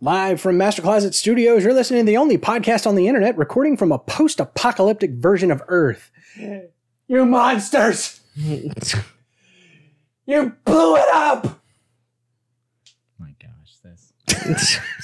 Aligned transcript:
Live 0.00 0.40
from 0.40 0.58
Master 0.58 0.82
Closet 0.82 1.14
Studios, 1.14 1.64
you're 1.64 1.72
listening 1.72 2.04
to 2.04 2.10
the 2.10 2.16
only 2.16 2.36
podcast 2.36 2.86
on 2.86 2.94
the 2.94 3.06
internet 3.06 3.38
recording 3.38 3.76
from 3.76 3.92
a 3.92 3.98
post 3.98 4.40
apocalyptic 4.40 5.12
version 5.12 5.50
of 5.50 5.62
Earth. 5.68 6.10
You 7.06 7.24
monsters! 7.24 8.20
you 8.36 8.72
blew 10.64 10.96
it 10.96 11.08
up! 11.14 11.62
My 13.18 13.34
gosh, 13.40 13.78
this. 14.26 14.78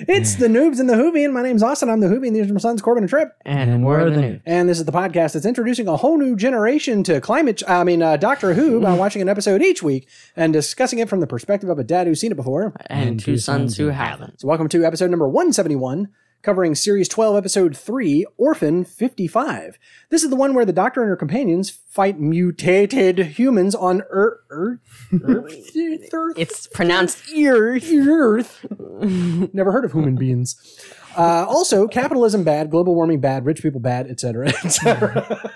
It's 0.00 0.34
the 0.34 0.46
Noobs 0.46 0.78
and 0.78 0.90
the 0.90 0.94
Whovian. 0.94 1.32
My 1.32 1.42
name's 1.42 1.62
Austin. 1.62 1.88
I'm 1.88 2.00
the 2.00 2.08
Whovian. 2.08 2.34
These 2.34 2.50
are 2.50 2.52
my 2.52 2.60
sons, 2.60 2.82
Corbin 2.82 3.04
and 3.04 3.08
Trip. 3.08 3.34
And, 3.46 3.70
And 3.70 3.84
we're 3.84 4.00
we're 4.00 4.10
the 4.10 4.16
the 4.16 4.20
new. 4.22 4.40
And 4.44 4.68
this 4.68 4.78
is 4.78 4.84
the 4.84 4.92
podcast 4.92 5.32
that's 5.32 5.46
introducing 5.46 5.88
a 5.88 5.96
whole 5.96 6.18
new 6.18 6.36
generation 6.36 7.02
to 7.04 7.20
climate, 7.20 7.62
I 7.66 7.82
mean, 7.84 8.02
uh, 8.02 8.16
Doctor 8.18 8.52
Who 8.54 8.80
by 8.80 8.94
watching 8.94 9.22
an 9.22 9.28
episode 9.28 9.62
each 9.62 9.82
week 9.82 10.08
and 10.36 10.52
discussing 10.52 10.98
it 10.98 11.08
from 11.08 11.20
the 11.20 11.26
perspective 11.26 11.70
of 11.70 11.78
a 11.78 11.84
dad 11.84 12.06
who's 12.06 12.20
seen 12.20 12.30
it 12.32 12.36
before. 12.36 12.74
And, 12.86 13.18
two 13.18 13.38
sons 13.38 13.76
who 13.78 13.88
haven't. 13.88 14.40
So, 14.40 14.48
welcome 14.48 14.68
to 14.68 14.84
episode 14.84 15.10
number 15.10 15.26
171, 15.28 16.08
covering 16.42 16.74
series 16.74 17.08
12, 17.08 17.36
episode 17.36 17.76
3, 17.76 18.26
Orphan 18.36 18.84
55. 18.84 19.78
This 20.10 20.22
is 20.22 20.30
the 20.30 20.36
one 20.36 20.54
where 20.54 20.64
the 20.64 20.72
Doctor 20.72 21.02
and 21.02 21.08
her 21.08 21.16
companions 21.16 21.70
fight 21.70 22.20
mutated 22.20 23.18
humans 23.18 23.74
on 23.74 24.02
Earth. 24.10 24.40
Earth? 24.50 24.78
Earth? 25.22 26.10
Earth? 26.12 26.38
It's 26.38 26.66
pronounced 26.68 27.22
Earth. 27.36 27.90
Earth. 27.92 28.66
Never 28.80 29.72
heard 29.72 29.84
of 29.84 29.92
human 29.92 30.16
beings. 30.16 30.56
Uh, 31.16 31.46
also, 31.48 31.88
capitalism 31.88 32.44
bad, 32.44 32.70
global 32.70 32.94
warming 32.94 33.20
bad, 33.20 33.44
rich 33.44 33.62
people 33.62 33.80
bad, 33.80 34.08
etc., 34.08 34.48
etc. 34.48 35.50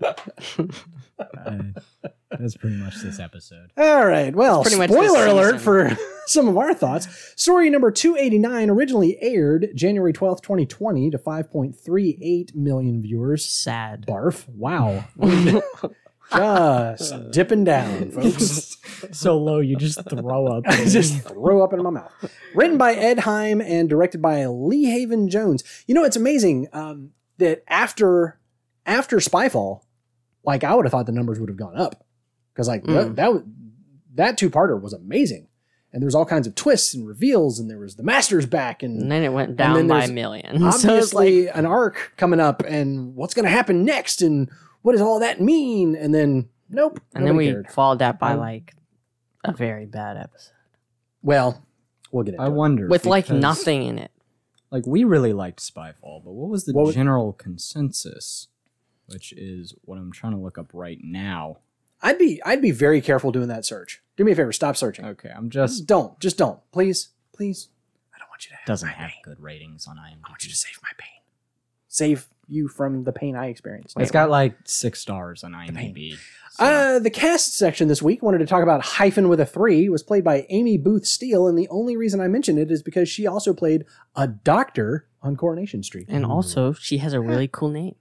Uh, 1.18 1.58
that's 2.30 2.56
pretty 2.56 2.76
much 2.76 2.96
this 3.02 3.18
episode. 3.18 3.70
All 3.76 4.06
right. 4.06 4.34
Well, 4.34 4.62
pretty 4.62 4.78
much 4.78 4.90
this 4.90 5.10
spoiler 5.10 5.26
alert 5.26 5.60
for 5.60 5.96
some 6.26 6.48
of 6.48 6.56
our 6.56 6.74
thoughts. 6.74 7.32
Story 7.36 7.70
number 7.70 7.90
289 7.90 8.70
originally 8.70 9.18
aired 9.20 9.68
January 9.74 10.12
12th, 10.12 10.42
2020 10.42 11.10
to 11.10 11.18
5.38 11.18 12.54
million 12.54 13.02
viewers. 13.02 13.44
sad. 13.44 14.06
Barf. 14.06 14.48
Wow. 14.48 15.04
just 16.96 17.30
dipping 17.30 17.64
down, 17.64 18.10
folks. 18.10 18.76
So 19.12 19.36
low, 19.38 19.60
you 19.60 19.76
just 19.76 20.00
throw 20.08 20.46
up. 20.46 20.64
I 20.66 20.84
just 20.84 21.20
throw 21.22 21.62
up 21.62 21.72
in 21.72 21.82
my 21.82 21.90
mouth. 21.90 22.12
Written 22.54 22.78
by 22.78 22.94
Ed 22.94 23.20
Hime 23.20 23.60
and 23.60 23.88
directed 23.88 24.20
by 24.22 24.46
Lee 24.46 24.84
Haven 24.84 25.28
Jones. 25.28 25.62
You 25.86 25.94
know, 25.94 26.04
it's 26.04 26.16
amazing 26.16 26.68
um, 26.72 27.10
that 27.38 27.62
after 27.68 28.40
after 28.86 29.18
Spyfall, 29.18 29.82
like 30.44 30.64
I 30.64 30.74
would 30.74 30.84
have 30.84 30.92
thought 30.92 31.06
the 31.06 31.12
numbers 31.12 31.40
would 31.40 31.48
have 31.48 31.58
gone 31.58 31.76
up 31.76 32.04
because 32.52 32.68
like 32.68 32.84
that 32.84 33.06
Mm. 33.08 33.14
that, 33.16 33.32
was- 33.32 33.42
that 34.14 34.38
two 34.38 34.50
parter 34.50 34.80
was 34.80 34.92
amazing, 34.92 35.48
and 35.92 36.00
there 36.02 36.06
was 36.06 36.14
all 36.14 36.24
kinds 36.26 36.46
of 36.46 36.54
twists 36.54 36.94
and 36.94 37.06
reveals, 37.06 37.58
and 37.58 37.68
there 37.70 37.78
was 37.78 37.96
the 37.96 38.02
Masters 38.02 38.46
back, 38.46 38.82
And 38.82 39.02
and 39.02 39.10
then 39.10 39.22
it 39.24 39.30
went 39.32 39.56
then 39.56 39.74
down 39.74 39.86
by 39.88 39.96
a 39.96 39.98
there's 40.00 40.12
million. 40.12 40.60
So 40.72 40.96
it's 40.96 41.12
like, 41.14 41.24
obviously 41.24 41.48
an 41.48 41.66
arc 41.66 42.12
coming 42.16 42.40
up, 42.40 42.62
and 42.66 43.14
what's 43.16 43.34
going 43.34 43.44
to 43.44 43.50
happen 43.50 43.84
next, 43.84 44.22
and 44.22 44.48
what 44.82 44.92
does 44.92 45.00
all 45.00 45.18
that 45.20 45.40
mean, 45.40 45.96
and 45.96 46.14
then 46.14 46.48
nope, 46.70 47.00
and 47.14 47.26
then 47.26 47.36
we 47.36 47.46
cared. 47.50 47.70
followed 47.70 47.98
that 48.00 48.18
by 48.18 48.32
Um, 48.34 48.40
like 48.40 48.74
a 49.44 49.52
very 49.52 49.86
bad 49.86 50.16
episode 50.16 50.52
Well, 51.22 51.64
we'll 52.12 52.22
get 52.24 52.34
into 52.34 52.42
I 52.44 52.46
it. 52.46 52.52
wonder. 52.52 52.86
with 52.88 53.04
like 53.06 53.30
nothing 53.30 53.82
in 53.84 53.98
it. 53.98 54.10
Like, 54.70 54.86
we 54.86 55.04
really 55.04 55.32
liked 55.32 55.60
Spyfall, 55.60 56.24
but 56.24 56.32
what 56.32 56.48
was 56.50 56.64
the 56.64 56.72
What 56.72 56.86
was- 56.86 56.94
general 56.94 57.32
consensus? 57.32 58.48
Which 59.06 59.32
is 59.32 59.74
what 59.82 59.98
I'm 59.98 60.12
trying 60.12 60.32
to 60.32 60.38
look 60.38 60.56
up 60.58 60.70
right 60.72 60.98
now. 61.02 61.58
I'd 62.02 62.18
be 62.18 62.40
I'd 62.44 62.62
be 62.62 62.70
very 62.70 63.00
careful 63.00 63.32
doing 63.32 63.48
that 63.48 63.64
search. 63.64 64.02
Do 64.16 64.24
me 64.24 64.32
a 64.32 64.34
favor, 64.34 64.52
stop 64.52 64.76
searching. 64.76 65.04
Okay, 65.04 65.30
I'm 65.34 65.50
Just 65.50 65.74
just. 65.78 65.86
don't. 65.86 66.18
Just 66.20 66.38
don't. 66.38 66.60
Please. 66.72 67.08
Please. 67.34 67.68
I 68.14 68.18
don't 68.18 68.28
want 68.30 68.44
you 68.44 68.50
to 68.50 68.56
have 68.56 68.66
Doesn't 68.66 68.88
my 68.88 68.94
have 68.94 69.10
pain. 69.10 69.20
good 69.24 69.40
ratings 69.40 69.86
on 69.86 69.96
IMDb. 69.96 70.18
I 70.24 70.30
want 70.30 70.44
you 70.44 70.50
to 70.50 70.56
save 70.56 70.78
my 70.82 70.90
pain. 70.98 71.08
Save 71.88 72.26
you 72.48 72.68
from 72.68 73.04
the 73.04 73.12
pain 73.12 73.36
I 73.36 73.46
experienced. 73.46 73.96
It's 73.98 74.10
got 74.10 74.28
like 74.30 74.56
six 74.64 75.00
stars 75.00 75.44
on 75.44 75.52
IMDb. 75.52 76.12
so- 76.50 76.64
Uh, 76.64 76.98
the 76.98 77.10
cast 77.10 77.56
section 77.56 77.88
this 77.88 78.02
week 78.02 78.22
wanted 78.22 78.38
to 78.38 78.46
talk 78.46 78.62
about 78.62 78.82
Hyphen 78.84 79.28
with 79.28 79.40
a 79.40 79.46
three. 79.46 79.88
Was 79.88 80.02
played 80.02 80.24
by 80.24 80.46
Amy 80.50 80.76
Booth 80.76 81.06
Steel, 81.06 81.46
and 81.48 81.56
the 81.58 81.68
only 81.68 81.96
reason 81.96 82.20
I 82.20 82.28
mention 82.28 82.58
it 82.58 82.70
is 82.70 82.82
because 82.82 83.08
she 83.08 83.26
also 83.26 83.54
played 83.54 83.84
a 84.14 84.26
doctor 84.28 85.06
on 85.22 85.36
Coronation 85.36 85.82
Street. 85.82 86.06
And 86.08 86.24
also, 86.26 86.72
she 86.74 86.98
has 86.98 87.12
a 87.14 87.20
really 87.20 87.48
cool 87.48 87.70
name. 87.70 87.94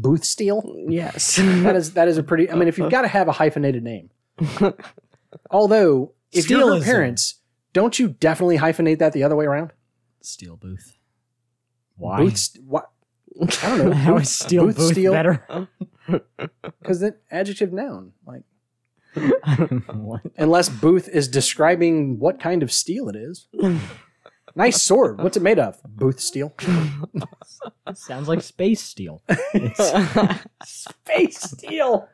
Booth 0.00 0.24
Steel. 0.24 0.62
Yes. 0.88 1.38
That 1.62 1.76
is 1.76 1.92
that 1.94 2.08
is 2.08 2.18
a 2.18 2.22
pretty. 2.22 2.50
I 2.50 2.54
mean, 2.54 2.68
if 2.68 2.78
you've 2.78 2.90
got 2.90 3.02
to 3.02 3.08
have 3.08 3.28
a 3.28 3.32
hyphenated 3.32 3.82
name. 3.82 4.10
Although, 5.50 6.12
if 6.32 6.48
you're 6.50 6.60
her 6.60 6.80
Steelism. 6.80 6.84
parents, 6.84 7.34
don't 7.72 7.98
you 7.98 8.08
definitely 8.08 8.58
hyphenate 8.58 8.98
that 8.98 9.12
the 9.12 9.22
other 9.22 9.36
way 9.36 9.44
around? 9.44 9.72
Steel 10.22 10.56
Booth. 10.56 10.96
Why? 11.96 12.18
Booth. 12.18 12.36
St- 12.38 12.64
what? 12.64 12.90
I 13.40 13.76
don't 13.76 13.90
know. 13.90 13.92
How 13.94 14.14
Booth- 14.16 14.26
Steel 14.26 14.66
Booth 14.66 14.76
Booth, 14.76 14.92
Steele? 14.92 15.12
better? 15.12 15.68
Because 16.80 17.00
that 17.00 17.20
adjective 17.30 17.72
noun, 17.72 18.12
like 18.26 18.42
what? 19.92 20.20
unless 20.36 20.68
Booth 20.68 21.08
is 21.08 21.28
describing 21.28 22.18
what 22.18 22.40
kind 22.40 22.62
of 22.62 22.72
steel 22.72 23.08
it 23.08 23.16
is. 23.16 23.46
Nice 24.54 24.82
sword. 24.82 25.22
What's 25.22 25.36
it 25.36 25.42
made 25.42 25.58
of? 25.58 25.80
Booth 25.86 26.20
steel. 26.20 26.54
Sounds 27.94 28.28
like 28.28 28.42
Space 28.42 28.80
Steel. 28.82 29.22
Space 30.64 31.40
steel. 31.40 32.08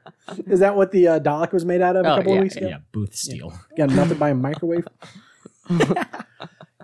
Is 0.46 0.60
that 0.60 0.76
what 0.76 0.92
the 0.92 1.08
uh, 1.08 1.20
Dalek 1.20 1.52
was 1.52 1.64
made 1.64 1.80
out 1.82 1.96
of 1.96 2.04
a 2.06 2.12
Oh, 2.12 2.16
couple 2.16 2.32
yeah, 2.32 2.38
of 2.38 2.42
weeks 2.44 2.56
ago? 2.56 2.68
Yeah, 2.68 2.78
Booth 2.92 3.14
Steel. 3.14 3.52
Got 3.76 3.90
melted 3.90 4.18
by 4.18 4.30
a 4.30 4.34
microwave. 4.34 4.86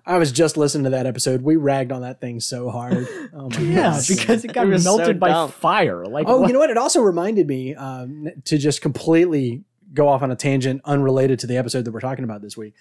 I 0.04 0.18
was 0.18 0.32
just 0.32 0.56
listening 0.56 0.84
to 0.84 0.90
that 0.90 1.06
episode. 1.06 1.42
We 1.42 1.54
ragged 1.56 1.92
on 1.92 2.02
that 2.02 2.20
thing 2.20 2.40
so 2.40 2.70
hard. 2.70 3.06
Oh 3.34 3.48
my 3.48 3.58
Yeah, 3.60 3.74
goodness. 3.98 4.08
because 4.14 4.44
it 4.44 4.52
got 4.52 4.66
It 4.66 4.70
was 4.70 4.84
so 4.84 4.96
melted 4.98 5.18
by 5.20 5.28
dumb. 5.28 5.50
fire. 5.50 6.04
Like, 6.04 6.26
Oh, 6.28 6.40
what? 6.40 6.46
you 6.48 6.52
know 6.52 6.58
what? 6.58 6.68
It 6.70 6.76
also 6.76 7.00
reminded 7.00 7.46
me 7.46 7.74
um, 7.74 8.28
to 8.44 8.58
just 8.58 8.82
completely 8.82 9.64
go 9.94 10.06
off 10.08 10.22
on 10.22 10.30
a 10.30 10.36
tangent 10.36 10.82
unrelated 10.84 11.38
to 11.40 11.46
the 11.46 11.56
episode 11.56 11.84
that 11.86 11.92
we're 11.92 12.00
talking 12.00 12.24
about 12.24 12.42
this 12.42 12.56
week. 12.56 12.74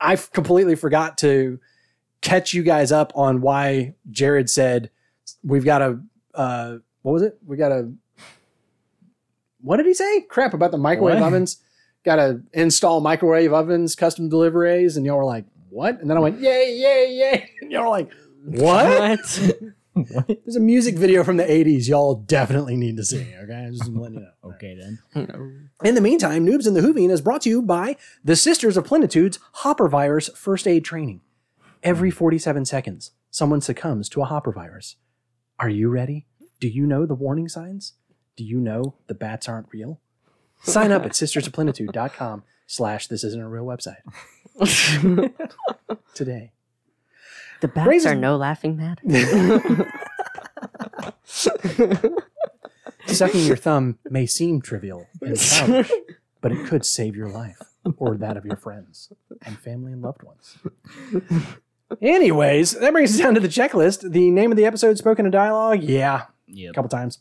I 0.00 0.14
f- 0.14 0.30
completely 0.32 0.74
forgot 0.76 1.18
to 1.18 1.58
catch 2.20 2.52
you 2.54 2.62
guys 2.62 2.92
up 2.92 3.12
on 3.14 3.40
why 3.40 3.94
Jared 4.10 4.50
said 4.50 4.90
we've 5.42 5.64
got 5.64 5.82
a 5.82 6.00
uh, 6.34 6.78
what 7.02 7.12
was 7.12 7.22
it? 7.22 7.38
We 7.46 7.56
got 7.56 7.72
a 7.72 7.90
what 9.62 9.76
did 9.76 9.86
he 9.86 9.94
say? 9.94 10.22
Crap 10.22 10.54
about 10.54 10.70
the 10.70 10.78
microwave 10.78 11.16
What? 11.20 11.26
ovens. 11.26 11.58
Got 12.04 12.16
to 12.16 12.40
install 12.54 13.00
microwave 13.00 13.52
ovens, 13.52 13.94
custom 13.94 14.30
deliveries, 14.30 14.96
and 14.96 15.04
y'all 15.04 15.18
were 15.18 15.24
like, 15.24 15.44
"What?" 15.68 16.00
And 16.00 16.08
then 16.08 16.16
I 16.16 16.20
went, 16.20 16.40
"Yay, 16.40 16.74
yay, 16.76 17.12
yay!" 17.12 17.50
And 17.60 17.70
y'all 17.70 17.82
were 17.82 17.88
like, 17.90 18.10
"What?" 18.44 19.20
What? 19.92 20.26
There's 20.44 20.56
a 20.56 20.60
music 20.60 20.96
video 20.96 21.24
from 21.24 21.36
the 21.36 21.44
80s 21.44 21.88
y'all 21.88 22.14
definitely 22.14 22.76
need 22.76 22.96
to 22.96 23.04
see, 23.04 23.34
okay? 23.42 23.52
I'm 23.66 23.72
just 23.72 23.88
letting 23.90 24.18
you 24.18 24.20
know. 24.20 24.30
Okay, 24.54 24.74
then. 24.78 25.70
In 25.84 25.94
the 25.94 26.00
meantime, 26.00 26.46
Noobs 26.46 26.66
in 26.66 26.74
the 26.74 26.80
Whovian 26.80 27.10
is 27.10 27.20
brought 27.20 27.42
to 27.42 27.50
you 27.50 27.60
by 27.60 27.96
the 28.24 28.36
Sisters 28.36 28.76
of 28.76 28.84
Plenitude's 28.84 29.38
Hopper 29.52 29.88
Virus 29.88 30.30
First 30.34 30.66
Aid 30.66 30.84
Training. 30.84 31.20
Every 31.82 32.10
47 32.10 32.64
seconds, 32.66 33.12
someone 33.30 33.60
succumbs 33.60 34.08
to 34.10 34.20
a 34.22 34.26
hopper 34.26 34.52
virus. 34.52 34.96
Are 35.58 35.68
you 35.68 35.88
ready? 35.88 36.26
Do 36.60 36.68
you 36.68 36.86
know 36.86 37.06
the 37.06 37.14
warning 37.14 37.48
signs? 37.48 37.94
Do 38.36 38.44
you 38.44 38.58
know 38.60 38.96
the 39.06 39.14
bats 39.14 39.48
aren't 39.48 39.68
real? 39.72 40.00
Sign 40.62 40.92
up 40.92 41.04
at 41.06 41.12
sistersofplenitude.com 41.12 42.44
slash 42.66 43.06
this 43.06 43.24
isn't 43.24 43.40
a 43.40 43.48
real 43.48 43.64
website 43.64 43.96
today. 46.14 46.52
the 47.62 47.68
bats 47.68 47.88
Raises- 47.88 48.06
are 48.06 48.14
no 48.14 48.36
laughing 48.36 48.76
matter. 48.76 49.02
Sucking 53.06 53.44
your 53.46 53.56
thumb 53.56 53.98
may 54.10 54.26
seem 54.26 54.60
trivial 54.60 55.06
and 55.22 55.38
childish, 55.38 55.90
but 56.42 56.52
it 56.52 56.66
could 56.66 56.84
save 56.84 57.16
your 57.16 57.28
life 57.28 57.58
or 57.96 58.16
that 58.18 58.36
of 58.36 58.44
your 58.44 58.56
friends 58.56 59.10
and 59.44 59.58
family 59.58 59.92
and 59.92 60.02
loved 60.02 60.22
ones. 60.22 60.58
Anyways, 62.00 62.72
that 62.72 62.92
brings 62.92 63.12
us 63.14 63.18
down 63.20 63.34
to 63.34 63.40
the 63.40 63.48
checklist. 63.48 64.10
The 64.12 64.30
name 64.30 64.50
of 64.52 64.56
the 64.56 64.64
episode, 64.64 64.96
spoken 64.98 65.26
in 65.26 65.32
dialogue, 65.32 65.82
yeah, 65.82 66.26
Yeah. 66.46 66.70
a 66.70 66.72
couple 66.72 66.88
times. 66.88 67.18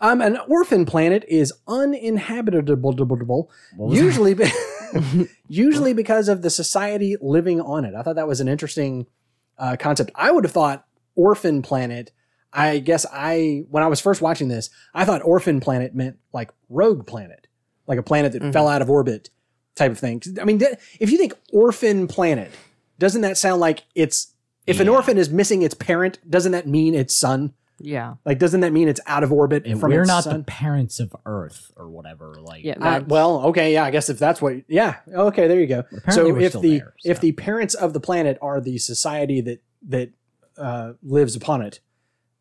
Um, 0.00 0.20
an 0.20 0.38
orphan 0.48 0.84
planet 0.86 1.24
is 1.28 1.52
uninhabitable, 1.68 3.50
usually, 3.90 4.34
be- 4.34 4.50
usually 5.48 5.92
because 5.92 6.28
of 6.28 6.42
the 6.42 6.50
society 6.50 7.16
living 7.20 7.60
on 7.60 7.84
it. 7.84 7.94
I 7.94 8.02
thought 8.02 8.16
that 8.16 8.26
was 8.28 8.40
an 8.40 8.48
interesting 8.48 9.06
uh, 9.58 9.76
concept. 9.78 10.10
I 10.14 10.30
would 10.32 10.44
have 10.44 10.52
thought 10.52 10.84
orphan 11.14 11.62
planet. 11.62 12.10
I 12.52 12.78
guess 12.78 13.06
I 13.12 13.64
when 13.70 13.82
I 13.82 13.86
was 13.86 14.00
first 14.00 14.20
watching 14.20 14.48
this, 14.48 14.68
I 14.94 15.04
thought 15.04 15.22
orphan 15.22 15.60
planet 15.60 15.94
meant 15.94 16.18
like 16.32 16.50
rogue 16.68 17.06
planet, 17.06 17.46
like 17.86 17.98
a 17.98 18.02
planet 18.02 18.32
that 18.32 18.42
Mhm. 18.42 18.52
fell 18.52 18.68
out 18.68 18.82
of 18.82 18.90
orbit, 18.90 19.30
type 19.76 19.92
of 19.92 19.98
thing. 19.98 20.20
I 20.40 20.44
mean, 20.44 20.60
if 21.00 21.10
you 21.12 21.18
think 21.18 21.34
orphan 21.52 22.08
planet, 22.08 22.50
doesn't 22.98 23.22
that 23.22 23.36
sound 23.36 23.60
like 23.60 23.84
it's 23.94 24.34
if 24.66 24.80
an 24.80 24.88
orphan 24.88 25.18
is 25.18 25.28
missing 25.30 25.62
its 25.62 25.74
parent, 25.74 26.18
doesn't 26.28 26.52
that 26.52 26.66
mean 26.66 26.94
its 26.94 27.14
son? 27.14 27.52
Yeah. 27.80 28.14
Like, 28.24 28.38
doesn't 28.38 28.60
that 28.60 28.72
mean 28.72 28.88
it's 28.88 29.00
out 29.06 29.24
of 29.24 29.32
orbit 29.32 29.64
And 29.66 29.80
from 29.80 29.90
we're 29.90 30.02
its 30.02 30.08
not 30.08 30.24
sun? 30.24 30.38
the 30.38 30.44
parents 30.44 31.00
of 31.00 31.14
Earth 31.26 31.72
or 31.76 31.88
whatever. 31.90 32.36
Like, 32.40 32.64
Yeah. 32.64 32.76
Uh, 32.80 33.02
well, 33.06 33.46
okay, 33.48 33.72
yeah, 33.72 33.84
I 33.84 33.90
guess 33.90 34.08
if 34.08 34.18
that's 34.18 34.40
what, 34.40 34.54
yeah, 34.68 34.96
okay, 35.12 35.48
there 35.48 35.60
you 35.60 35.66
go. 35.66 35.80
apparently 35.80 36.12
So 36.14 36.32
we're 36.32 36.40
if 36.40 36.48
still 36.52 36.60
the 36.62 36.78
there, 36.78 36.94
if 37.04 37.20
the 37.20 37.32
parents 37.32 37.74
of 37.74 37.92
the 37.92 38.00
planet 38.00 38.38
are 38.40 38.60
the 38.60 38.78
society 38.78 39.40
that 39.42 39.62
that 39.88 40.10
uh, 40.56 40.92
lives 41.02 41.34
upon 41.36 41.60
it, 41.62 41.80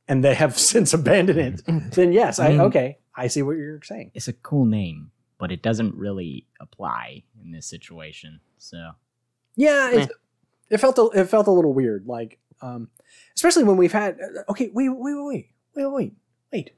and 0.07 0.23
they 0.23 0.35
have 0.35 0.57
since 0.71 0.93
abandoned 0.93 1.39
it, 1.39 1.91
then 1.95 2.13
yes, 2.13 2.37
I, 2.39 2.51
I 2.53 2.59
okay, 2.59 2.97
I 3.15 3.27
see 3.27 3.41
what 3.41 3.57
you're 3.57 3.81
saying. 3.83 4.11
it's 4.13 4.27
a 4.27 4.33
cool 4.33 4.65
name, 4.65 5.09
but 5.39 5.51
it 5.51 5.61
doesn't 5.63 5.95
really 5.95 6.45
apply 6.61 7.23
in 7.43 7.51
this 7.51 7.65
situation. 7.65 8.39
So 8.59 8.91
Yeah, 9.55 9.91
Meh. 9.95 10.07
It, 10.69 10.75
it 10.75 10.77
felt 10.79 10.97
a, 10.97 11.09
it 11.19 11.25
felt 11.29 11.47
a 11.47 11.51
little 11.51 11.73
weird, 11.73 12.05
like 12.07 12.39
um, 12.61 12.89
especially 13.35 13.63
when 13.63 13.77
we've 13.77 13.91
had. 13.93 14.17
uh, 14.21 14.43
Okay, 14.49 14.69
wait, 14.73 14.89
wait, 14.89 14.97
wait, 14.99 15.15
wait, 15.15 15.49
wait, 15.75 15.85
wait, 15.85 15.85
wait, 15.85 16.73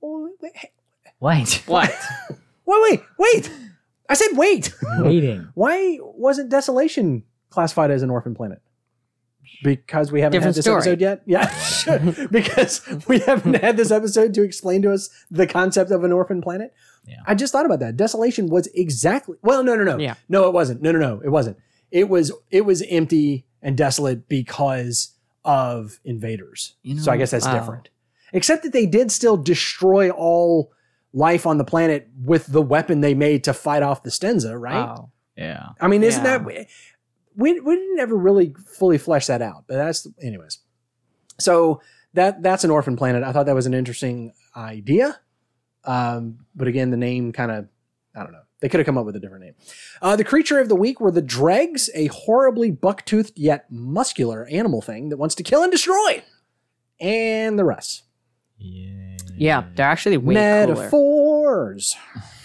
wait, 0.00 0.32
wait, 0.40 0.52
hey, 0.54 0.70
what? 1.18 1.62
What? 1.66 1.94
wait, 2.66 2.80
wait, 2.90 3.00
wait. 3.18 3.50
I 4.08 4.14
said 4.14 4.36
wait. 4.36 4.74
Waiting. 4.98 5.48
Why 5.54 5.98
wasn't 6.02 6.50
Desolation 6.50 7.24
classified 7.50 7.90
as 7.90 8.02
an 8.02 8.10
orphan 8.10 8.34
planet? 8.34 8.60
Because 9.62 10.10
we 10.12 10.20
haven't 10.20 10.32
Different 10.32 10.56
had 10.56 10.58
this 10.58 10.64
story. 10.64 10.76
episode 10.78 11.00
yet. 11.00 11.22
Yeah, 11.26 11.48
sure. 11.58 11.98
because 12.30 12.82
we 13.08 13.18
haven't 13.20 13.54
had 13.54 13.76
this 13.76 13.90
episode 13.90 14.34
to 14.34 14.42
explain 14.42 14.82
to 14.82 14.92
us 14.92 15.08
the 15.30 15.46
concept 15.46 15.90
of 15.90 16.02
an 16.04 16.12
orphan 16.12 16.42
planet. 16.42 16.74
Yeah. 17.06 17.16
I 17.26 17.34
just 17.34 17.52
thought 17.52 17.64
about 17.66 17.80
that. 17.80 17.96
Desolation 17.96 18.48
was 18.48 18.66
exactly 18.74 19.36
well. 19.42 19.62
No, 19.62 19.74
no, 19.76 19.84
no. 19.84 19.98
Yeah. 19.98 20.14
No, 20.28 20.46
it 20.48 20.52
wasn't. 20.54 20.82
No, 20.82 20.92
no, 20.92 20.98
no. 20.98 21.20
It 21.24 21.28
wasn't. 21.30 21.58
It 21.94 22.08
was. 22.08 22.32
It 22.50 22.62
was 22.66 22.82
empty 22.90 23.46
and 23.62 23.76
desolate 23.76 24.28
because 24.28 25.14
of 25.44 26.00
invaders. 26.04 26.74
You 26.82 26.98
so 26.98 27.12
I 27.12 27.16
guess 27.16 27.30
that's 27.30 27.46
Wow. 27.46 27.58
different. 27.58 27.88
Except 28.32 28.64
that 28.64 28.72
they 28.72 28.84
did 28.86 29.12
still 29.12 29.36
destroy 29.36 30.10
all 30.10 30.72
life 31.12 31.46
on 31.46 31.58
the 31.58 31.64
planet 31.64 32.08
with 32.24 32.46
the 32.48 32.60
weapon 32.60 33.00
they 33.00 33.14
made 33.14 33.44
to 33.44 33.54
fight 33.54 33.82
off 33.84 34.02
the 34.02 34.10
Stenza, 34.10 34.58
right? 34.60 34.74
Wow. 34.74 35.10
Yeah. 35.36 35.68
I 35.80 35.86
mean, 35.86 36.02
isn't 36.02 36.24
Yeah. 36.24 36.38
that 36.38 36.66
we 37.36 37.60
we 37.60 37.74
didn't 37.76 38.00
ever 38.00 38.16
really 38.16 38.54
fully 38.76 38.98
flesh 38.98 39.26
that 39.28 39.40
out, 39.40 39.64
but 39.68 39.76
that's 39.76 40.06
anyways. 40.20 40.58
So 41.38 41.80
that 42.14 42.42
that's 42.42 42.64
an 42.64 42.70
orphan 42.70 42.96
planet. 42.96 43.22
I 43.22 43.30
thought 43.32 43.46
that 43.46 43.54
was 43.54 43.66
an 43.66 43.74
interesting 43.74 44.32
idea, 44.56 45.20
um, 45.84 46.46
but 46.56 46.66
again, 46.68 46.90
the 46.90 46.96
name 46.96 47.32
kind 47.32 47.50
of 47.52 47.68
I 48.16 48.22
don't 48.24 48.32
know. 48.32 48.43
They 48.64 48.70
could 48.70 48.80
have 48.80 48.86
come 48.86 48.96
up 48.96 49.04
with 49.04 49.14
a 49.14 49.20
different 49.20 49.44
name. 49.44 49.54
Uh, 50.00 50.16
the 50.16 50.24
creature 50.24 50.58
of 50.58 50.70
the 50.70 50.74
week 50.74 50.98
were 50.98 51.10
the 51.10 51.20
dregs, 51.20 51.90
a 51.94 52.06
horribly 52.06 52.70
buck-toothed 52.70 53.38
yet 53.38 53.66
muscular 53.70 54.46
animal 54.46 54.80
thing 54.80 55.10
that 55.10 55.18
wants 55.18 55.34
to 55.34 55.42
kill 55.42 55.62
and 55.62 55.70
destroy, 55.70 56.22
and 56.98 57.58
the 57.58 57.64
rest. 57.66 58.04
Yeah. 58.56 59.16
Yeah. 59.36 59.64
They're 59.74 59.84
actually 59.84 60.16
way 60.16 60.32
cooler. 60.36 60.66
Metaphors. 60.76 61.94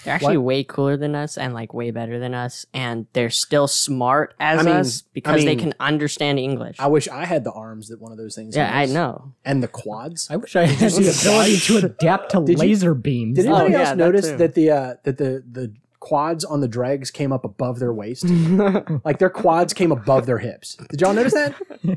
They're 0.03 0.13
actually 0.13 0.37
What? 0.39 0.43
way 0.45 0.63
cooler 0.65 0.97
than 0.97 1.15
us 1.15 1.37
and 1.37 1.53
like 1.53 1.73
way 1.73 1.91
better 1.91 2.19
than 2.19 2.33
us. 2.33 2.65
And 2.73 3.05
they're 3.13 3.29
still 3.29 3.67
smart 3.69 4.33
as 4.41 4.59
I 4.59 4.63
mean- 4.63 4.75
us 4.75 5.03
because 5.13 5.43
I 5.43 5.45
they 5.45 5.55
can 5.55 5.73
understand 5.79 6.37
English. 6.37 6.75
I 6.79 6.87
wish 6.87 7.07
I 7.07 7.23
had 7.23 7.45
the 7.45 7.53
arms 7.53 7.87
that 7.87 8.01
one 8.01 8.11
of 8.11 8.17
those 8.17 8.35
things. 8.35 8.55
Has. 8.57 8.69
Yeah, 8.69 8.77
I 8.77 8.87
know. 8.87 9.35
And 9.45 9.63
the 9.63 9.67
quads. 9.69 10.27
I 10.29 10.35
wish 10.35 10.57
I 10.57 10.65
had 10.65 10.89
the 10.91 11.17
ability 11.21 11.57
to 11.59 11.77
adapt 11.85 12.31
to 12.31 12.41
Did 12.43 12.49
you- 12.49 12.57
laser 12.57 12.93
beams. 12.93 13.37
Did 13.37 13.45
Oh, 13.45 13.55
anybody 13.55 13.71
yeah, 13.71 13.79
else 13.79 13.89
that 13.91 13.97
notice 13.97 14.29
too. 14.31 14.37
that 14.37 14.53
the 14.55 14.69
uh, 14.71 14.93
that 15.03 15.17
the 15.17 15.43
the 15.49 15.73
quads 15.99 16.43
on 16.45 16.61
the 16.61 16.67
dregs 16.67 17.11
came 17.11 17.31
up 17.31 17.43
above 17.43 17.79
their 17.79 17.93
waist? 17.93 18.25
like 19.05 19.19
their 19.19 19.29
quads 19.29 19.73
came 19.73 19.91
above 19.91 20.25
their 20.25 20.37
hips. 20.39 20.75
Did 20.89 21.01
y'all 21.01 21.13
notice 21.13 21.33
that? 21.33 21.55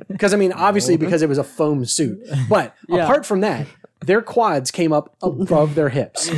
Because 0.09 0.35
I 0.35 0.37
mean, 0.37 0.53
obviously 0.53 0.97
because 0.97 1.23
it 1.23 1.29
was 1.29 1.39
a 1.39 1.45
foam 1.45 1.85
suit, 1.85 2.21
but 2.49 2.75
Yeah. 2.89 3.05
apart 3.05 3.25
from 3.27 3.41
that, 3.41 3.67
their 4.01 4.21
quads 4.23 4.71
came 4.71 4.93
up 4.93 5.15
above 5.23 5.75
their 5.75 5.89
hips, 5.89 6.31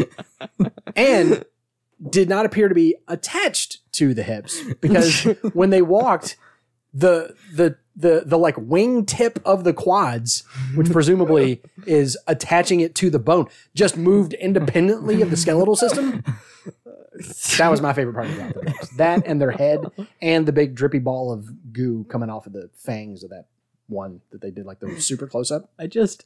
and 0.96 1.44
did 2.10 2.28
not 2.28 2.44
appear 2.46 2.68
to 2.68 2.74
be 2.74 2.96
attached 3.08 3.78
to 3.92 4.12
the 4.14 4.22
hips 4.22 4.60
because 4.80 5.22
when 5.54 5.70
they 5.70 5.80
walked, 5.82 6.36
the 6.92 7.34
the 7.54 7.76
the 7.96 8.22
the 8.24 8.38
like 8.38 8.56
wing 8.58 9.06
tip 9.06 9.38
of 9.44 9.64
the 9.64 9.72
quads, 9.72 10.44
which 10.74 10.90
presumably 10.92 11.62
is 11.86 12.16
attaching 12.26 12.80
it 12.80 12.94
to 12.96 13.10
the 13.10 13.18
bone, 13.18 13.46
just 13.74 13.96
moved 13.96 14.34
independently 14.34 15.22
of 15.22 15.30
the 15.30 15.36
skeletal 15.36 15.76
system. 15.76 16.24
That 17.58 17.68
was 17.68 17.80
my 17.80 17.92
favorite 17.92 18.14
part 18.14 18.26
about 18.26 18.54
the 18.54 18.60
books. 18.60 18.88
That 18.96 19.22
and 19.24 19.40
their 19.40 19.52
head 19.52 19.80
and 20.20 20.46
the 20.46 20.52
big 20.52 20.74
drippy 20.74 20.98
ball 20.98 21.32
of 21.32 21.72
goo 21.72 22.04
coming 22.08 22.28
off 22.28 22.46
of 22.46 22.52
the 22.52 22.70
fangs 22.74 23.22
of 23.22 23.30
that 23.30 23.46
one 23.86 24.20
that 24.30 24.40
they 24.40 24.50
did 24.50 24.66
like 24.66 24.80
the 24.80 25.00
super 25.00 25.26
close 25.26 25.50
up. 25.50 25.70
I 25.78 25.86
just 25.86 26.24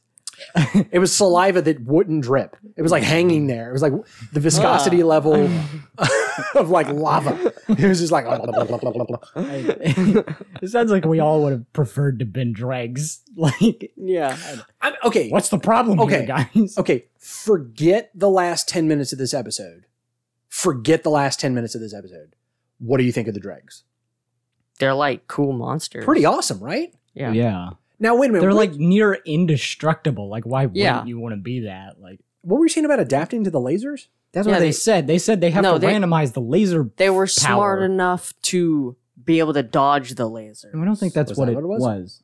It 0.91 0.99
was 0.99 1.13
saliva 1.15 1.61
that 1.61 1.81
wouldn't 1.81 2.23
drip. 2.23 2.55
It 2.75 2.81
was 2.81 2.91
like 2.91 3.03
hanging 3.03 3.47
there. 3.47 3.69
It 3.69 3.73
was 3.73 3.81
like 3.81 3.93
the 4.33 4.39
viscosity 4.39 5.03
ah. 5.03 5.07
level 5.07 5.35
of 6.55 6.69
like 6.69 6.87
lava. 6.89 7.53
It 7.67 7.87
was 7.87 7.99
just 7.99 8.11
like 8.11 8.25
it 9.35 10.69
sounds 10.69 10.91
like 10.91 11.05
we 11.05 11.19
all 11.19 11.43
would 11.43 11.51
have 11.51 11.73
preferred 11.73 12.19
to 12.19 12.25
been 12.25 12.53
dregs. 12.53 13.21
Like, 13.35 13.93
yeah. 13.95 14.37
I'm, 14.81 14.93
okay. 15.05 15.29
what's 15.29 15.49
the 15.49 15.59
problem 15.59 15.99
Okay. 16.01 16.25
here, 16.25 16.47
guys? 16.53 16.77
Okay, 16.77 17.05
forget 17.17 18.11
the 18.13 18.29
last 18.29 18.67
10 18.67 18.87
minutes 18.87 19.13
of 19.13 19.19
this 19.19 19.33
episode. 19.33 19.85
Forget 20.49 21.03
the 21.03 21.09
last 21.09 21.39
10 21.39 21.53
minutes 21.55 21.73
of 21.73 21.79
this 21.79 21.93
episode. 21.93 22.35
What 22.79 22.97
do 22.97 23.03
you 23.03 23.11
think 23.13 23.27
of 23.29 23.33
the 23.33 23.39
dregs? 23.39 23.83
They're 24.79 24.93
like 24.93 25.27
cool 25.27 25.53
monsters. 25.53 26.05
Pretty 26.05 26.25
awesome, 26.25 26.59
right? 26.59 26.93
Yeah. 27.13 27.31
Yeah. 27.33 27.69
Now, 27.99 28.15
wait 28.15 28.29
a 28.29 28.33
minute. 28.33 28.41
They're 28.41 28.49
what, 28.55 28.69
like 28.71 28.73
near 28.79 29.13
indestructible. 29.25 30.29
Like, 30.29 30.45
why 30.45 30.61
wouldn't 30.65 30.77
Yeah. 30.77 31.03
you 31.05 31.19
want 31.19 31.33
to 31.33 31.41
be 31.41 31.61
that? 31.61 31.99
Like, 31.99 32.19
what 32.41 32.57
were 32.59 32.65
you 32.65 32.69
saying 32.69 32.85
about 32.85 32.99
adapting 32.99 33.43
to 33.43 33.51
the 33.51 33.59
lasers? 33.59 34.07
that's 34.31 34.45
Yeah, 34.47 34.53
what 34.53 34.59
they, 34.59 34.67
they- 34.67 34.71
said. 34.71 35.07
They 35.07 35.17
said 35.17 35.41
they 35.41 35.49
have 35.51 35.63
No, 35.63 35.73
to 35.73 35.79
they- 35.79 35.87
randomize 35.87 36.33
the 36.33 36.39
laser. 36.41 36.89
They 36.97 37.09
were 37.09 37.25
smart 37.27 37.79
Power. 37.79 37.85
enough 37.85 38.33
to 38.43 38.95
be 39.25 39.39
able 39.39 39.53
to 39.53 39.63
dodge 39.63 40.15
the 40.15 40.27
laser. 40.27 40.71
I 40.73 40.85
don't 40.85 40.95
think 40.95 41.13
that's 41.13 41.31
Was 41.31 41.37
what, 41.39 41.45
that 41.45 41.51
it 41.53 41.55
what 41.55 41.63
it 41.63 41.67
was? 41.67 41.81
was. 41.81 42.23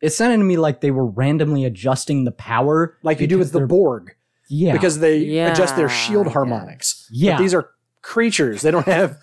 It 0.00 0.10
sounded 0.10 0.38
to 0.38 0.44
me 0.44 0.56
like 0.56 0.80
they 0.80 0.90
were 0.92 1.04
randomly 1.06 1.64
adjusting 1.64 2.24
the 2.24 2.30
power, 2.32 2.96
Like 3.02 3.20
you 3.20 3.26
do 3.26 3.36
because 3.36 3.48
with 3.48 3.52
the 3.52 3.58
they're- 3.60 3.66
Borg, 3.66 4.14
Yeah, 4.48 4.72
because 4.72 4.98
they 5.00 5.38
adjust 5.40 5.76
their 5.76 5.88
Yeah, 5.88 5.94
shield 5.94 6.26
yeah. 6.26 6.32
harmonics. 6.32 7.08
yeah. 7.10 7.32
But 7.36 7.42
these 7.42 7.54
are 7.54 7.70
creatures. 8.02 8.62
They 8.62 8.70
don't 8.70 8.86
have, 8.86 9.18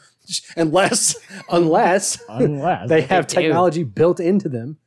unless, 0.57 1.15
unless 1.49 2.21
Unless 2.29 2.89
they 2.89 3.01
have 3.01 3.27
do. 3.27 3.35
technology 3.35 3.83
built 3.83 4.19
into 4.19 4.49
them. 4.49 4.77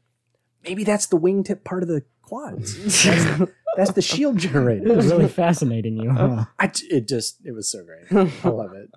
Maybe 0.64 0.84
that's 0.84 1.06
the 1.06 1.18
wingtip 1.18 1.64
part 1.64 1.82
of 1.82 1.88
the 1.88 2.02
quads. 2.22 3.04
That's, 3.04 3.50
that's 3.76 3.92
the 3.92 4.02
shield 4.02 4.36
generator. 4.38 4.86
It 4.92 4.96
was 4.96 5.06
really 5.06 5.28
fascinating 5.28 5.96
you. 5.96 6.10
Huh? 6.10 6.44
I, 6.58 6.70
it 6.90 7.08
just 7.08 7.38
it 7.44 7.52
was 7.52 7.68
so 7.68 7.84
great. 7.84 8.30
I 8.44 8.48
love 8.48 8.72
it. 8.74 8.90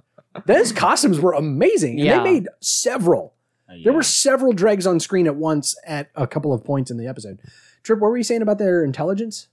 Those 0.45 0.71
costumes 0.71 1.19
were 1.19 1.31
amazing. 1.33 1.91
And 1.91 1.99
Yeah. 1.99 2.17
they 2.17 2.23
made 2.33 2.47
several. 2.61 3.33
Uh, 3.69 3.73
there 3.73 3.79
Yeah. 3.79 3.91
were 3.91 4.03
several 4.03 4.51
dregs 4.53 4.85
on 4.85 4.99
screen 4.99 5.27
at 5.27 5.35
once 5.37 5.75
at 5.85 6.09
a 6.15 6.27
couple 6.27 6.51
of 6.53 6.63
points 6.63 6.91
in 6.91 6.97
the 6.97 7.07
episode. 7.07 7.39
Trip, 7.83 7.99
what 7.99 8.09
were 8.11 8.17
you 8.17 8.23
saying 8.23 8.41
about 8.41 8.57
their 8.57 8.83
intelligence? 8.83 9.47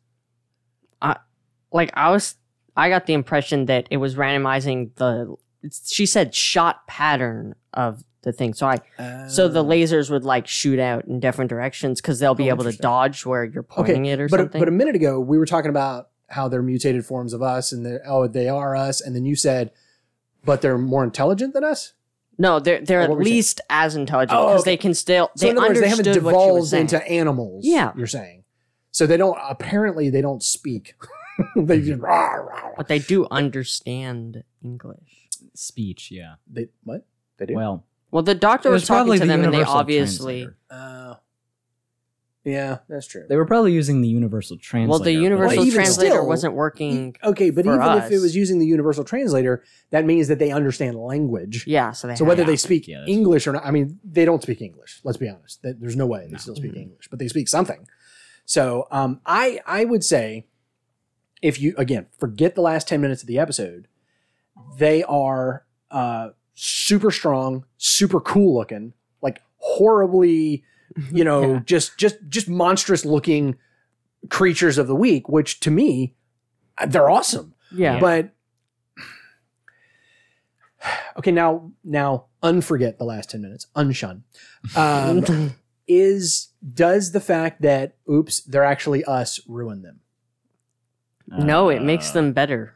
Like 1.75 1.91
I 1.95 2.11
was, 2.11 2.35
I 2.77 2.91
got 2.91 3.07
the 3.07 3.15
impression 3.15 3.65
that 3.67 3.87
it 3.91 3.97
was 3.97 4.15
randomizing 4.17 4.95
the. 4.97 5.37
it's- 5.63 5.91
She 5.91 6.05
said 6.05 6.35
shot 6.35 6.87
pattern 6.87 7.55
of 7.73 8.05
the 8.23 8.33
thing, 8.33 8.55
so 8.55 8.67
I 8.67 8.79
so 9.29 9.49
the 9.49 9.63
oh. 9.65 9.67
lasers 9.67 10.11
would 10.11 10.25
like 10.25 10.47
shoot 10.47 10.79
out 10.79 11.05
in 11.07 11.21
different 11.21 11.49
directions 11.51 12.01
because 12.01 12.19
they'll 12.19 12.35
be 12.35 12.51
Oh, 12.51 12.55
able 12.55 12.65
to 12.65 12.73
dodge 12.77 13.25
where 13.27 13.45
you're 13.45 13.63
pointing 13.63 14.07
it 14.07 14.21
or 14.21 14.29
but 14.29 14.41
a, 14.41 14.43
something. 14.45 14.59
but 14.61 14.69
a 14.69 14.73
minute 14.73 14.95
ago 14.97 15.19
we 15.21 15.39
were 15.39 15.47
talking 15.47 15.71
about 15.71 16.09
how 16.29 16.49
they're 16.49 16.63
mutated 16.63 17.05
forms 17.05 17.33
of 17.33 17.43
us 17.43 17.73
and 17.73 17.85
they're 17.85 18.03
oh 18.07 18.27
they 18.27 18.49
are 18.49 18.75
us 18.77 19.01
and 19.01 19.15
then 19.15 19.25
you 19.25 19.35
said 19.37 19.71
but 20.45 20.61
they're 20.63 20.79
more 20.79 21.05
intelligent 21.05 21.53
than 21.55 21.63
us. 21.65 21.93
no, 22.39 22.59
they're 22.61 22.81
they're 22.81 23.01
Oh, 23.01 23.05
at 23.05 23.11
what 23.11 23.17
were 23.19 23.23
you 23.23 23.27
saying? 23.29 23.37
least 23.37 23.61
as 23.71 23.95
intelligent 23.97 24.39
Oh, 24.39 24.47
because 24.49 24.61
okay. 24.63 24.71
they 24.73 24.77
can 24.77 24.95
still. 24.95 25.31
So 25.37 25.47
they 25.47 25.51
in 25.51 25.59
other 25.59 25.69
words, 25.69 25.81
they 25.81 25.89
haven't 25.89 26.07
understood 26.09 26.25
what 26.25 26.33
she 26.33 26.51
was 26.53 26.71
devolved 26.71 26.93
into 26.93 27.09
animals. 27.11 27.65
Yeah. 27.67 27.93
you're 27.97 28.07
saying. 28.07 28.45
So 28.93 29.07
they 29.07 29.17
don't 29.17 29.39
apparently 29.43 30.11
they 30.11 30.21
don't 30.21 30.43
speak. 30.43 30.95
they 31.57 31.81
just 31.81 32.01
rah, 32.01 32.35
rah, 32.35 32.41
rah. 32.67 32.71
but 32.77 32.89
they 32.89 32.99
do 32.99 33.27
understand 33.31 34.45
English. 34.63 35.29
speech. 35.55 36.11
Yeah. 36.11 36.35
They 36.51 36.69
what? 36.85 37.05
They 37.39 37.47
do. 37.47 37.55
Well, 37.55 37.85
Well, 38.13 38.23
the 38.23 38.35
doctor 38.37 38.69
it 38.69 38.73
was, 38.73 38.87
talking 38.87 39.15
to 39.15 39.19
the 39.21 39.27
them, 39.27 39.43
and 39.43 39.53
they 39.53 39.63
obviously. 39.65 40.49
Uh, 40.71 41.15
yeah, 42.45 42.79
that's 42.89 43.07
true. 43.07 43.25
They 43.29 43.37
were 43.37 43.47
probably 43.47 43.73
using 43.73 44.01
the 44.03 44.09
universal 44.09 44.59
translator. 44.59 44.91
Well, 44.91 44.99
the 44.99 45.13
universal 45.13 45.63
Well, 45.65 45.71
translator 45.73 46.11
still- 46.17 46.27
wasn't 46.27 46.55
working. 46.55 47.17
Okay, 47.23 47.51
but 47.51 47.65
for 47.65 47.75
even 47.75 47.99
if 47.99 48.11
it 48.11 48.19
was 48.19 48.35
using 48.37 48.59
the 48.59 48.67
universal 48.67 49.05
translator, 49.05 49.63
that 49.91 50.05
means 50.05 50.27
that 50.29 50.39
they 50.41 50.51
understand 50.51 50.97
language. 50.99 51.65
Yeah, 51.69 51.93
so 51.93 52.09
they. 52.09 52.17
So 52.17 52.25
whether 52.25 52.45
they 52.45 52.57
speak 52.57 52.87
Yeah, 52.89 53.05
English 53.07 53.47
or 53.47 53.53
not, 53.53 53.65
I 53.65 53.71
mean, 53.71 53.99
they 54.05 54.25
don't 54.25 54.43
speak 54.43 54.61
English. 54.61 55.01
Let's 55.05 55.19
be 55.19 55.29
honest. 55.29 55.61
There's 55.63 55.97
no 55.97 56.07
way 56.07 56.25
they 56.27 56.33
No. 56.33 56.39
still 56.39 56.57
speak 56.57 56.73
Mhm. 56.73 56.83
English, 56.83 57.09
but 57.09 57.19
they 57.21 57.29
speak 57.29 57.49
something. 57.49 57.87
So 58.45 58.89
um, 58.91 59.21
I 59.25 59.61
I 59.65 59.85
would 59.85 60.03
say, 60.03 60.47
if 61.41 61.61
you 61.63 61.75
again 61.79 62.07
forget 62.19 62.57
the 62.57 62.61
last 62.63 62.89
ten 62.89 63.01
minutes 63.01 63.23
of 63.23 63.29
the 63.29 63.39
episode, 63.39 63.87
they 64.79 65.05
are 65.05 65.65
uh, 65.93 66.31
super 66.55 67.11
strong, 67.11 67.65
super 67.79 68.21
cool 68.21 68.55
looking, 68.55 68.93
like 69.21 69.43
horribly, 69.59 70.65
you 71.13 71.25
know, 71.25 71.55
Yeah. 71.55 71.61
just 71.65 71.99
just 71.99 72.17
just 72.29 72.49
monstrous 72.49 73.05
looking 73.05 73.57
creatures 74.29 74.79
of 74.79 74.87
the 74.87 74.97
week, 74.97 75.29
which 75.29 75.61
to 75.61 75.71
me, 75.71 76.15
uh, 76.79 76.87
they're 76.87 77.11
awesome. 77.11 77.55
Yeah. 77.75 77.99
But 78.01 78.31
okay, 81.19 81.31
now 81.33 81.71
now 81.85 82.27
unforget 82.43 82.99
the 82.99 83.05
last 83.05 83.31
ten 83.31 83.43
minutes. 83.43 83.67
Unshun. 83.77 84.23
Um, 84.77 85.55
is 85.89 86.49
does 86.75 87.13
the 87.13 87.21
fact 87.21 87.63
that 87.63 87.97
oops, 88.11 88.41
they're 88.41 88.65
actually 88.65 89.05
us 89.05 89.41
ruin 89.49 89.83
them? 89.83 90.01
no, 91.29 91.69
it 91.71 91.83
makes 91.83 92.11
Uh, 92.11 92.15
them 92.15 92.33
better. 92.33 92.75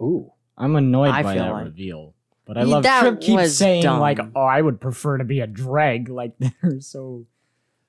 Ooh. 0.00 0.30
I'm 0.56 0.76
annoyed 0.76 1.10
I 1.10 1.22
by 1.22 1.34
feel 1.34 1.44
that 1.44 1.52
like- 1.52 1.64
reveal. 1.64 2.14
But 2.46 2.56
I 2.58 2.62
love 2.62 2.84
that 2.84 3.00
Trip 3.00 3.20
keeps 3.20 3.54
saying 3.54 3.82
dumb. 3.82 3.98
like, 4.00 4.18
"Oh, 4.36 4.42
I 4.42 4.62
would 4.62 4.80
prefer 4.80 5.18
to 5.18 5.24
be 5.24 5.40
a 5.40 5.46
dreg." 5.46 6.08
Like 6.16 6.32
they're 6.38 6.80
so, 6.80 7.26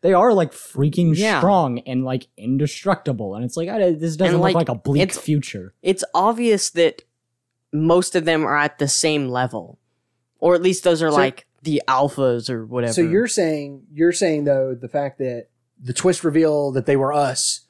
they 0.01 0.13
are 0.13 0.33
like 0.33 0.51
freaking 0.51 1.13
Yeah. 1.15 1.39
strong 1.39 1.79
and 1.79 2.03
like 2.03 2.27
indestructible, 2.37 3.35
and 3.35 3.45
it's 3.45 3.55
like 3.55 3.69
I, 3.69 3.91
this 3.91 4.15
doesn't 4.15 4.33
And, 4.33 4.41
look 4.43 4.53
like, 4.55 4.67
like 4.67 4.69
a 4.69 4.75
bleak 4.75 5.03
it's- 5.03 5.19
future. 5.19 5.73
It's 5.83 6.03
obvious 6.13 6.71
that 6.71 7.03
most 7.71 8.15
of 8.15 8.25
them 8.25 8.43
are 8.45 8.57
at 8.57 8.79
the 8.79 8.87
same 8.87 9.27
level, 9.29 9.77
or 10.39 10.55
at 10.55 10.61
least 10.63 10.83
those 10.83 11.03
are 11.03 11.11
So- 11.11 11.17
like 11.17 11.45
the 11.63 11.81
alphas 11.87 12.49
or 12.49 12.65
whatever. 12.65 12.93
So 12.93 13.01
you're 13.01 13.27
saying 13.27 13.83
you're 13.93 14.11
saying 14.11 14.45
though 14.45 14.73
the 14.73 14.87
fact 14.89 15.19
that 15.19 15.47
the 15.79 15.93
twist 15.93 16.23
reveal 16.23 16.71
that 16.71 16.85
they 16.87 16.95
were 16.95 17.13
us, 17.13 17.61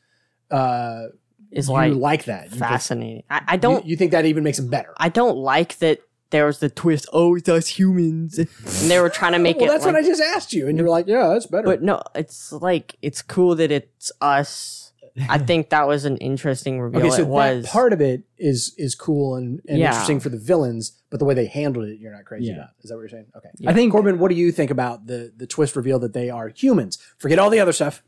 uh, 0.52 1.08
is 1.52 1.68
you 1.68 1.74
like 1.74 1.94
like 1.96 2.26
that? 2.26 2.46
You 2.46 2.50
think- 2.52 2.60
fascinating. 2.60 3.24
I, 3.30 3.42
I 3.48 3.58
don't. 3.58 3.84
You, 3.86 3.92
you 3.92 3.98
think 3.98 4.12
that 4.12 4.26
even 4.26 4.44
makes 4.44 4.58
them 4.58 4.70
better? 4.70 4.94
I 4.98 5.10
don't 5.10 5.38
like 5.38 5.78
that 5.80 6.00
there 6.30 6.46
was 6.46 6.60
the 6.60 6.70
twist. 6.70 7.08
Oh, 7.14 7.36
it's 7.36 7.48
us 7.50 7.68
humans, 7.68 8.38
and 8.38 8.48
they 8.90 9.00
were 9.00 9.10
trying 9.10 9.34
to 9.34 9.40
make 9.40 9.58
well, 9.62 9.66
it. 9.66 9.74
that's 9.74 9.86
like- 9.86 9.94
what 9.96 10.04
I 10.04 10.06
just 10.08 10.22
asked 10.22 10.54
you, 10.54 10.68
and 10.68 10.78
you 10.78 10.84
were 10.84 10.90
like, 10.90 11.08
"Yeah, 11.08 11.28
that's 11.30 11.46
better." 11.48 11.64
But 11.66 11.82
no, 11.82 12.02
it's 12.16 12.52
like 12.52 12.96
it's 13.02 13.22
cool 13.22 13.56
that 13.56 13.72
it's 13.72 14.12
us. 14.22 14.84
I 15.30 15.40
think 15.40 15.70
that 15.72 15.88
was 15.88 16.06
an 16.06 16.18
interesting 16.18 16.80
reveal. 16.86 17.02
okay, 17.02 17.10
so 17.10 17.24
it 17.24 17.28
was 17.28 17.64
that 17.64 17.72
part 17.72 17.92
of 17.92 18.02
it 18.02 18.22
is 18.38 18.76
is 18.78 18.94
cool 18.94 19.36
and, 19.36 19.62
and 19.68 19.80
Yeah. 19.80 19.88
interesting 19.88 20.20
for 20.20 20.30
the 20.30 20.38
villains, 20.38 20.92
but 21.10 21.18
the 21.18 21.26
way 21.26 21.34
they 21.34 21.48
handled 21.48 21.86
it, 21.86 21.98
you're 22.00 22.12
not 22.14 22.26
crazy 22.26 22.48
Yeah. 22.50 22.54
about. 22.58 22.70
Is 22.84 22.90
that 22.92 22.98
what 22.98 23.02
you're 23.02 23.10
saying? 23.10 23.26
Okay. 23.36 23.50
Yeah. 23.58 23.72
I 23.72 23.74
think 23.74 23.92
Corbin, 23.92 24.20
what 24.20 24.30
do 24.30 24.36
you 24.36 24.52
think 24.52 24.70
about 24.70 25.08
the 25.08 25.34
the 25.36 25.48
twist 25.48 25.76
reveal 25.76 25.98
that 26.00 26.14
they 26.14 26.30
are 26.30 26.50
humans? 26.50 27.00
Forget 27.18 27.40
all 27.40 27.50
the 27.50 27.60
other 27.60 27.74
stuff. 27.74 28.04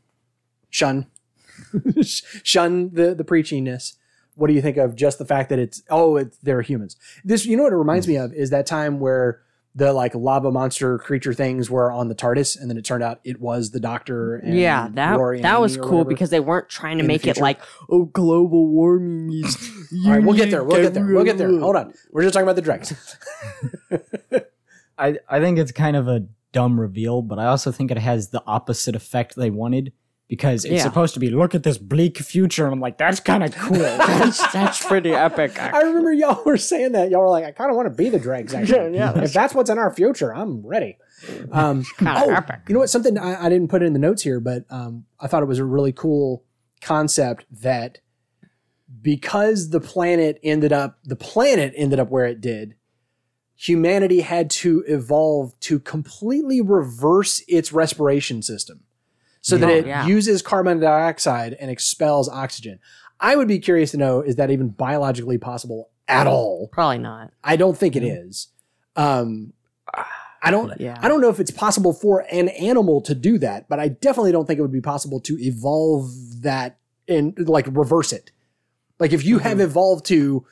Shun, 0.68 1.06
shun 2.02 2.90
the 2.92 3.14
the 3.14 3.24
preachiness. 3.24 3.94
What 4.40 4.48
do 4.48 4.54
you 4.54 4.62
think 4.62 4.78
of 4.78 4.96
just 4.96 5.18
the 5.18 5.26
fact 5.26 5.50
that 5.50 5.58
it's 5.58 5.82
oh 5.90 6.16
it's, 6.16 6.38
they're 6.38 6.62
humans? 6.62 6.96
This 7.24 7.44
you 7.44 7.58
know 7.58 7.64
what 7.64 7.74
it 7.74 7.76
reminds 7.76 8.08
me 8.08 8.14
hmm. 8.14 8.22
of 8.22 8.32
is 8.32 8.48
that 8.50 8.64
time 8.64 8.98
where 8.98 9.42
the 9.74 9.92
like 9.92 10.14
lava 10.14 10.50
monster 10.50 10.98
creature 10.98 11.34
things 11.34 11.70
were 11.70 11.92
on 11.92 12.08
the 12.08 12.14
TARDIS, 12.14 12.58
and 12.58 12.70
then 12.70 12.78
it 12.78 12.84
turned 12.84 13.02
out 13.02 13.20
it 13.22 13.38
was 13.38 13.70
the 13.70 13.80
Doctor. 13.80 14.36
And 14.36 14.56
yeah, 14.56 14.88
that 14.92 15.18
Rory 15.18 15.36
and 15.36 15.44
that 15.44 15.60
was 15.60 15.76
cool 15.76 15.98
whatever. 15.98 16.08
because 16.08 16.30
they 16.30 16.40
weren't 16.40 16.70
trying 16.70 16.96
to 16.96 17.02
in 17.02 17.06
make 17.06 17.26
it 17.26 17.36
like 17.36 17.60
oh 17.90 18.06
global 18.06 18.66
warming 18.68 19.30
is. 19.32 19.70
All 20.06 20.12
right, 20.12 20.22
we'll 20.22 20.36
get 20.36 20.50
there. 20.50 20.64
We'll 20.64 20.82
get 20.82 20.94
there. 20.94 21.04
We'll 21.04 21.24
get 21.24 21.36
there. 21.36 21.50
Hold 21.58 21.76
on. 21.76 21.92
We're 22.10 22.22
just 22.22 22.32
talking 22.32 22.44
about 22.44 22.56
the 22.56 22.62
dregs. 22.62 23.16
I 24.98 25.18
I 25.28 25.40
think 25.40 25.58
it's 25.58 25.72
kind 25.72 25.96
of 25.96 26.08
a 26.08 26.26
dumb 26.52 26.80
reveal, 26.80 27.22
but 27.22 27.38
I 27.38 27.46
also 27.46 27.70
think 27.70 27.90
it 27.90 27.98
has 27.98 28.30
the 28.30 28.42
opposite 28.46 28.96
effect 28.96 29.36
they 29.36 29.50
wanted 29.50 29.92
because 30.30 30.64
it's 30.64 30.74
Yeah. 30.74 30.82
supposed 30.84 31.12
to 31.14 31.20
be 31.20 31.28
look 31.28 31.56
at 31.56 31.64
this 31.64 31.76
bleak 31.76 32.16
future, 32.18 32.64
and 32.64 32.72
I'm 32.72 32.78
like, 32.78 32.96
that's 32.98 33.18
kind 33.18 33.42
of 33.42 33.52
cool. 33.52 33.76
that's 33.78 34.52
that's 34.52 34.86
pretty 34.86 35.12
epic. 35.12 35.60
I 35.74 35.80
remember 35.82 36.12
y'all 36.12 36.44
were 36.44 36.56
saying 36.56 36.92
that. 36.92 37.10
Y'all 37.10 37.22
were 37.22 37.28
like, 37.30 37.44
I 37.44 37.50
kind 37.50 37.68
of 37.68 37.76
want 37.76 37.86
to 37.86 37.90
be 37.94 38.08
the 38.10 38.20
dregs. 38.20 38.54
Actually. 38.54 38.94
Yeah, 38.96 39.12
yeah. 39.12 39.24
If 39.24 39.32
that's 39.32 39.54
what's 39.56 39.68
in 39.68 39.76
our 39.76 39.92
future, 39.92 40.32
I'm 40.32 40.64
ready. 40.64 40.98
Um, 41.50 41.84
oh, 42.06 42.30
epic. 42.30 42.60
you 42.68 42.74
know 42.74 42.78
what? 42.78 42.90
Something 42.90 43.18
I, 43.18 43.46
I 43.46 43.48
didn't 43.48 43.68
put 43.68 43.82
it 43.82 43.86
in 43.86 43.92
the 43.92 43.98
notes 43.98 44.22
here, 44.22 44.38
but 44.38 44.66
um, 44.70 45.04
I 45.18 45.26
thought 45.26 45.42
it 45.42 45.46
was 45.46 45.58
a 45.58 45.64
really 45.64 45.92
cool 45.92 46.44
concept 46.80 47.44
that 47.50 47.98
because 49.02 49.70
the 49.70 49.80
planet 49.80 50.38
ended 50.44 50.72
up, 50.72 50.98
the 51.02 51.16
planet 51.16 51.74
ended 51.76 51.98
up 51.98 52.08
where 52.08 52.24
it 52.24 52.40
did. 52.40 52.76
Humanity 53.56 54.20
had 54.20 54.48
to 54.50 54.84
evolve 54.86 55.58
to 55.60 55.80
completely 55.80 56.60
reverse 56.60 57.42
its 57.48 57.72
respiration 57.72 58.42
system 58.42 58.84
so 59.40 59.56
that 59.56 59.68
Oh, 59.70 59.74
it 59.74 59.86
yeah. 59.86 60.06
uses 60.06 60.42
carbon 60.42 60.80
dioxide 60.80 61.54
and 61.54 61.70
expels 61.70 62.28
oxygen. 62.28 62.78
I 63.20 63.36
would 63.36 63.48
be 63.48 63.58
curious 63.58 63.90
to 63.92 63.96
know 63.96 64.20
is 64.20 64.36
that 64.36 64.50
even 64.50 64.68
biologically 64.68 65.38
possible 65.38 65.90
at 66.08 66.26
all? 66.26 66.68
Probably 66.72 66.98
not. 66.98 67.32
I 67.44 67.56
don't 67.56 67.76
think 67.76 67.96
it 67.96 68.02
is. 68.02 68.48
Um, 68.96 69.52
I 70.42 70.50
don't. 70.50 70.80
Yeah. 70.80 70.98
I 71.02 71.08
don't 71.08 71.20
know 71.20 71.28
if 71.28 71.38
it's 71.38 71.50
possible 71.50 71.92
for 71.92 72.20
an 72.32 72.48
animal 72.48 73.02
to 73.02 73.14
do 73.14 73.36
that, 73.38 73.68
but 73.68 73.78
I 73.78 73.88
definitely 73.88 74.32
don't 74.32 74.46
think 74.46 74.58
it 74.58 74.62
would 74.62 74.72
be 74.72 74.80
possible 74.80 75.20
to 75.20 75.38
evolve 75.38 76.10
that 76.42 76.78
and 77.08 77.34
like 77.48 77.66
reverse 77.70 78.12
it. 78.12 78.30
Like 78.98 79.12
if 79.12 79.24
you 79.24 79.36
Mm-hmm. 79.36 79.46
have 79.48 79.60
evolved 79.60 80.06
to 80.06 80.46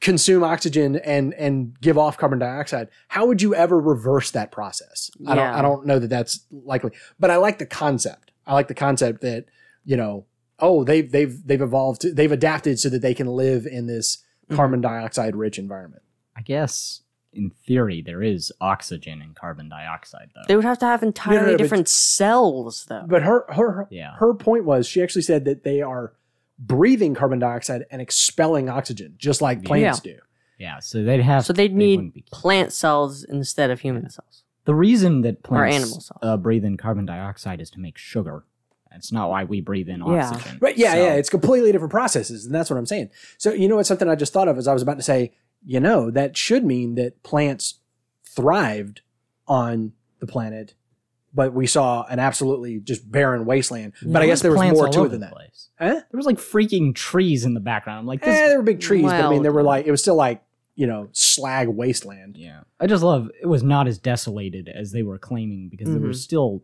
consume 0.00 0.42
oxygen 0.42 0.96
and 0.96 1.34
and 1.34 1.78
give 1.80 1.98
off 1.98 2.16
carbon 2.16 2.38
dioxide, 2.38 2.88
how 3.08 3.26
would 3.26 3.42
you 3.42 3.54
ever 3.54 3.78
reverse 3.78 4.30
that 4.32 4.50
process? 4.52 5.10
I 5.26 5.34
don't. 5.34 5.46
I 5.54 5.62
don't 5.62 5.86
know 5.86 5.98
that 5.98 6.08
that's 6.08 6.40
likely, 6.50 6.92
but 7.18 7.30
I 7.30 7.36
like 7.36 7.58
the 7.58 7.66
concept. 7.66 8.32
I 8.46 8.54
like 8.54 8.68
the 8.68 8.74
concept 8.74 9.20
that 9.22 9.46
you 9.84 9.96
know. 9.96 10.26
Oh, 10.62 10.84
they've 10.84 11.10
they've 11.10 11.46
they've 11.46 11.62
evolved. 11.62 12.02
They've 12.16 12.32
adapted 12.32 12.78
so 12.78 12.88
that 12.90 13.00
they 13.02 13.14
can 13.14 13.26
live 13.26 13.66
in 13.66 13.86
this 13.86 14.18
Mhm. 14.50 14.56
carbon 14.56 14.80
dioxide 14.82 15.34
rich 15.36 15.58
environment. 15.58 16.02
I 16.36 16.42
guess 16.42 17.00
in 17.32 17.50
theory 17.66 18.02
there 18.02 18.22
is 18.22 18.52
oxygen 18.60 19.22
and 19.22 19.34
carbon 19.36 19.68
dioxide 19.68 20.30
though. 20.34 20.42
They 20.48 20.56
would 20.56 20.64
have 20.64 20.78
to 20.80 20.86
have 20.86 21.02
entirely 21.02 21.52
but- 21.52 21.58
different 21.58 21.88
cells, 21.88 22.84
though. 22.88 23.04
But 23.06 23.22
her 23.22 23.44
her 23.50 23.86
Yeah. 23.90 24.16
her 24.16 24.34
point 24.34 24.64
was 24.64 24.86
she 24.86 25.02
actually 25.02 25.22
said 25.22 25.44
that 25.46 25.62
they 25.64 25.80
are 25.80 26.12
breathing 26.60 27.14
carbon 27.14 27.38
dioxide 27.38 27.84
and 27.90 28.00
expelling 28.02 28.68
oxygen 28.68 29.14
just 29.16 29.40
like 29.40 29.64
plants 29.64 30.00
do. 30.00 30.18
yeah, 30.58 30.78
so 30.78 31.02
they'd 31.02 31.20
have 31.22 31.44
so 31.44 31.52
they'd 31.54 31.72
they 31.72 31.74
need 31.74 31.96
wouldn't 31.96 32.14
be- 32.14 32.24
plant 32.30 32.72
cells 32.72 33.24
instead 33.24 33.70
of 33.70 33.80
human 33.80 34.08
cells. 34.10 34.44
the 34.66 34.74
reason 34.74 35.22
that 35.22 35.42
plants 35.42 35.76
animal 35.76 36.00
cells. 36.00 36.18
uh, 36.22 36.36
breathe 36.36 36.64
in 36.64 36.76
carbon 36.76 37.06
dioxide 37.06 37.60
is 37.60 37.70
to 37.70 37.80
make 37.80 37.96
sugar. 37.96 38.44
That's 38.92 39.10
not 39.12 39.30
why 39.30 39.44
we 39.44 39.60
breathe 39.60 39.88
in 39.88 40.00
Yeah. 40.00 40.28
oxygen. 40.30 40.58
Right? 40.60 40.76
Yeah, 40.76 40.92
So- 40.94 40.98
yeah. 41.04 41.14
It's 41.14 41.30
completely 41.30 41.70
different 41.72 41.92
processes, 41.92 42.44
and 42.44 42.54
that's 42.54 42.68
what 42.68 42.76
I'm 42.76 42.86
saying. 42.86 43.10
So 43.38 43.52
you 43.52 43.68
know 43.68 43.76
what? 43.76 43.86
Something 43.86 44.08
I 44.08 44.14
just 44.16 44.32
thought 44.32 44.48
of 44.48 44.58
as 44.58 44.68
I 44.68 44.72
was 44.74 44.82
about 44.82 44.96
to 44.98 45.02
say. 45.02 45.32
You 45.64 45.78
know 45.80 46.10
that 46.10 46.36
should 46.36 46.64
mean 46.64 46.94
that 46.96 47.22
plants 47.22 47.80
thrived 48.24 49.02
on 49.46 49.92
the 50.18 50.26
planet, 50.26 50.74
but 51.32 51.52
we 51.52 51.66
saw 51.66 52.04
an 52.06 52.18
absolutely 52.18 52.80
just 52.80 53.10
barren 53.10 53.44
wasteland. 53.46 53.92
But 54.04 54.22
I 54.22 54.26
guess 54.26 54.42
there 54.42 54.50
was 54.52 54.60
more 54.72 54.88
to 54.88 55.04
it 55.04 55.08
than 55.10 55.20
that. 55.20 55.32
place. 55.32 55.68
Huh? 55.78 55.94
There 55.94 56.04
was 56.18 56.26
like 56.26 56.38
freaking 56.38 56.94
trees 56.94 57.44
in 57.44 57.54
the 57.54 57.60
background. 57.60 58.00
I'm 58.00 58.06
like, 58.06 58.20
this 58.20 58.36
Eh, 58.36 58.48
there 58.48 58.56
were 58.58 58.62
big 58.64 58.80
trees, 58.80 59.04
but 59.04 59.24
I 59.24 59.30
mean, 59.30 59.42
there 59.42 59.52
were 59.52 59.62
like 59.62 59.86
it 59.86 59.90
was 59.90 60.00
still 60.02 60.16
like 60.16 60.42
you 60.74 60.86
know 60.86 61.08
slag 61.12 61.68
wasteland. 61.68 62.36
Yeah. 62.36 62.60
I 62.80 62.86
just 62.86 63.02
love 63.02 63.28
it 63.40 63.46
was 63.46 63.62
not 63.62 63.86
as 63.86 63.98
desolated 63.98 64.68
as 64.68 64.92
they 64.92 65.02
were 65.02 65.18
claiming 65.18 65.68
because 65.68 65.88
there 65.90 66.00
were 66.00 66.08
Mhm. 66.08 66.16
still 66.16 66.62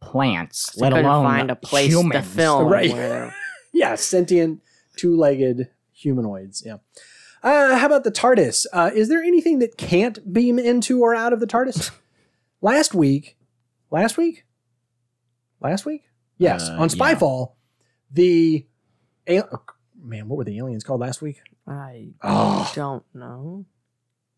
plants, 0.00 0.70
They 0.72 0.82
let 0.82 0.92
alone 0.92 1.24
find 1.24 1.50
a 1.50 1.56
place 1.56 1.92
to 1.92 2.22
film. 2.22 2.68
Right. 2.68 3.32
yeah, 3.72 3.94
sentient 3.96 4.60
two-legged 4.96 5.68
humanoids. 5.92 6.62
Yeah. 6.64 6.76
Uh, 7.42 7.76
how 7.76 7.86
about 7.86 8.04
the 8.04 8.10
TARDIS? 8.10 8.66
Uh, 8.72 8.90
is 8.94 9.08
there 9.08 9.22
anything 9.22 9.58
that 9.60 9.76
can't 9.76 10.32
beam 10.32 10.58
into 10.58 11.00
or 11.02 11.14
out 11.14 11.32
of 11.32 11.40
the 11.40 11.46
TARDIS? 11.46 11.90
last 12.60 12.94
week, 12.94 13.36
last 13.90 14.16
week, 14.16 14.44
last 15.60 15.84
week, 15.86 16.02
yes, 16.38 16.68
Uh, 16.68 16.72
on 16.74 16.88
yeah. 16.88 16.94
Spyfall, 16.96 17.52
the 18.10 18.66
al- 19.26 19.48
oh, 19.52 19.62
man, 20.02 20.28
what 20.28 20.36
were 20.38 20.44
the 20.44 20.58
aliens 20.58 20.84
called 20.84 21.00
last 21.00 21.20
week? 21.22 21.40
I 21.66 22.10
Oh. 22.22 22.70
don't 22.74 23.04
know. 23.14 23.66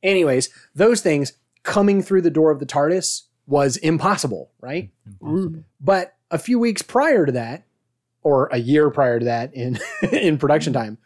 Anyways, 0.02 0.48
those 0.74 1.00
things 1.02 1.34
coming 1.62 2.02
through 2.02 2.22
the 2.22 2.30
door 2.30 2.50
of 2.50 2.58
the 2.58 2.66
TARDIS 2.66 3.22
was 3.46 3.76
impossible, 3.78 4.50
right? 4.60 4.90
Impossible. 5.06 5.64
But 5.80 6.16
a 6.30 6.38
few 6.38 6.58
weeks 6.58 6.82
prior 6.82 7.26
to 7.26 7.32
that, 7.32 7.64
or 8.22 8.48
a 8.52 8.58
year 8.58 8.90
prior 8.90 9.18
to 9.18 9.24
that 9.26 9.54
in 9.54 9.78
in 10.12 10.38
production 10.38 10.72
time, 10.72 10.98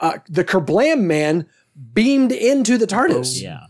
uh, 0.00 0.18
the 0.28 0.44
Kerblam 0.44 1.02
man 1.02 1.46
beamed 1.94 2.32
into 2.32 2.76
the 2.78 2.86
TARDIS. 2.86 3.40
Yeah. 3.42 3.66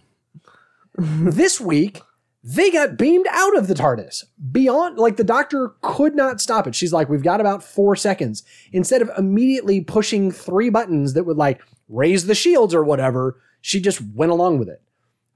This 0.98 1.60
week, 1.60 2.00
they 2.44 2.70
got 2.70 2.96
beamed 2.98 3.26
out 3.30 3.56
of 3.56 3.68
the 3.68 3.74
TARDIS. 3.74 4.24
Beyond, 4.50 4.98
like 4.98 5.16
the 5.16 5.24
doctor 5.24 5.74
could 5.80 6.14
not 6.16 6.40
stop 6.40 6.66
it. 6.66 6.74
She's 6.74 6.92
like, 6.92 7.08
"We've 7.08 7.22
got 7.22 7.40
about 7.40 7.62
four 7.62 7.94
seconds." 7.96 8.42
Instead 8.72 9.00
of 9.02 9.10
immediately 9.16 9.80
pushing 9.80 10.30
three 10.32 10.68
buttons 10.70 11.14
that 11.14 11.24
would 11.24 11.36
like 11.36 11.60
raise 11.88 12.26
the 12.26 12.34
shields 12.34 12.74
or 12.74 12.82
whatever, 12.82 13.38
she 13.60 13.80
just 13.80 14.00
went 14.14 14.32
along 14.32 14.58
with 14.58 14.68
it. 14.68 14.82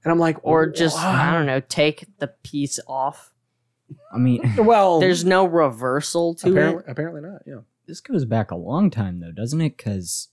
And 0.03 0.11
I'm 0.11 0.19
like, 0.19 0.37
Or 0.43 0.67
just 0.69 0.95
"Wow." 0.97 1.11
I 1.11 1.33
don't 1.33 1.45
know, 1.45 1.59
take 1.61 2.05
the 2.19 2.27
piece 2.43 2.79
off. 2.87 3.31
I 4.13 4.17
mean, 4.17 4.41
Well, 4.57 4.99
There's 4.99 5.23
no 5.23 5.45
reversal 5.45 6.35
to 6.35 6.49
apparently, 6.51 6.83
it. 6.85 6.91
apparently 6.91 7.21
not. 7.21 7.41
Yeah. 7.45 7.59
this 7.87 8.01
goes 8.01 8.25
back 8.25 8.51
a 8.51 8.55
long 8.57 8.89
time 8.89 9.19
though, 9.21 9.31
doesn't 9.31 9.61
it? 9.61 9.77
Because 9.77 10.27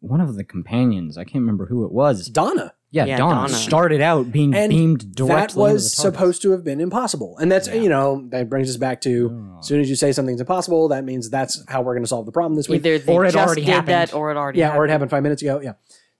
one 0.00 0.20
of 0.20 0.34
the 0.36 0.44
companions, 0.44 1.16
I 1.16 1.24
can't 1.24 1.36
remember 1.42 1.66
who 1.66 1.84
it 1.86 1.92
was, 1.92 2.28
Donna. 2.28 2.74
Yeah, 2.92 3.04
Yeah, 3.04 3.18
Donna, 3.18 3.34
Donna. 3.42 3.48
started 3.50 4.00
out 4.00 4.32
being 4.32 4.52
And 4.52 4.70
beamed 4.70 5.14
directly 5.14 5.34
that 5.36 5.42
into 5.42 5.54
the 5.54 5.60
was 5.60 5.94
supposed 5.94 6.42
to 6.42 6.50
have 6.50 6.64
been 6.64 6.80
impossible. 6.80 7.38
And 7.38 7.50
that's, 7.50 7.68
Yeah. 7.68 7.74
you 7.74 7.88
know, 7.88 8.26
that 8.30 8.48
brings 8.50 8.68
us 8.68 8.76
back 8.76 9.00
to 9.02 9.30
Oh. 9.32 9.58
as 9.60 9.66
soon 9.68 9.80
as 9.80 9.88
you 9.88 9.94
say 9.94 10.10
something's 10.10 10.40
impossible, 10.40 10.88
that 10.88 11.04
means 11.04 11.30
that's 11.30 11.62
how 11.68 11.82
we're 11.82 11.94
going 11.94 12.02
to 12.02 12.08
solve 12.08 12.26
the 12.26 12.32
problem 12.32 12.56
this 12.56 12.68
week. 12.68 12.80
Either 12.84 12.98
they 12.98 13.12
Or 13.14 13.24
it 13.24 13.32
just 13.32 13.46
already 13.46 13.60
did 13.64 13.86
that, 13.86 13.88
happened. 13.88 14.14
or 14.18 14.30
it 14.32 14.36
already 14.36 14.58
yeah, 14.58 14.66
happened. 14.66 14.80
or 14.80 14.84
it 14.86 14.90
happened 14.90 15.10
five 15.12 15.22
minutes 15.22 15.40
ago. 15.40 15.60
Yeah. 15.62 15.74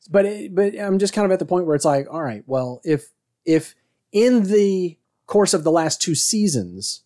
But, 0.09 0.27
it, 0.27 0.55
but 0.55 0.79
I'm 0.79 0.99
just 1.01 1.13
kind 1.13 1.25
of 1.25 1.33
at 1.33 1.39
the 1.41 1.45
point 1.45 1.67
where 1.67 1.75
it's 1.75 1.85
like, 1.85 2.07
all 2.09 2.23
right, 2.23 2.45
well, 2.47 2.81
if, 2.85 3.11
if 3.45 3.75
in 4.13 4.45
the 4.45 4.97
course 5.27 5.55
of 5.55 5.65
the 5.65 5.73
last 5.73 6.01
two 6.01 6.15
seasons, 6.15 7.03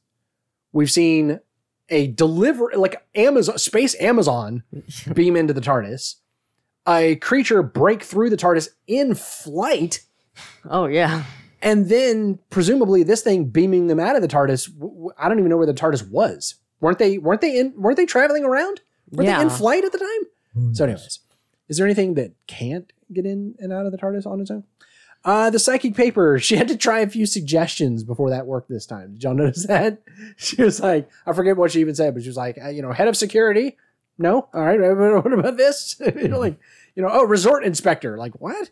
we've 0.73 0.91
seen 0.91 1.41
a 1.89 2.07
deliver, 2.09 2.71
like 2.77 3.03
Amazon, 3.15 3.57
space 3.59 3.95
Amazon 4.01 4.63
beam 5.15 5.37
into 5.37 5.53
the 5.55 5.61
TARDIS, 5.61 6.17
a 6.87 7.17
creature 7.17 7.63
break 7.63 8.03
through 8.03 8.31
the 8.31 8.37
TARDIS 8.37 8.69
in 8.87 9.15
flight, 9.15 10.01
Oh 10.69 10.87
yeah. 10.87 11.25
and 11.63 11.89
then 11.89 12.39
presumably 12.51 13.03
this 13.03 13.23
thing 13.23 13.47
beaming 13.47 13.87
them 13.87 14.01
out 14.01 14.17
of 14.17 14.23
the 14.23 14.29
TARDIS. 14.29 14.67
w- 14.75 14.93
w- 14.95 15.11
I 15.19 15.29
don't 15.29 15.39
even 15.39 15.49
know 15.51 15.57
where 15.57 15.67
the 15.67 15.75
TARDIS 15.75 16.09
was. 16.11 16.57
weren't 16.81 16.99
they? 16.99 17.19
weren't 17.19 17.41
they 17.41 17.59
in? 17.59 17.73
weren't 17.77 17.97
they 17.97 18.07
traveling 18.07 18.45
around? 18.45 18.81
Were 19.11 19.25
Yeah. 19.25 19.37
they 19.39 19.43
in 19.45 19.51
flight 19.51 19.85
at 19.85 19.93
the 19.93 19.99
time? 19.99 20.29
Who 20.55 20.75
So, 20.75 20.85
anyways, 20.85 21.21
is 21.69 21.77
there 21.79 21.87
anything 21.87 22.15
that 22.15 22.33
can't 22.47 22.93
get 23.13 23.25
in 23.27 23.55
and 23.59 23.73
out 23.73 23.87
of 23.87 23.93
the 23.93 23.99
TARDIS 23.99 24.27
on 24.27 24.41
its 24.41 24.51
own? 24.51 24.65
Uh, 25.25 25.49
the 25.49 25.59
psychic 25.59 25.95
paper. 25.95 26.39
She 26.47 26.57
had 26.57 26.69
to 26.69 26.77
try 26.77 26.99
a 27.01 27.09
few 27.09 27.25
suggestions 27.25 28.03
before 28.05 28.29
that 28.31 28.47
worked 28.47 28.69
this 28.69 28.85
time. 28.85 29.13
Did 29.15 29.23
y'all 29.23 29.35
notice 29.35 29.67
that? 29.67 30.03
She 30.37 30.61
was 30.63 30.81
like, 30.81 31.09
I 31.27 31.33
forget 31.33 31.57
what 31.57 31.71
she 31.71 31.81
even 31.81 31.95
said, 31.95 32.13
but 32.13 32.23
she 32.23 32.29
was 32.29 32.37
like, 32.37 32.59
uh, 32.63 32.69
you 32.69 32.83
know, 32.83 32.93
head 32.93 33.09
of 33.09 33.17
security. 33.17 33.79
No, 34.19 34.49
all 34.55 34.63
right. 34.63 34.81
What 35.25 35.33
about 35.33 35.57
this? 35.57 36.01
you 36.17 36.29
know, 36.29 36.39
like, 36.39 36.59
you 36.95 37.03
know, 37.03 37.11
oh, 37.11 37.25
resort 37.25 37.65
inspector. 37.65 38.17
Like 38.17 38.41
what? 38.41 38.71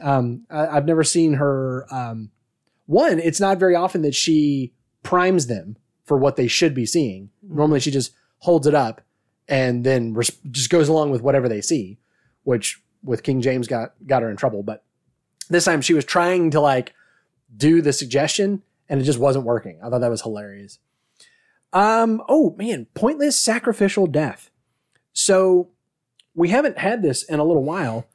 Um, 0.00 0.46
I, 0.50 0.66
I've 0.68 0.86
never 0.86 1.04
seen 1.04 1.34
her. 1.34 1.86
Um, 1.90 2.30
one, 2.86 3.18
it's 3.18 3.40
not 3.40 3.58
very 3.58 3.74
often 3.74 4.02
that 4.02 4.14
she 4.14 4.72
primes 5.02 5.46
them 5.46 5.76
for 6.04 6.16
what 6.16 6.36
they 6.36 6.46
should 6.46 6.74
be 6.74 6.86
seeing. 6.86 7.30
Normally, 7.42 7.80
she 7.80 7.90
just 7.90 8.12
holds 8.38 8.66
it 8.66 8.74
up 8.74 9.00
and 9.48 9.84
then 9.84 10.14
res- 10.14 10.38
just 10.50 10.70
goes 10.70 10.88
along 10.88 11.10
with 11.10 11.22
whatever 11.22 11.48
they 11.48 11.60
see, 11.60 11.98
which 12.44 12.80
with 13.02 13.22
King 13.22 13.40
James 13.40 13.66
got 13.66 13.94
got 14.06 14.22
her 14.22 14.30
in 14.30 14.36
trouble. 14.36 14.62
But 14.62 14.84
this 15.48 15.64
time 15.64 15.80
she 15.80 15.94
was 15.94 16.04
trying 16.04 16.50
to 16.52 16.60
like 16.60 16.94
do 17.56 17.80
the 17.80 17.92
suggestion 17.92 18.62
and 18.88 19.00
it 19.00 19.04
just 19.04 19.18
wasn't 19.18 19.44
working. 19.44 19.78
I 19.82 19.88
thought 19.88 20.00
that 20.00 20.10
was 20.10 20.22
hilarious. 20.22 20.78
Um, 21.72 22.22
oh 22.28 22.54
man, 22.56 22.86
pointless 22.94 23.38
sacrificial 23.38 24.06
death. 24.06 24.50
So 25.16 25.70
we 26.34 26.50
haven't 26.50 26.76
had 26.76 27.02
this 27.02 27.22
in 27.22 27.40
a 27.40 27.44
little 27.44 27.64
while. 27.64 28.06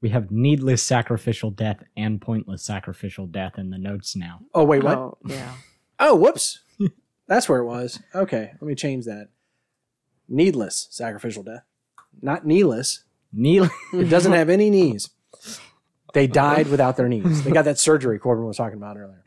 We 0.00 0.08
have 0.08 0.30
needless 0.30 0.82
sacrificial 0.82 1.50
death 1.50 1.84
and 1.94 2.18
pointless 2.18 2.62
sacrificial 2.62 3.26
death 3.26 3.58
in 3.58 3.68
the 3.68 3.76
notes 3.76 4.16
now. 4.16 4.40
Oh 4.54 4.64
wait, 4.64 4.82
what? 4.82 4.96
Oh, 4.96 5.18
yeah. 5.26 5.52
Oh, 5.98 6.16
whoops. 6.16 6.60
That's 7.26 7.46
where 7.46 7.60
it 7.60 7.66
was. 7.66 8.00
Okay, 8.14 8.52
let 8.52 8.62
me 8.62 8.74
change 8.74 9.04
that. 9.04 9.28
Needless 10.28 10.88
sacrificial 10.90 11.42
death. 11.42 11.64
Not 12.22 12.46
kneeless. 12.46 13.04
Needless. 13.30 13.70
It 13.92 14.08
doesn't 14.08 14.32
have 14.32 14.48
any 14.48 14.70
knees. 14.70 15.10
They 16.14 16.26
died 16.42 16.68
without 16.68 16.96
their 16.96 17.08
knees. 17.08 17.44
They 17.44 17.50
got 17.50 17.66
that 17.66 17.78
surgery 17.78 18.18
Corbin 18.18 18.46
was 18.46 18.56
talking 18.56 18.78
about 18.78 18.96
earlier. 18.96 19.22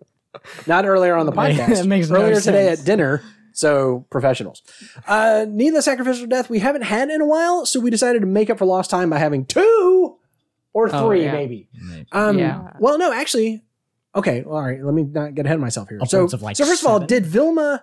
Not 0.66 0.84
earlier 0.86 1.14
on 1.16 1.26
the 1.26 1.32
podcast. 1.32 1.80
It 1.84 1.86
makes 1.86 2.08
no 2.10 2.16
earlier 2.22 2.40
today 2.40 2.66
sense. 2.66 2.80
at 2.80 2.86
dinner. 2.86 3.22
So 3.52 4.04
professionals. 4.10 4.60
Uh, 5.06 5.46
needless 5.48 5.86
sacrificial 5.86 6.26
death 6.26 6.50
we 6.50 6.58
haven't 6.58 6.82
had 6.82 7.08
in 7.08 7.20
a 7.22 7.26
while, 7.26 7.64
so 7.64 7.80
we 7.80 7.88
decided 7.90 8.20
to 8.20 8.26
make 8.26 8.50
up 8.50 8.58
for 8.58 8.66
lost 8.66 8.90
time 8.90 9.08
by 9.08 9.18
having 9.18 9.46
two 9.46 10.16
or 10.74 10.90
Oh, 10.94 11.06
three, 11.08 11.24
yeah. 11.24 11.32
maybe. 11.32 11.68
Um, 12.12 12.38
Yeah. 12.38 12.72
Well, 12.80 12.98
no, 12.98 13.10
actually, 13.12 13.62
okay. 14.14 14.42
All 14.42 14.62
right. 14.62 14.82
Let 14.84 14.92
me 14.92 15.04
not 15.04 15.34
get 15.34 15.46
ahead 15.46 15.54
of 15.54 15.62
myself 15.62 15.88
here. 15.88 16.00
So, 16.06 16.24
of, 16.24 16.42
like, 16.42 16.56
so 16.56 16.66
first 16.66 16.82
of 16.82 16.88
all, 16.88 16.96
seven? 16.96 17.08
did 17.08 17.24
Vilma 17.26 17.82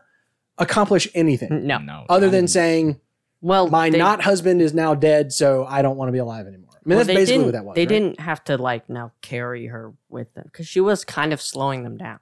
accomplish 0.59 1.07
anything 1.15 1.65
No. 1.65 1.79
no. 1.79 2.05
other 2.07 2.29
than 2.29 2.47
saying 2.47 2.99
Well, 3.41 3.67
my 3.67 3.89
they, 3.89 3.97
not 3.97 4.21
husband 4.21 4.61
is 4.61 4.75
now 4.75 4.93
dead, 4.93 5.33
so 5.33 5.65
I 5.67 5.81
don't 5.81 5.97
want 5.97 6.09
to 6.09 6.13
be 6.13 6.19
alive 6.19 6.45
anymore? 6.45 6.69
I 6.73 6.77
mean, 6.87 6.97
well, 6.97 6.97
that's 6.99 7.07
they 7.07 7.15
basically 7.15 7.33
didn't, 7.37 7.45
what 7.47 7.51
that 7.53 7.65
was. 7.65 7.75
They 7.75 7.81
right? 7.81 7.89
didn't 7.89 8.19
have 8.19 8.43
to 8.43 8.57
like 8.57 8.89
now 8.89 9.11
carry 9.21 9.65
her 9.67 9.93
with 10.09 10.31
them 10.35 10.43
because 10.51 10.67
she 10.67 10.79
was 10.81 11.03
kind 11.03 11.33
of 11.33 11.41
slowing 11.41 11.81
them 11.83 11.97
down. 11.97 12.19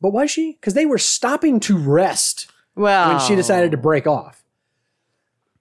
But 0.00 0.12
was 0.12 0.30
she? 0.30 0.52
Because 0.52 0.74
they 0.74 0.86
were 0.86 0.98
stopping 0.98 1.60
to 1.60 1.76
rest 1.76 2.50
Well, 2.74 3.10
when 3.10 3.20
she 3.20 3.34
decided 3.36 3.70
to 3.72 3.76
break 3.76 4.06
off. 4.06 4.42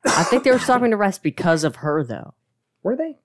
I 0.05 0.23
think 0.23 0.43
they 0.43 0.51
were 0.51 0.59
stopping 0.59 0.91
to 0.91 0.97
rest 0.97 1.21
because 1.23 1.63
of 1.63 1.77
her, 1.77 2.03
though. 2.03 2.33
Were 2.83 2.95
they? 2.95 3.17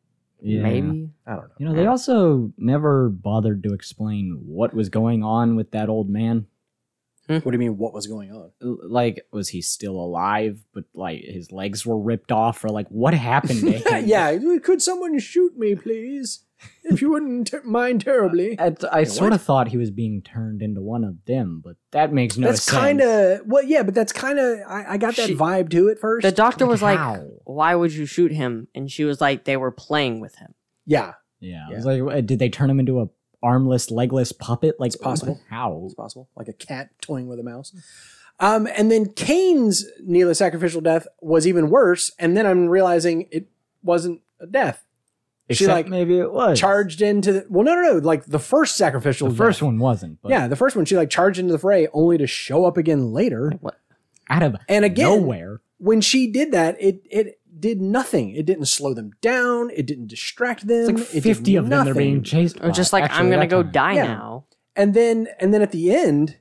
Yeah. 0.43 0.63
Maybe. 0.63 1.11
I 1.27 1.31
don't 1.37 1.43
know. 1.45 1.55
You 1.59 1.67
know, 1.67 1.75
they 1.75 1.87
also 1.87 2.53
never 2.59 3.09
bothered 3.09 3.63
to 3.63 3.73
explain 3.73 4.43
what 4.45 4.75
was 4.75 4.89
going 4.89 5.23
on 5.23 5.55
with 5.57 5.71
that 5.71 5.89
old 5.89 6.11
man. 6.11 6.47
Hmm. 7.29 7.37
What 7.37 7.45
do 7.47 7.53
you 7.53 7.59
mean? 7.59 7.79
What 7.79 7.95
was 7.95 8.07
going 8.07 8.31
on? 8.33 8.51
Like, 8.61 9.25
was 9.31 9.49
he 9.51 9.63
still 9.63 9.95
alive, 9.95 10.63
but 10.75 10.85
like 10.93 11.23
his 11.23 11.51
legs 11.51 11.87
were 11.87 11.99
ripped 11.99 12.31
off, 12.33 12.63
or 12.65 12.69
like 12.69 12.89
what 12.89 13.15
happened 13.15 13.61
to 13.61 13.71
him? 13.79 14.05
yeah. 14.07 14.37
Could 14.63 14.83
someone 14.83 15.19
shoot 15.21 15.57
me, 15.57 15.75
please? 15.75 16.41
If 16.85 17.01
you 17.01 17.11
wouldn't 17.11 17.47
ter- 17.49 17.63
mind 17.65 18.03
terribly. 18.03 18.59
I, 18.61 18.75
I 18.93 19.01
Yeah, 19.01 19.05
sort 19.05 19.31
what? 19.31 19.37
of 19.41 19.43
thought 19.43 19.69
he 19.69 19.77
was 19.79 19.91
being 19.91 20.21
turned 20.23 20.61
into 20.63 20.83
one 20.83 21.03
of 21.05 21.25
them, 21.25 21.63
but 21.65 21.77
that 21.93 22.13
makes 22.13 22.37
no 22.37 22.49
that's 22.49 22.63
sense. 22.63 22.73
That's 22.75 22.83
kind 22.85 23.01
of 23.01 23.41
well, 23.47 23.63
yeah, 23.65 23.83
but 23.83 23.95
that's 23.95 24.13
kind 24.13 24.39
of 24.39 24.59
I, 24.69 24.85
I 24.91 24.97
got 24.99 25.17
that 25.17 25.29
She- 25.29 25.35
vibe 25.35 25.71
to 25.71 25.89
it 25.89 25.99
first. 25.99 26.25
The 26.25 26.33
doctor 26.33 26.67
was 26.67 26.83
like, 26.83 26.99
How? 26.99 27.25
"Why 27.45 27.75
would 27.75 27.93
you 27.93 28.07
shoot 28.07 28.33
him?" 28.33 28.69
And 28.75 28.91
she 28.91 29.05
was 29.05 29.21
like, 29.21 29.45
"They 29.45 29.57
were 29.57 29.71
playing 29.71 30.21
with 30.21 30.37
him." 30.37 30.55
yeah, 30.87 31.15
Yeah, 31.41 31.67
Yeah. 31.69 31.73
I 31.73 31.77
was 31.77 31.87
like, 31.87 32.03
uh, 32.03 32.21
did 32.21 32.39
they 32.39 32.49
turn 32.51 32.69
him 32.69 32.79
into 32.79 33.01
a 33.01 33.09
armless, 33.43 33.91
legless 33.91 34.33
puppet? 34.33 34.77
Like, 34.79 34.89
It's 34.89 34.97
possible. 34.97 35.41
How? 35.49 35.83
it's 35.87 35.95
possible, 35.95 36.29
like 36.37 36.49
a 36.49 36.53
cat 36.53 36.91
toying 37.01 37.27
with 37.29 37.39
a 37.39 37.43
mouse. 37.43 37.73
Um, 38.41 38.67
and 38.77 38.91
then 38.91 39.13
Kane's 39.13 39.85
needless 40.03 40.39
sacrificial 40.39 40.81
death 40.81 41.07
was 41.21 41.47
even 41.47 41.71
worse. 41.71 42.11
And 42.19 42.37
then 42.37 42.47
I'm 42.47 42.67
realizing 42.69 43.29
it 43.31 43.47
wasn't 43.83 44.21
a 44.41 44.47
death. 44.47 44.84
She 45.51 45.67
like 45.67 45.89
maybe 45.89 46.19
it 46.19 46.33
was 46.33 46.59
charged 46.59 47.03
into 47.03 47.33
the 47.33 47.47
well, 47.51 47.65
no, 47.65 47.75
no, 47.75 47.83
no, 47.93 47.99
like 47.99 48.25
the 48.25 48.39
first 48.39 48.77
sacrificial. 48.77 49.29
The 49.29 49.35
first 49.37 49.61
death. 49.61 49.67
one 49.67 49.79
wasn't. 49.79 50.23
But 50.23 50.31
yeah, 50.31 50.49
the 50.49 50.57
first 50.57 50.75
one. 50.77 50.85
She 50.87 50.97
like 50.97 51.11
charged 51.11 51.39
into 51.39 51.53
the 51.53 51.59
fray 51.59 51.87
only 51.93 52.17
to 52.19 52.27
show 52.27 52.65
up 52.65 52.77
again 52.77 53.13
later. 53.13 53.51
Like, 53.51 53.63
what? 53.63 53.81
out 54.31 54.43
of 54.43 54.57
And 54.71 54.85
again, 54.87 55.21
nowhere. 55.21 55.61
when 55.79 56.01
she 56.01 56.31
did 56.31 56.53
that, 56.53 56.77
it 56.81 57.03
it 57.11 57.41
did 57.61 57.81
nothing. 57.83 58.31
It 58.31 58.47
didn't 58.47 58.67
slow 58.67 58.95
them 58.95 59.11
down. 59.21 59.71
It 59.71 59.85
didn't 59.87 60.07
distract 60.07 60.67
them. 60.67 60.89
It's 60.97 61.01
like 61.01 61.11
it 61.11 61.13
did 61.13 61.23
fifty 61.37 61.57
of 61.57 61.69
them 61.69 61.85
they're 61.85 61.95
being 61.95 62.23
chased. 62.23 62.57
Or 62.59 62.69
by. 62.69 62.71
just 62.71 62.93
like, 62.95 63.05
Actually, 63.05 63.19
"I'm 63.21 63.31
gonna 63.31 63.47
go 63.47 63.63
time. 63.63 63.73
die 63.73 63.93
Yeah. 63.97 64.07
now." 64.07 64.45
and 64.77 64.95
then 64.95 65.29
and 65.39 65.53
then 65.55 65.61
at 65.63 65.71
the 65.73 65.95
end 65.95 66.37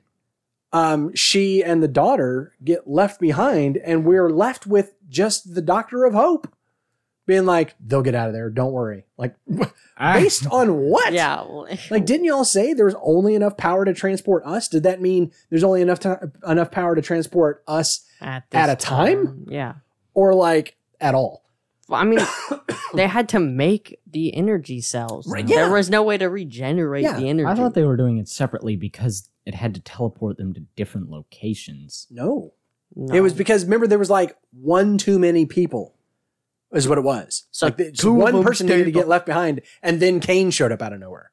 um 0.72 1.14
she 1.14 1.62
and 1.62 1.80
the 1.82 1.86
daughter 1.88 2.52
get 2.64 2.88
left 2.88 3.20
behind 3.20 3.76
and 3.76 4.04
we're 4.04 4.28
left 4.30 4.66
with 4.66 4.94
just 5.08 5.54
the 5.54 5.62
doctor 5.62 6.04
of 6.04 6.14
hope 6.14 6.48
being 7.26 7.46
like 7.46 7.74
they'll 7.84 8.02
get 8.02 8.14
out 8.14 8.28
of 8.28 8.34
there 8.34 8.50
don't 8.50 8.72
worry 8.72 9.04
like 9.16 9.34
I- 9.60 9.70
ah. 9.98 10.12
based 10.14 10.46
on 10.50 10.76
what 10.76 11.12
Yeah. 11.12 11.36
well, 11.42 11.66
like 11.90 12.04
didn't 12.06 12.24
y'all 12.26 12.44
say 12.44 12.74
there's 12.74 12.94
only 13.02 13.34
enough 13.34 13.56
power 13.56 13.84
to 13.84 13.94
transport 13.94 14.44
us 14.44 14.68
did 14.68 14.82
that 14.82 15.00
mean 15.00 15.32
there's 15.50 15.64
only 15.64 15.80
enough 15.82 16.00
time 16.00 16.32
enough 16.46 16.70
power 16.70 16.94
to 16.94 17.02
transport 17.02 17.62
us 17.66 18.04
at, 18.20 18.44
At 18.52 18.70
a 18.70 18.76
time? 18.76 19.46
Yeah. 19.48 19.74
or 20.14 20.34
like 20.34 20.76
at 21.00 21.14
all 21.14 21.44
Well, 21.88 22.00
I 22.00 22.04
mean, 22.04 22.20
they 22.94 23.06
had 23.06 23.28
to 23.30 23.40
make 23.40 23.98
the 24.10 24.34
energy 24.34 24.80
cells. 24.80 25.26
Right, 25.26 25.46
yeah. 25.46 25.56
There 25.64 25.72
was 25.72 25.90
no 25.90 26.02
way 26.02 26.16
to 26.16 26.26
regenerate 26.30 27.02
Yeah, 27.02 27.18
the 27.18 27.28
energy. 27.28 27.46
I 27.46 27.54
thought 27.54 27.74
they 27.74 27.82
were 27.84 27.96
doing 27.96 28.16
it 28.18 28.28
separately 28.28 28.76
because 28.76 29.28
it 29.44 29.54
had 29.54 29.74
to 29.74 29.80
teleport 29.80 30.38
them 30.38 30.54
to 30.54 30.60
different 30.76 31.10
locations. 31.10 32.06
no 32.10 32.52
No. 32.96 33.14
it 33.14 33.20
was 33.20 33.34
because 33.34 33.64
remember 33.64 33.86
there 33.86 33.98
was 33.98 34.08
like 34.10 34.36
one 34.52 34.96
too 34.98 35.18
many 35.18 35.44
people 35.46 35.93
is 36.74 36.88
what 36.88 36.98
it 36.98 37.04
was 37.04 37.46
So 37.50 37.66
like 37.66 37.76
the, 37.76 37.90
just 37.90 38.02
two 38.02 38.10
of 38.10 38.16
one 38.16 38.34
them 38.34 38.42
person 38.44 38.66
needed 38.66 38.84
to 38.84 38.90
get 38.90 39.08
left 39.08 39.26
behind 39.26 39.60
and 39.82 40.00
then 40.00 40.20
kane 40.20 40.50
showed 40.50 40.72
up 40.72 40.82
out 40.82 40.92
of 40.92 41.00
nowhere 41.00 41.30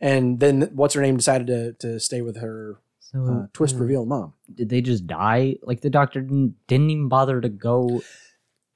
and 0.00 0.40
then 0.40 0.70
what's 0.74 0.94
her 0.94 1.02
name 1.02 1.16
decided 1.16 1.46
to, 1.48 1.72
to 1.74 2.00
stay 2.00 2.22
with 2.22 2.36
her 2.40 2.80
So 3.00 3.24
uh, 3.26 3.46
twist 3.52 3.74
Hmm. 3.76 3.82
reveal 3.82 4.04
mom 4.06 4.34
did 4.54 4.68
they 4.68 4.80
just 4.80 5.06
die? 5.06 5.56
Like 5.62 5.80
the 5.82 5.90
doctor 5.90 6.20
didn't, 6.20 6.54
didn't 6.66 6.90
even 6.90 7.08
bother 7.08 7.40
to 7.40 7.48
go 7.48 8.02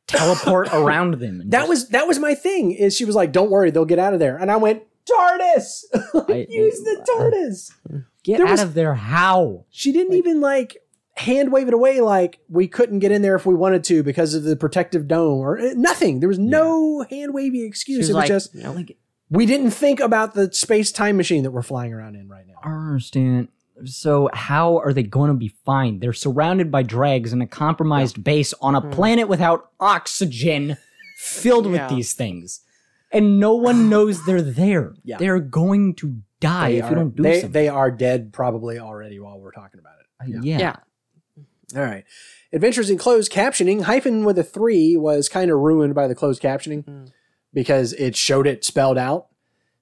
teleport 0.06 0.68
around 0.72 1.14
them. 1.14 1.42
that 1.50 1.60
just- 1.60 1.68
was 1.68 1.88
that 1.88 2.06
was 2.06 2.18
my 2.18 2.34
thing 2.34 2.72
is 2.72 2.96
she 2.96 3.04
was 3.04 3.14
like 3.14 3.32
don't 3.32 3.50
worry 3.50 3.70
they'll 3.70 3.84
get 3.84 3.98
out 3.98 4.12
of 4.14 4.20
there 4.20 4.36
and 4.36 4.50
i 4.50 4.56
went 4.56 4.82
tardis 5.06 5.84
I- 6.28 6.46
use 6.48 6.80
the 6.80 7.04
tardis 7.08 7.70
get 8.22 8.38
there 8.38 8.46
out 8.46 8.52
was- 8.52 8.62
of 8.62 8.74
there. 8.74 8.94
How? 8.94 9.64
she 9.70 9.92
didn't 9.92 10.14
even 10.14 10.40
like 10.40 10.76
hand 11.14 11.52
wave 11.52 11.68
it 11.68 11.74
away 11.74 12.00
like 12.00 12.40
we 12.48 12.66
couldn't 12.66 12.98
get 13.00 13.12
in 13.12 13.20
there 13.22 13.34
if 13.36 13.44
we 13.46 13.54
wanted 13.54 13.84
to 13.84 14.02
because 14.02 14.34
of 14.34 14.44
the 14.44 14.56
protective 14.56 15.06
dome 15.06 15.38
or 15.40 15.58
eh, 15.58 15.74
nothing 15.76 16.20
there 16.20 16.28
was 16.28 16.38
no 16.38 17.02
hand 17.10 17.34
wavy 17.34 17.64
excuse 17.64 18.08
it 18.08 18.12
was 18.12 18.16
like, 18.16 18.28
just 18.28 18.54
you 18.54 18.62
know, 18.62 18.72
like, 18.72 18.96
we 19.30 19.44
didn't 19.46 19.70
think 19.72 20.00
about 20.00 20.34
the 20.34 20.52
space 20.52 20.90
time 20.90 21.16
machine 21.18 21.42
that 21.42 21.50
we're 21.50 21.62
flying 21.62 21.92
around 21.92 22.16
in 22.16 22.28
right 22.28 22.46
now 22.46 22.54
I 22.62 22.68
don't 22.68 22.86
understand. 22.88 23.48
So 23.84 24.28
how 24.32 24.76
are 24.78 24.92
they 24.92 25.02
going 25.02 25.28
to 25.28 25.34
be 25.36 25.48
fine? 25.64 25.98
They're 25.98 26.12
surrounded 26.12 26.70
by 26.70 26.82
dregs 26.82 27.32
in 27.32 27.40
a 27.42 27.46
compromised 27.46 28.22
base 28.22 28.52
on 28.60 28.74
a 28.74 28.80
Hmm. 28.80 28.90
planet 28.90 29.28
without 29.28 29.70
oxygen, 29.80 30.76
filled 31.16 31.64
Yeah. 31.66 31.86
with 31.88 31.96
these 31.96 32.12
things, 32.12 32.60
and 33.10 33.40
no 33.40 33.54
one 33.54 33.88
knows 33.90 34.24
they're 34.26 34.42
there. 34.42 34.94
Yeah. 35.04 35.16
They're 35.18 35.40
going 35.40 35.94
to 35.96 36.18
die 36.40 36.72
They 36.72 36.78
if 36.78 36.84
are, 36.84 36.88
you 36.90 36.94
don't 36.96 37.16
do 37.16 37.22
they, 37.22 37.34
something. 37.40 37.52
they 37.52 37.68
are 37.68 37.90
dead 37.90 38.32
probably 38.32 38.78
already 38.78 39.18
while 39.18 39.38
we're 39.40 39.52
talking 39.52 39.80
about 39.80 39.94
it. 40.00 40.44
yeah. 40.44 40.58
Yeah. 40.58 40.76
All 41.76 41.82
right. 41.82 42.04
Adventures 42.52 42.90
in 42.90 42.98
closed 42.98 43.32
captioning. 43.32 43.82
Hyphen 43.82 44.24
with 44.24 44.38
a 44.38 44.44
three 44.44 44.96
was 44.96 45.28
kind 45.28 45.50
of 45.50 45.58
ruined 45.58 45.94
by 45.94 46.06
the 46.06 46.14
closed 46.14 46.42
captioning 46.42 46.84
Mm. 46.84 47.10
because 47.54 47.92
it 47.94 48.14
showed 48.16 48.46
it 48.46 48.64
spelled 48.64 48.98
out. 48.98 49.28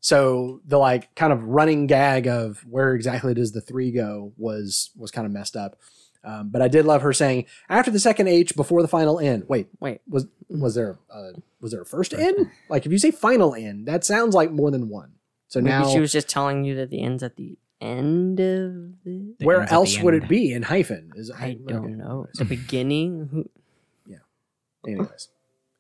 So 0.01 0.61
the 0.65 0.79
like 0.79 1.15
kind 1.15 1.33
of 1.33 1.43
running 1.45 1.87
gag 1.87 2.27
of 2.27 2.65
where 2.69 2.95
exactly 2.95 3.35
does 3.35 3.53
the 3.53 3.61
three 3.61 3.91
go 3.91 4.33
was 4.37 4.91
was 4.97 5.11
kind 5.11 5.27
of 5.27 5.33
messed 5.33 5.57
up. 5.57 5.79
Um, 6.23 6.51
but 6.51 6.61
I 6.63 6.69
did 6.69 6.85
love 6.85 7.03
her 7.03 7.13
saying 7.13 7.47
after 7.69 7.91
the 7.91 7.99
second 7.99 8.29
H 8.29 8.55
before 8.55 8.83
the 8.83 8.89
final 8.89 9.19
N. 9.19 9.45
Wait, 9.49 9.69
Wait. 9.81 10.01
was 10.09 10.27
was 10.49 10.75
there 10.75 10.99
uh, 11.13 11.33
was 11.61 11.73
there 11.73 11.83
a 11.83 11.87
first 11.87 12.15
N? 12.15 12.51
Like 12.69 12.87
if 12.87 12.93
you 12.93 12.99
say 12.99 13.11
final 13.11 13.55
N, 13.55 13.85
that 13.87 14.05
sounds 14.05 14.35
like 14.35 14.51
more 14.53 14.71
than 14.71 14.89
one. 14.89 15.13
So 15.49 15.61
Maybe 15.61 15.71
now 15.71 15.89
she 15.91 15.99
was 16.01 16.13
just 16.13 16.29
telling 16.29 16.65
you 16.65 16.75
that 16.77 16.91
the 16.91 17.03
end's 17.03 17.23
at 17.23 17.37
the 17.37 17.59
end 17.81 18.41
of 18.41 19.03
the. 19.05 19.35
The 19.39 19.45
where 19.47 19.61
ends 19.61 19.73
at 19.73 19.75
else 19.75 19.97
the 19.97 20.03
would 20.05 20.15
end. 20.15 20.25
it 20.25 20.29
be 20.29 20.53
in 20.53 20.63
hyphen? 20.63 21.13
Is 21.17 21.31
I 21.31 21.55
don't 21.67 21.85
okay. 21.85 21.93
know. 21.95 22.27
The 22.35 22.45
beginning. 22.45 23.29
Who- 23.33 23.49
anyways 24.87 25.29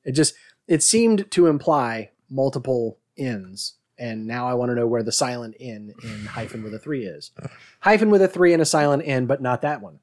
it 0.04 0.12
just 0.12 0.34
it 0.68 0.82
seemed 0.82 1.30
to 1.30 1.46
imply 1.46 2.10
multiple 2.28 2.98
ns 3.18 3.76
and 3.98 4.26
now 4.26 4.46
i 4.46 4.52
want 4.52 4.68
to 4.68 4.74
know 4.74 4.86
where 4.86 5.02
the 5.02 5.10
silent 5.10 5.56
n 5.58 5.94
in 6.02 6.26
hyphen 6.26 6.62
with 6.62 6.74
a 6.74 6.78
three 6.78 7.06
is 7.06 7.30
hyphen 7.80 8.10
with 8.10 8.20
a 8.20 8.28
three 8.28 8.52
and 8.52 8.60
a 8.60 8.64
silent 8.66 9.02
n 9.06 9.24
but 9.24 9.40
not 9.40 9.62
that 9.62 9.80
one 9.80 10.00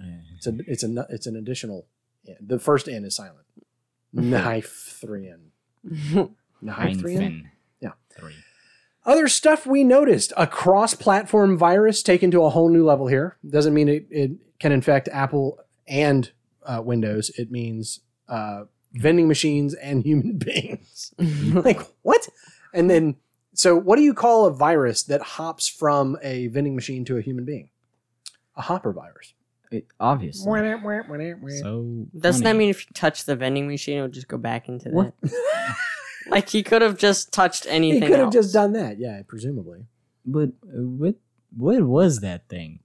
Eh, 0.00 0.06
it's 0.36 0.46
a 0.46 0.56
it's 0.66 0.82
a 0.82 1.06
it's 1.10 1.26
an 1.26 1.36
additional 1.36 1.84
N. 2.26 2.36
the 2.40 2.58
first 2.58 2.88
n 2.88 3.04
is 3.04 3.14
silent 3.14 3.44
knife 4.14 4.96
three 4.98 5.28
n 5.28 6.30
knife 6.62 6.98
three 6.98 7.16
n 7.16 7.50
Yeah. 7.78 7.90
Three. 8.18 8.36
Other 9.06 9.28
stuff 9.28 9.66
we 9.66 9.84
noticed. 9.84 10.32
A 10.36 10.46
cross-platform 10.46 11.56
virus 11.58 12.02
taken 12.02 12.30
to 12.30 12.42
a 12.44 12.50
whole 12.50 12.68
new 12.70 12.84
level 12.84 13.06
here. 13.06 13.36
Doesn't 13.48 13.74
mean 13.74 13.88
it, 13.88 14.06
it 14.10 14.30
can 14.58 14.72
infect 14.72 15.08
apple 15.08 15.58
and 15.86 16.30
uh, 16.64 16.80
windows. 16.82 17.30
It 17.38 17.50
means 17.50 18.00
uh, 18.28 18.64
vending 18.94 19.28
machines 19.28 19.74
and 19.74 20.02
human 20.04 20.38
beings. 20.38 21.12
Like 21.18 21.80
what? 22.02 22.28
And 22.72 22.88
then 22.90 23.16
so 23.52 23.76
what 23.76 23.96
do 23.96 24.02
you 24.02 24.14
call 24.14 24.46
a 24.46 24.52
virus 24.52 25.02
that 25.04 25.20
hops 25.22 25.68
from 25.68 26.16
a 26.22 26.48
vending 26.48 26.74
machine 26.74 27.04
to 27.04 27.16
a 27.16 27.20
human 27.20 27.44
being? 27.44 27.70
A 28.56 28.62
hopper 28.62 28.92
virus. 28.92 29.34
It, 29.70 29.86
obviously. 29.98 30.48
so 30.48 30.48
So 31.60 32.06
Doesn't 32.18 32.42
that 32.44 32.50
funny. 32.50 32.58
mean 32.58 32.70
if 32.70 32.86
you 32.86 32.92
touch 32.94 33.24
the 33.24 33.34
vending 33.36 33.66
machine, 33.66 33.98
it 33.98 34.02
would 34.02 34.12
just 34.12 34.28
go 34.28 34.38
back 34.38 34.68
into 34.68 34.88
that? 34.90 35.12
Like 36.28 36.48
he 36.48 36.62
could 36.62 36.82
have 36.82 36.96
just 36.98 37.32
touched 37.32 37.66
anything. 37.68 38.02
he 38.02 38.08
could 38.08 38.18
have 38.18 38.26
else. 38.26 38.34
just 38.34 38.52
done 38.54 38.72
that 38.72 38.98
yeah 38.98 39.22
presumably 39.26 39.86
But 40.24 40.50
uh, 40.64 40.82
what 40.82 41.14
what 41.56 41.82
was 41.82 42.20
that 42.20 42.48
thing? 42.48 42.80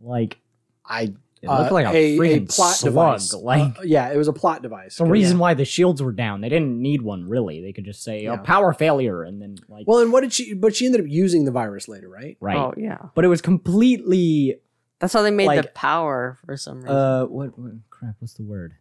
Like 0.00 0.38
i 0.84 1.12
it 1.42 1.48
looked 1.48 1.72
like 1.72 1.86
a, 1.86 1.96
a, 1.96 2.18
freaking 2.18 2.48
plot 2.54 2.76
slug. 2.76 2.92
device 3.18 3.34
Like 3.34 3.78
Uh, 3.78 3.82
yeah 3.82 4.12
it 4.12 4.16
was 4.16 4.28
a 4.28 4.32
plot 4.32 4.62
device 4.62 4.96
the 4.96 5.04
reason 5.04 5.38
why 5.38 5.54
the 5.54 5.64
shields 5.64 6.00
were 6.02 6.12
down. 6.12 6.40
They 6.40 6.48
didn't 6.48 6.80
need 6.80 7.02
one 7.02 7.28
really. 7.28 7.60
They 7.60 7.72
could 7.72 7.84
just 7.84 8.02
say 8.04 8.22
Yeah. 8.22 8.34
a 8.34 8.38
power 8.38 8.72
failure 8.72 9.22
and 9.24 9.42
then 9.42 9.56
like 9.68 9.86
well 9.88 9.98
and 9.98 10.12
what 10.12 10.20
did 10.22 10.32
she 10.32 10.54
but 10.54 10.74
she 10.76 10.86
ended 10.86 11.00
up 11.00 11.06
using 11.08 11.44
the 11.44 11.50
virus 11.50 11.88
later 11.88 12.08
right 12.08 12.36
right. 12.40 12.56
Oh 12.56 12.74
yeah, 12.76 12.98
But 13.14 13.24
it 13.24 13.28
was 13.28 13.42
completely 13.42 14.60
that's 15.00 15.12
how 15.12 15.22
they 15.22 15.32
made 15.32 15.58
the 15.58 15.68
power 15.74 16.38
for 16.46 16.56
some 16.56 16.76
reason. 16.82 16.96
uh 16.96 17.24
what, 17.26 17.58
what 17.58 17.72
crap 17.90 18.14
what's 18.20 18.34
the 18.34 18.44
word? 18.44 18.74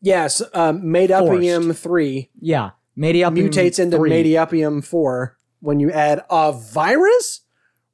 yes 0.00 0.40
um, 0.52 0.90
made 0.90 1.10
upium 1.10 1.74
3 1.76 2.30
Yeah. 2.40 2.70
Medium 2.96 3.34
mutates 3.34 3.78
into 3.78 3.96
three. 3.96 4.10
Mediupium 4.10 4.84
4 4.84 5.36
when 5.60 5.80
you 5.80 5.90
add 5.90 6.24
a 6.30 6.52
virus? 6.52 7.40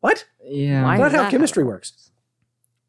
What? 0.01 0.27
Yeah. 0.45 0.83
Why 0.85 0.97
Not 0.99 1.09
is 1.09 1.13
how 1.13 1.23
that 1.23 1.31
chemistry 1.31 1.63
how 1.63 1.69
works. 1.69 2.11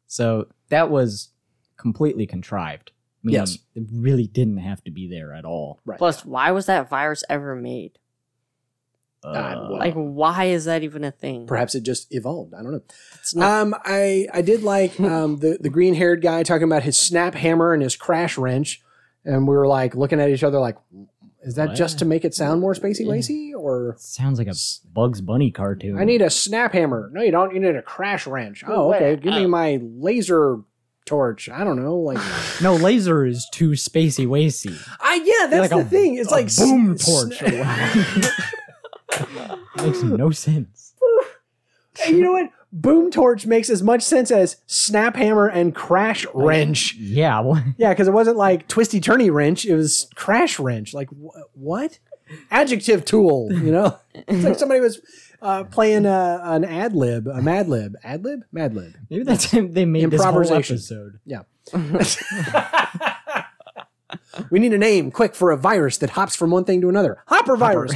So 0.06 0.48
that 0.68 0.90
was 0.90 1.30
completely 1.76 2.26
contrived. 2.26 2.92
Meaning 3.22 3.40
Yes. 3.40 3.58
It 3.74 3.84
really 3.92 4.26
didn't 4.26 4.58
have 4.58 4.82
to 4.84 4.90
be 4.90 5.08
there 5.08 5.32
at 5.32 5.44
all. 5.44 5.80
Right. 5.84 5.98
Plus, 5.98 6.24
why 6.24 6.50
was 6.50 6.66
that 6.66 6.88
virus 6.90 7.24
ever 7.28 7.54
made? 7.54 7.98
Uh, 9.24 9.54
well, 9.68 9.78
Like, 9.78 9.94
why 9.94 10.46
is 10.46 10.64
that 10.64 10.82
even 10.82 11.04
a 11.04 11.12
thing? 11.12 11.46
Perhaps 11.46 11.76
it 11.76 11.84
just 11.84 12.12
evolved. 12.12 12.54
I 12.54 12.62
don't 12.62 12.72
know. 12.72 12.82
It's 13.20 13.34
not. 13.36 13.62
Um, 13.62 13.74
I 13.84 14.26
I 14.34 14.42
did 14.42 14.64
like 14.64 14.98
um, 15.00 15.38
the 15.38 15.58
the 15.60 15.70
green 15.70 15.94
haired 15.94 16.22
guy 16.22 16.42
talking 16.42 16.64
about 16.64 16.82
his 16.82 16.98
snap 16.98 17.34
hammer 17.36 17.72
and 17.72 17.82
his 17.82 17.94
crash 17.94 18.36
wrench, 18.36 18.82
and 19.24 19.46
we 19.46 19.54
were 19.54 19.68
like 19.68 19.94
looking 19.94 20.20
at 20.20 20.28
each 20.30 20.42
other 20.42 20.58
like, 20.58 20.76
is 21.42 21.54
that 21.56 21.74
just 21.74 21.98
to 21.98 22.04
make 22.04 22.24
it 22.24 22.34
sound 22.34 22.60
more 22.60 22.74
spacey 22.74 23.06
wacy, 23.06 23.52
or 23.56 23.96
sounds 23.98 24.38
like 24.38 24.48
a 24.48 24.54
Bugs 24.92 25.20
Bunny 25.20 25.50
cartoon. 25.50 25.98
I 25.98 26.04
need 26.04 26.22
a 26.22 26.30
snap 26.30 26.72
hammer? 26.72 27.10
No, 27.12 27.22
you 27.22 27.30
don't. 27.32 27.52
You 27.52 27.60
need 27.60 27.76
a 27.76 27.82
crash 27.82 28.26
wrench. 28.26 28.62
Oh, 28.66 28.94
okay. 28.94 29.16
Give 29.16 29.34
me 29.34 29.44
oh. 29.44 29.48
my 29.48 29.80
laser 29.82 30.60
torch. 31.04 31.48
I 31.48 31.64
don't 31.64 31.82
know. 31.82 31.96
Like, 31.96 32.18
No, 32.62 32.76
laser 32.76 33.26
is 33.26 33.48
too 33.52 33.70
spacey 33.70 34.26
wacy. 34.26 34.76
I 35.00 35.14
yeah, 35.16 35.48
that's 35.48 35.60
Like 35.60 35.70
the 35.70 35.86
a- 35.86 35.90
thing. 35.90 36.16
It's 36.16 36.30
a 36.30 36.34
like 36.34 36.54
boom 36.56 36.92
s- 36.92 37.04
torch. 37.06 37.42
s- 37.42 38.42
Makes 39.76 40.02
no 40.02 40.30
sense. 40.30 40.94
Hey, 41.96 42.12
you 42.16 42.22
know 42.22 42.32
what? 42.32 42.50
Boom 42.74 43.10
torch 43.10 43.44
makes 43.44 43.68
as 43.68 43.82
much 43.82 44.02
sense 44.02 44.30
as 44.30 44.56
snap 44.66 45.14
hammer 45.16 45.46
and 45.46 45.74
crash 45.74 46.24
wrench. 46.32 46.94
Yeah. 46.94 47.42
Yeah, 47.76 47.90
because 47.90 48.08
it 48.08 48.12
wasn't 48.14 48.36
like 48.38 48.66
twisty 48.68 48.98
turny 49.00 49.30
wrench; 49.32 49.66
it 49.66 49.74
was 49.74 50.08
crash 50.14 50.58
wrench. 50.58 50.94
Like 50.94 51.08
wh- 51.10 51.36
what? 51.56 51.98
Adjective 52.50 53.04
tool. 53.04 53.48
You 53.52 53.72
know, 53.72 53.98
it's 54.14 54.42
like 54.44 54.58
somebody 54.58 54.80
was 54.80 55.00
uh, 55.42 55.64
playing 55.64 56.06
uh, 56.06 56.40
an 56.42 56.64
ad 56.64 56.94
lib, 56.94 57.26
a 57.26 57.42
Mad 57.42 57.68
Lib, 57.68 57.94
ad 58.02 58.24
lib, 58.24 58.44
Mad 58.52 58.74
Lib. 58.74 58.94
Maybe 59.10 59.24
that's 59.24 59.50
how 59.50 59.66
they 59.66 59.84
made 59.84 60.10
this 60.10 60.22
whole 60.22 60.30
Improvisation. 60.40 60.76
episode. 60.76 61.18
Yeah. 61.26 61.42
we 64.50 64.58
need 64.58 64.72
a 64.72 64.78
name 64.78 65.10
quick 65.10 65.34
for 65.34 65.50
a 65.50 65.56
virus 65.56 65.98
that 65.98 66.10
hops 66.10 66.34
from 66.36 66.50
one 66.50 66.64
thing 66.64 66.80
to 66.80 66.88
another. 66.88 67.22
Hopper 67.26 67.56
virus. 67.56 67.92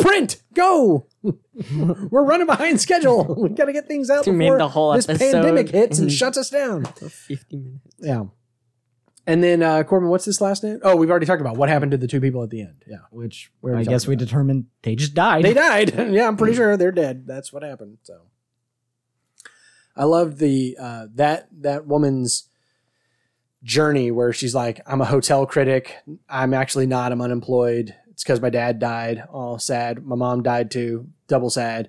Print. 0.00 0.42
Go. 0.54 1.06
We're 1.22 2.24
running 2.24 2.46
behind 2.46 2.80
schedule. 2.80 3.34
We 3.38 3.50
got 3.50 3.66
to 3.66 3.72
get 3.72 3.86
things 3.86 4.10
out 4.10 4.26
You 4.26 4.32
made 4.32 4.46
before 4.46 4.58
the 4.58 4.68
whole 4.68 4.92
this 4.94 5.06
pandemic 5.06 5.68
hits 5.70 5.98
and 5.98 6.10
shuts 6.10 6.36
us 6.38 6.50
down. 6.50 6.84
Fifty 7.10 7.56
minutes. 7.56 7.80
Yeah. 7.98 8.24
And 9.26 9.44
then 9.44 9.62
uh, 9.62 9.82
Corbin, 9.84 10.08
what's 10.08 10.24
this 10.24 10.40
last 10.40 10.64
name? 10.64 10.80
Oh, 10.82 10.96
we've 10.96 11.10
already 11.10 11.26
talked 11.26 11.40
about 11.42 11.56
what 11.56 11.68
happened 11.68 11.92
to 11.92 11.98
the 11.98 12.08
two 12.08 12.20
people 12.20 12.42
at 12.42 12.50
the 12.50 12.62
end. 12.62 12.82
Yeah, 12.88 12.96
Which 13.10 13.52
Where 13.60 13.76
I 13.76 13.84
guess 13.84 14.06
we 14.06 14.14
about? 14.14 14.24
determined 14.26 14.66
they 14.82 14.96
just 14.96 15.14
died. 15.14 15.44
they 15.44 15.54
died. 15.54 15.94
yeah, 16.12 16.26
I'm 16.26 16.36
pretty 16.36 16.56
sure 16.56 16.76
they're 16.76 16.90
dead. 16.90 17.26
That's 17.26 17.52
what 17.52 17.62
happened. 17.62 17.98
So, 18.02 18.22
I 19.96 20.04
love 20.04 20.38
the 20.38 20.76
uh, 20.80 21.06
that 21.14 21.48
that 21.60 21.86
woman's 21.86 22.48
journey 23.62 24.10
where 24.10 24.32
she's 24.32 24.54
like, 24.54 24.80
"I'm 24.86 25.00
a 25.00 25.04
hotel 25.04 25.46
critic. 25.46 25.96
I'm 26.28 26.54
actually 26.54 26.86
not. 26.86 27.12
I'm 27.12 27.20
unemployed. 27.20 27.94
It's 28.20 28.24
because 28.24 28.42
my 28.42 28.50
dad 28.50 28.78
died. 28.78 29.24
All 29.32 29.58
sad. 29.58 30.04
My 30.04 30.14
mom 30.14 30.42
died 30.42 30.70
too. 30.70 31.08
Double 31.26 31.48
sad. 31.48 31.88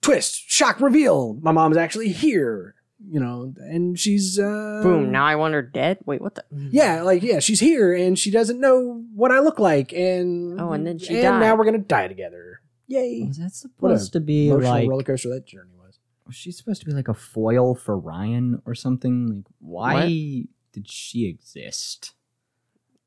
Twist, 0.00 0.42
shock, 0.48 0.80
reveal. 0.80 1.34
My 1.42 1.52
mom's 1.52 1.76
actually 1.76 2.08
here. 2.08 2.74
You 3.06 3.20
know, 3.20 3.52
and 3.58 3.98
she's 3.98 4.38
uh, 4.38 4.80
Boom. 4.82 5.12
Now 5.12 5.26
I 5.26 5.34
want 5.36 5.52
her 5.52 5.60
dead. 5.60 5.98
Wait, 6.06 6.22
what 6.22 6.34
the? 6.34 6.44
Yeah, 6.50 7.02
like 7.02 7.22
yeah, 7.22 7.40
she's 7.40 7.60
here 7.60 7.92
and 7.94 8.18
she 8.18 8.30
doesn't 8.30 8.58
know 8.58 9.04
what 9.14 9.30
I 9.32 9.40
look 9.40 9.58
like, 9.58 9.92
and 9.92 10.58
Oh, 10.58 10.72
and 10.72 10.86
then 10.86 10.98
she 10.98 11.12
and 11.16 11.22
died. 11.24 11.40
now 11.40 11.54
we're 11.56 11.66
gonna 11.66 11.76
die 11.76 12.08
together. 12.08 12.62
Yay! 12.86 13.24
Was 13.28 13.36
that 13.36 13.52
supposed 13.52 14.14
to 14.14 14.20
be 14.20 14.48
Emotional 14.48 14.70
like? 14.72 14.88
roller 14.88 15.02
coaster 15.02 15.28
that 15.28 15.46
journey 15.46 15.72
was. 15.78 15.98
Was 16.26 16.36
she 16.36 16.52
supposed 16.52 16.80
to 16.80 16.86
be 16.86 16.92
like 16.92 17.08
a 17.08 17.14
foil 17.14 17.74
for 17.74 17.98
Ryan 17.98 18.62
or 18.64 18.74
something? 18.74 19.26
Like, 19.26 19.44
why 19.58 19.94
What? 19.94 20.72
did 20.72 20.90
she 20.90 21.26
exist? 21.28 22.14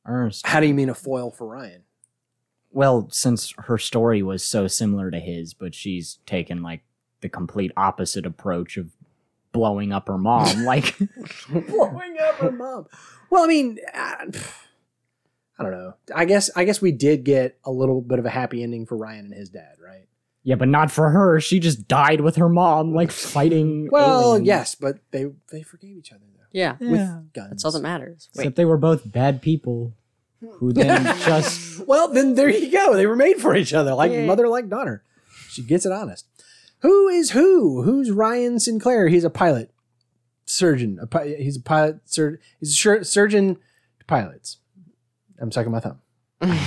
Ernst. 0.05 0.45
How 0.45 0.59
do 0.59 0.67
you 0.67 0.75
mean 0.75 0.89
a 0.89 0.93
foil 0.93 1.31
for 1.31 1.47
Ryan? 1.47 1.81
Well, 2.71 3.07
since 3.11 3.53
her 3.57 3.77
story 3.77 4.21
was 4.21 4.43
so 4.45 4.67
similar 4.67 5.09
to 5.11 5.19
his, 5.19 5.53
but 5.53 5.73
she's 5.73 6.19
taken 6.25 6.61
like 6.61 6.81
the 7.21 7.29
complete 7.29 7.71
opposite 7.75 8.25
approach 8.25 8.77
of 8.77 8.91
blowing 9.51 9.91
up 9.91 10.07
her 10.07 10.17
mom. 10.17 10.63
like, 10.65 10.95
Blowing 11.49 12.15
up 12.21 12.35
her 12.35 12.51
mom. 12.51 12.85
Well, 13.29 13.43
I 13.43 13.47
mean, 13.47 13.79
I, 13.93 14.25
I 15.57 15.63
don't 15.63 15.71
know. 15.71 15.95
I 16.15 16.25
guess 16.25 16.49
I 16.55 16.63
guess 16.63 16.81
we 16.81 16.91
did 16.91 17.23
get 17.23 17.57
a 17.65 17.71
little 17.71 18.01
bit 18.01 18.19
of 18.19 18.25
a 18.25 18.29
happy 18.29 18.63
ending 18.63 18.85
for 18.85 18.95
Ryan 18.97 19.25
and 19.25 19.33
his 19.33 19.49
dad, 19.49 19.75
right? 19.83 20.05
yeah, 20.43 20.55
but 20.55 20.69
not 20.69 20.89
for 20.89 21.09
her. 21.09 21.39
She 21.41 21.59
just 21.59 21.87
died 21.87 22.21
with 22.21 22.37
her 22.37 22.47
mom, 22.49 22.93
like 22.93 23.11
fighting. 23.11 23.89
Well, 23.91 24.29
aliens. 24.31 24.47
yes, 24.47 24.75
but 24.75 24.99
they 25.11 25.25
they 25.51 25.63
forgave 25.63 25.97
each 25.97 26.11
other 26.13 26.23
though 26.33 26.45
Yeah, 26.53 26.75
Yeah. 26.79 26.89
with 26.91 27.33
guns. 27.33 27.49
that's 27.49 27.65
all 27.65 27.71
that 27.73 27.81
matters. 27.81 28.29
Wait, 28.35 28.43
Except 28.43 28.55
they 28.55 28.65
were 28.65 28.77
both 28.77 29.11
bad 29.11 29.41
people 29.41 29.93
who 30.41 30.73
then 30.73 31.03
just 31.25 31.85
well, 31.87 32.07
then 32.07 32.35
there 32.35 32.49
you 32.49 32.71
go. 32.71 32.95
They 32.95 33.05
were 33.07 33.15
made 33.15 33.37
for 33.41 33.55
each 33.55 33.73
other, 33.73 33.93
like 33.93 34.11
Yeah. 34.11 34.25
mother, 34.25 34.47
like 34.47 34.69
daughter. 34.69 35.03
She 35.49 35.63
gets 35.63 35.85
it 35.85 35.91
honest. 35.91 36.25
Who 36.81 37.07
is 37.09 37.31
who? 37.31 37.83
Who's 37.83 38.11
Ryan 38.11 38.59
Sinclair? 38.59 39.07
He's 39.09 39.23
a 39.25 39.29
pilot. 39.29 39.71
surgeon. 40.45 40.97
A 41.01 41.07
pi- 41.07 41.35
he's 41.37 41.57
a 41.57 41.61
pilot. 41.61 41.99
Sur- 42.05 42.39
he's 42.59 42.69
a 42.71 42.75
sur- 42.75 43.03
surgeon 43.03 43.55
to 43.99 44.05
pilots. 44.05 44.57
I'm 45.39 45.51
sucking 45.51 45.71
my 45.71 45.79
thumb. 45.79 45.99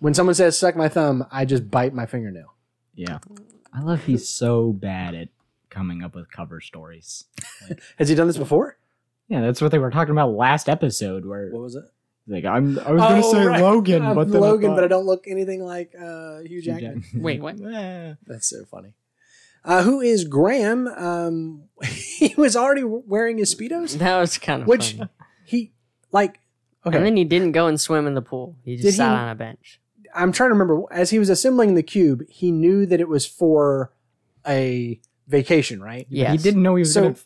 when 0.00 0.14
someone 0.14 0.34
says 0.34 0.58
"suck 0.58 0.76
my 0.76 0.88
thumb," 0.88 1.26
I 1.30 1.44
just 1.44 1.70
bite 1.70 1.94
my 1.94 2.06
fingernail. 2.06 2.54
Yeah. 2.94 3.18
I 3.72 3.80
love 3.80 4.04
he's 4.04 4.28
so 4.28 4.72
bad 4.72 5.14
at 5.14 5.28
coming 5.70 6.02
up 6.02 6.14
with 6.14 6.30
cover 6.30 6.60
stories. 6.60 7.24
Has 7.98 8.08
he 8.08 8.14
done 8.14 8.26
this 8.28 8.36
before? 8.36 8.78
Yeah, 9.28 9.40
that's 9.40 9.60
what 9.62 9.70
they 9.72 9.78
were 9.78 9.90
talking 9.90 10.12
about 10.12 10.32
last 10.32 10.68
episode 10.68 11.24
where 11.24 11.50
What 11.50 11.62
was 11.62 11.74
it? 11.76 11.84
Like 12.26 12.44
I'm 12.44 12.78
I 12.78 12.90
was 12.92 13.00
gonna 13.02 13.20
Oh, 13.24 13.32
say 13.32 13.44
right. 13.44 13.60
Logan, 13.62 14.02
I'm 14.04 14.14
but 14.14 14.30
then 14.30 14.40
Logan, 14.40 14.70
I 14.72 14.74
but 14.74 14.84
I 14.84 14.88
don't 14.88 15.06
look 15.06 15.24
anything 15.28 15.62
like 15.62 15.92
uh, 15.94 16.38
Hugh 16.40 16.48
Hugh 16.48 16.62
Jackman. 16.62 17.02
Jackman. 17.02 17.22
Wait, 17.22 17.40
what? 17.42 17.60
Eh. 17.74 18.14
That's 18.26 18.48
so 18.48 18.64
funny. 18.64 18.94
Uh, 19.64 19.82
who 19.82 20.00
is 20.00 20.24
Graham? 20.24 20.86
Um, 20.88 21.64
he 21.84 22.34
was 22.36 22.54
already 22.56 22.84
wearing 22.84 23.38
his 23.38 23.54
speedos. 23.54 23.96
That 23.98 24.18
was 24.18 24.36
kind 24.38 24.62
of 24.62 24.68
Which 24.68 24.92
funny. 24.94 25.10
he 25.44 25.72
like. 26.12 26.40
Okay, 26.86 26.98
And 26.98 27.06
then 27.06 27.16
he 27.16 27.24
didn't 27.24 27.52
go 27.52 27.66
and 27.66 27.80
swim 27.80 28.06
in 28.06 28.12
the 28.14 28.20
pool. 28.20 28.56
He 28.62 28.74
just 28.76 28.84
Did 28.84 28.94
sat 28.96 29.08
he? 29.08 29.16
on 29.22 29.28
a 29.30 29.34
bench. 29.34 29.80
I'm 30.14 30.32
trying 30.32 30.50
to 30.50 30.52
remember. 30.54 30.82
As 30.90 31.08
he 31.10 31.18
was 31.18 31.30
assembling 31.30 31.74
the 31.76 31.82
cube, 31.82 32.24
he 32.28 32.52
knew 32.52 32.84
that 32.84 33.00
it 33.00 33.08
was 33.08 33.24
for 33.24 33.90
a 34.46 35.00
vacation, 35.26 35.82
right? 35.82 36.06
Yeah. 36.10 36.30
He 36.32 36.36
didn't 36.36 36.62
know 36.62 36.74
he 36.74 36.80
was 36.80 36.92
So- 36.92 37.02
gonna 37.02 37.16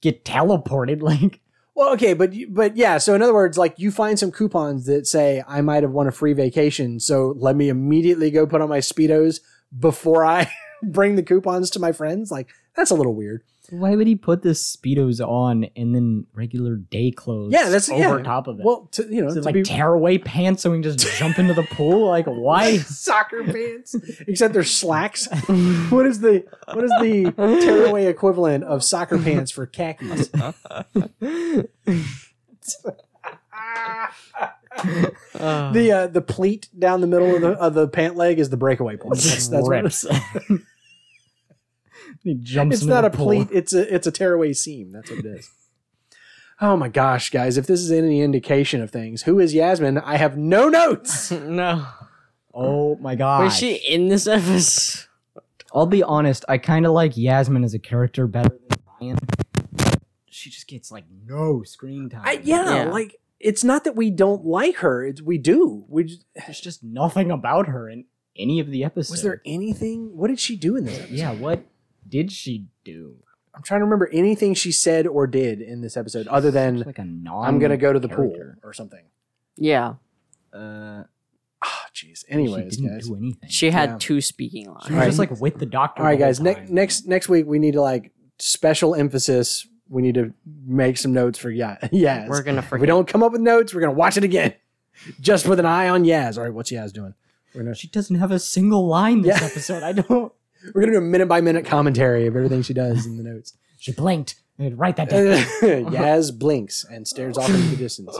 get 0.00 0.24
teleported. 0.24 1.00
Like 1.00 1.40
Well, 1.78 1.92
okay, 1.92 2.12
but 2.12 2.32
but 2.48 2.76
yeah. 2.76 2.98
So 2.98 3.14
in 3.14 3.22
other 3.22 3.32
words, 3.32 3.56
like 3.56 3.78
you 3.78 3.92
find 3.92 4.18
some 4.18 4.32
coupons 4.32 4.86
that 4.86 5.06
say 5.06 5.44
I 5.46 5.60
might 5.60 5.84
have 5.84 5.92
won 5.92 6.08
a 6.08 6.10
free 6.10 6.32
vacation, 6.32 6.98
so 6.98 7.34
let 7.36 7.54
me 7.54 7.68
immediately 7.68 8.32
go 8.32 8.48
put 8.48 8.60
on 8.60 8.68
my 8.68 8.78
speedos 8.78 9.38
before 9.78 10.24
I 10.24 10.50
bring 10.82 11.14
the 11.14 11.22
coupons 11.22 11.70
to 11.70 11.78
my 11.78 11.92
friends. 11.92 12.32
Like 12.32 12.48
that's 12.74 12.90
a 12.90 12.96
little 12.96 13.14
weird. 13.14 13.44
Why 13.70 13.94
would 13.94 14.06
he 14.06 14.16
put 14.16 14.42
the 14.42 14.50
speedos 14.50 15.26
on 15.26 15.64
and 15.76 15.94
then 15.94 16.26
regular 16.34 16.76
day 16.76 17.10
clothes? 17.10 17.52
Yeah, 17.52 17.68
that's 17.68 17.90
over 17.90 18.18
yeah. 18.18 18.24
top 18.24 18.46
of 18.46 18.58
it. 18.58 18.64
Well, 18.64 18.88
to, 18.92 19.04
you 19.04 19.20
know, 19.20 19.28
Is 19.28 19.34
to 19.34 19.42
like 19.42 19.54
be 19.54 19.62
tear 19.62 19.92
away 19.92 20.18
pants 20.18 20.62
so 20.62 20.70
we 20.70 20.76
can 20.76 20.82
just 20.84 21.18
jump 21.18 21.38
into 21.38 21.54
the 21.54 21.64
pool? 21.64 22.08
Like 22.08 22.26
why? 22.26 22.78
soccer 22.78 23.44
pants, 23.44 23.94
except 24.26 24.54
they're 24.54 24.64
slacks. 24.64 25.28
what 25.90 26.06
is 26.06 26.20
the 26.20 26.44
what 26.72 26.84
is 26.84 26.90
the 27.00 27.32
tearaway 27.36 28.06
equivalent 28.06 28.64
of 28.64 28.82
soccer 28.82 29.18
pants 29.18 29.50
for 29.50 29.66
khakis? 29.66 30.30
Uh, 30.34 30.52
The 35.72 35.92
uh, 35.92 36.06
the 36.06 36.20
pleat 36.20 36.68
down 36.78 37.00
the 37.00 37.06
middle 37.06 37.34
of 37.34 37.40
the 37.40 37.50
of 37.52 37.74
the 37.74 37.88
pant 37.88 38.16
leg 38.16 38.38
is 38.38 38.50
the 38.50 38.56
breakaway 38.56 38.96
point. 38.96 39.16
That's, 39.16 39.48
that's 39.48 39.66
what 39.66 39.76
it 39.78 39.86
is. 39.86 40.04
rips. 40.04 40.62
He 42.24 42.34
jumps. 42.34 42.74
It's 42.76 42.82
into 42.82 42.94
not 42.94 43.00
the 43.02 43.06
a 43.08 43.10
pool. 43.10 43.26
pleat. 43.26 43.48
It's 43.52 43.72
a 43.72 43.94
it's 43.94 44.06
a 44.06 44.10
tearaway 44.12 44.52
seam. 44.52 44.92
That's 44.92 45.10
what 45.10 45.20
it 45.20 45.26
is. 45.26 45.50
Oh 46.60 46.76
my 46.76 46.88
gosh, 46.88 47.30
guys! 47.30 47.56
If 47.56 47.68
this 47.68 47.78
is 47.78 47.92
any 47.92 48.20
indication 48.20 48.82
of 48.82 48.90
things, 48.90 49.22
who 49.22 49.38
is 49.38 49.54
Yasmin? 49.54 49.96
I 49.98 50.16
have 50.16 50.36
no 50.36 50.68
notes. 50.68 51.30
no. 51.30 51.86
Oh 52.52 52.96
my 52.96 53.14
god! 53.14 53.44
Was 53.44 53.56
she 53.56 53.74
in 53.74 54.08
this 54.08 54.26
episode? 54.26 55.06
I'll 55.72 55.86
be 55.86 56.02
honest. 56.02 56.44
I 56.48 56.58
kind 56.58 56.84
of 56.84 56.90
like 56.90 57.16
Yasmin 57.16 57.62
as 57.62 57.74
a 57.74 57.78
character 57.78 58.26
better 58.26 58.58
than 58.68 58.78
Ryan. 59.00 59.18
She 60.26 60.50
just 60.50 60.66
gets 60.66 60.90
like 60.90 61.04
no 61.26 61.62
screen 61.62 62.08
time. 62.10 62.22
I, 62.24 62.40
yeah, 62.42 62.74
Yeah. 62.86 62.90
like 62.90 63.14
it's 63.38 63.62
not 63.62 63.84
that 63.84 63.94
we 63.94 64.10
don't 64.10 64.44
like 64.44 64.78
her. 64.78 65.06
It's 65.06 65.22
we 65.22 65.38
do. 65.38 65.84
We 65.88 66.02
just, 66.04 66.24
There's 66.34 66.60
just 66.60 66.82
nothing 66.82 67.30
about 67.30 67.68
her 67.68 67.88
in 67.88 68.06
any 68.36 68.58
of 68.58 68.68
the 68.72 68.82
episodes. 68.82 69.10
was 69.12 69.22
there 69.22 69.42
anything? 69.46 70.16
What 70.16 70.26
did 70.26 70.40
she 70.40 70.56
do 70.56 70.74
in 70.74 70.86
this 70.86 70.98
episode? 70.98 71.14
Yeah. 71.14 71.32
What 71.34 71.62
did 72.08 72.32
she 72.32 72.66
do? 72.84 73.16
I'm 73.54 73.62
trying 73.62 73.80
to 73.80 73.84
remember 73.84 74.08
anything 74.12 74.54
she 74.54 74.70
said 74.72 75.06
or 75.06 75.26
did 75.26 75.60
in 75.60 75.80
this 75.80 75.96
episode, 75.96 76.26
other 76.28 76.50
than 76.50 76.80
like 76.80 76.98
a 76.98 77.04
non. 77.04 77.44
I'm 77.44 77.58
gonna 77.58 77.76
go 77.76 77.92
to 77.92 77.98
the 77.98 78.08
character. 78.08 78.56
pool 78.62 78.68
or 78.68 78.72
something. 78.72 79.04
Yeah. 79.56 79.94
Uh, 80.52 81.04
Ah, 81.60 81.86
jeez. 81.92 82.24
Anyways, 82.28 82.74
she 82.74 82.82
didn't 82.82 82.92
guys. 82.98 83.08
do 83.08 83.16
anything. 83.16 83.48
She 83.50 83.70
had 83.70 83.90
Yeah. 83.90 83.96
two 83.98 84.20
speaking 84.20 84.66
lines. 84.68 84.84
She 84.86 84.92
was 84.92 84.94
Alright. 84.94 85.08
just 85.08 85.18
like 85.18 85.40
with 85.40 85.58
the 85.58 85.66
doctor. 85.66 86.02
All 86.02 86.06
right, 86.06 86.16
the 86.16 86.24
whole 86.24 86.28
guys. 86.28 86.40
Ne- 86.40 86.54
time. 86.54 86.66
next 86.72 87.08
next 87.08 87.28
week 87.28 87.46
we 87.48 87.58
need 87.58 87.72
to 87.72 87.80
like 87.80 88.12
special 88.38 88.94
emphasis. 88.94 89.66
We 89.88 90.02
need 90.02 90.14
to 90.14 90.32
make 90.64 90.96
some 90.98 91.12
notes 91.12 91.36
for 91.36 91.50
yeah. 91.50 91.78
Yaz. 91.92 92.28
We're 92.28 92.44
gonna 92.44 92.58
if 92.58 92.66
forget. 92.66 92.82
we 92.82 92.86
don't 92.86 93.08
come 93.08 93.24
up 93.24 93.32
with 93.32 93.40
notes, 93.40 93.74
we're 93.74 93.80
gonna 93.80 93.92
watch 93.92 94.16
it 94.16 94.22
again, 94.22 94.54
just 95.20 95.48
with 95.48 95.58
an 95.58 95.66
eye 95.66 95.88
on 95.88 96.04
Yaz. 96.04 96.38
All 96.38 96.44
right, 96.44 96.54
what's 96.54 96.70
Yaz 96.70 96.92
doing? 96.92 97.14
We're 97.54 97.62
gonna 97.64 97.74
She 97.74 97.88
doesn't 97.88 98.16
have 98.16 98.30
a 98.30 98.38
single 98.38 98.86
line 98.86 99.22
this 99.22 99.40
Yeah. 99.40 99.46
episode. 99.48 99.82
I 99.82 99.90
don't. 99.92 100.32
We're 100.74 100.82
gonna 100.82 100.92
do 100.92 100.98
a 100.98 101.00
minute 101.00 101.26
by 101.28 101.40
minute 101.40 101.64
commentary 101.64 102.26
of 102.26 102.36
everything 102.36 102.62
she 102.62 102.74
does 102.74 103.06
in 103.06 103.16
the 103.16 103.22
notes. 103.22 103.54
She 103.80 103.92
blinked. 103.92 104.34
Write 104.58 104.96
that 104.96 105.08
down. 105.08 105.24
Yaz 105.62 106.36
blinks 106.36 106.84
and 106.90 107.06
stares 107.06 107.38
off 107.38 107.48
into 107.48 107.60
the 107.68 107.76
distance. 107.76 108.18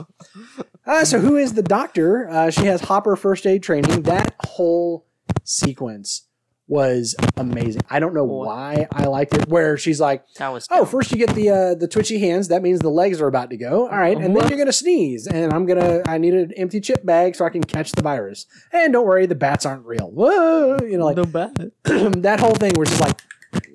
Uh, 0.85 1.03
so, 1.03 1.19
who 1.19 1.35
is 1.35 1.53
the 1.53 1.61
doctor? 1.61 2.29
Uh, 2.29 2.49
she 2.49 2.63
has 2.63 2.79
Hopper 2.79 3.17
first 3.17 3.45
aid 3.45 3.61
training. 3.61 4.03
That 4.03 4.35
whole 4.45 5.05
sequence 5.43 6.28
was 6.69 7.15
amazing. 7.35 7.81
I 7.89 7.99
don't 7.99 8.13
know 8.13 8.23
why 8.23 8.87
I 8.91 9.05
liked 9.05 9.33
it. 9.33 9.49
Where 9.49 9.75
she's 9.75 9.99
like, 9.99 10.23
that 10.35 10.49
was 10.49 10.67
"Oh, 10.69 10.77
dumb. 10.77 10.85
first 10.85 11.11
you 11.11 11.17
get 11.17 11.35
the 11.35 11.49
uh, 11.49 11.75
the 11.75 11.87
twitchy 11.87 12.19
hands. 12.19 12.47
That 12.47 12.61
means 12.61 12.79
the 12.79 12.89
legs 12.89 13.19
are 13.19 13.27
about 13.27 13.49
to 13.49 13.57
go. 13.57 13.89
All 13.89 13.97
right, 13.97 14.15
and 14.15 14.35
then 14.35 14.47
you're 14.47 14.57
gonna 14.57 14.71
sneeze, 14.71 15.27
and 15.27 15.51
I'm 15.51 15.65
gonna. 15.65 16.03
I 16.05 16.19
need 16.19 16.35
an 16.35 16.53
empty 16.55 16.79
chip 16.79 17.03
bag 17.03 17.35
so 17.35 17.43
I 17.43 17.49
can 17.49 17.63
catch 17.63 17.91
the 17.91 18.03
virus. 18.03 18.45
And 18.71 18.93
don't 18.93 19.05
worry, 19.05 19.25
the 19.25 19.35
bats 19.35 19.65
aren't 19.65 19.85
real. 19.85 20.11
Whoa, 20.11 20.77
you 20.83 20.97
know, 20.97 21.05
like 21.05 21.31
bad. 21.31 21.71
that 21.83 22.39
whole 22.39 22.53
thing 22.53 22.73
was 22.77 22.89
just 22.89 23.01
like, 23.01 23.19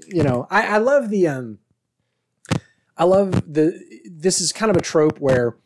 you 0.07 0.23
know, 0.23 0.47
I, 0.49 0.77
I 0.77 0.79
love 0.79 1.11
the 1.11 1.27
um, 1.27 1.59
I 2.97 3.05
love 3.05 3.53
the. 3.53 3.79
This 4.09 4.41
is 4.41 4.53
kind 4.53 4.71
of 4.71 4.77
a 4.77 4.81
trope 4.81 5.19
where 5.19 5.57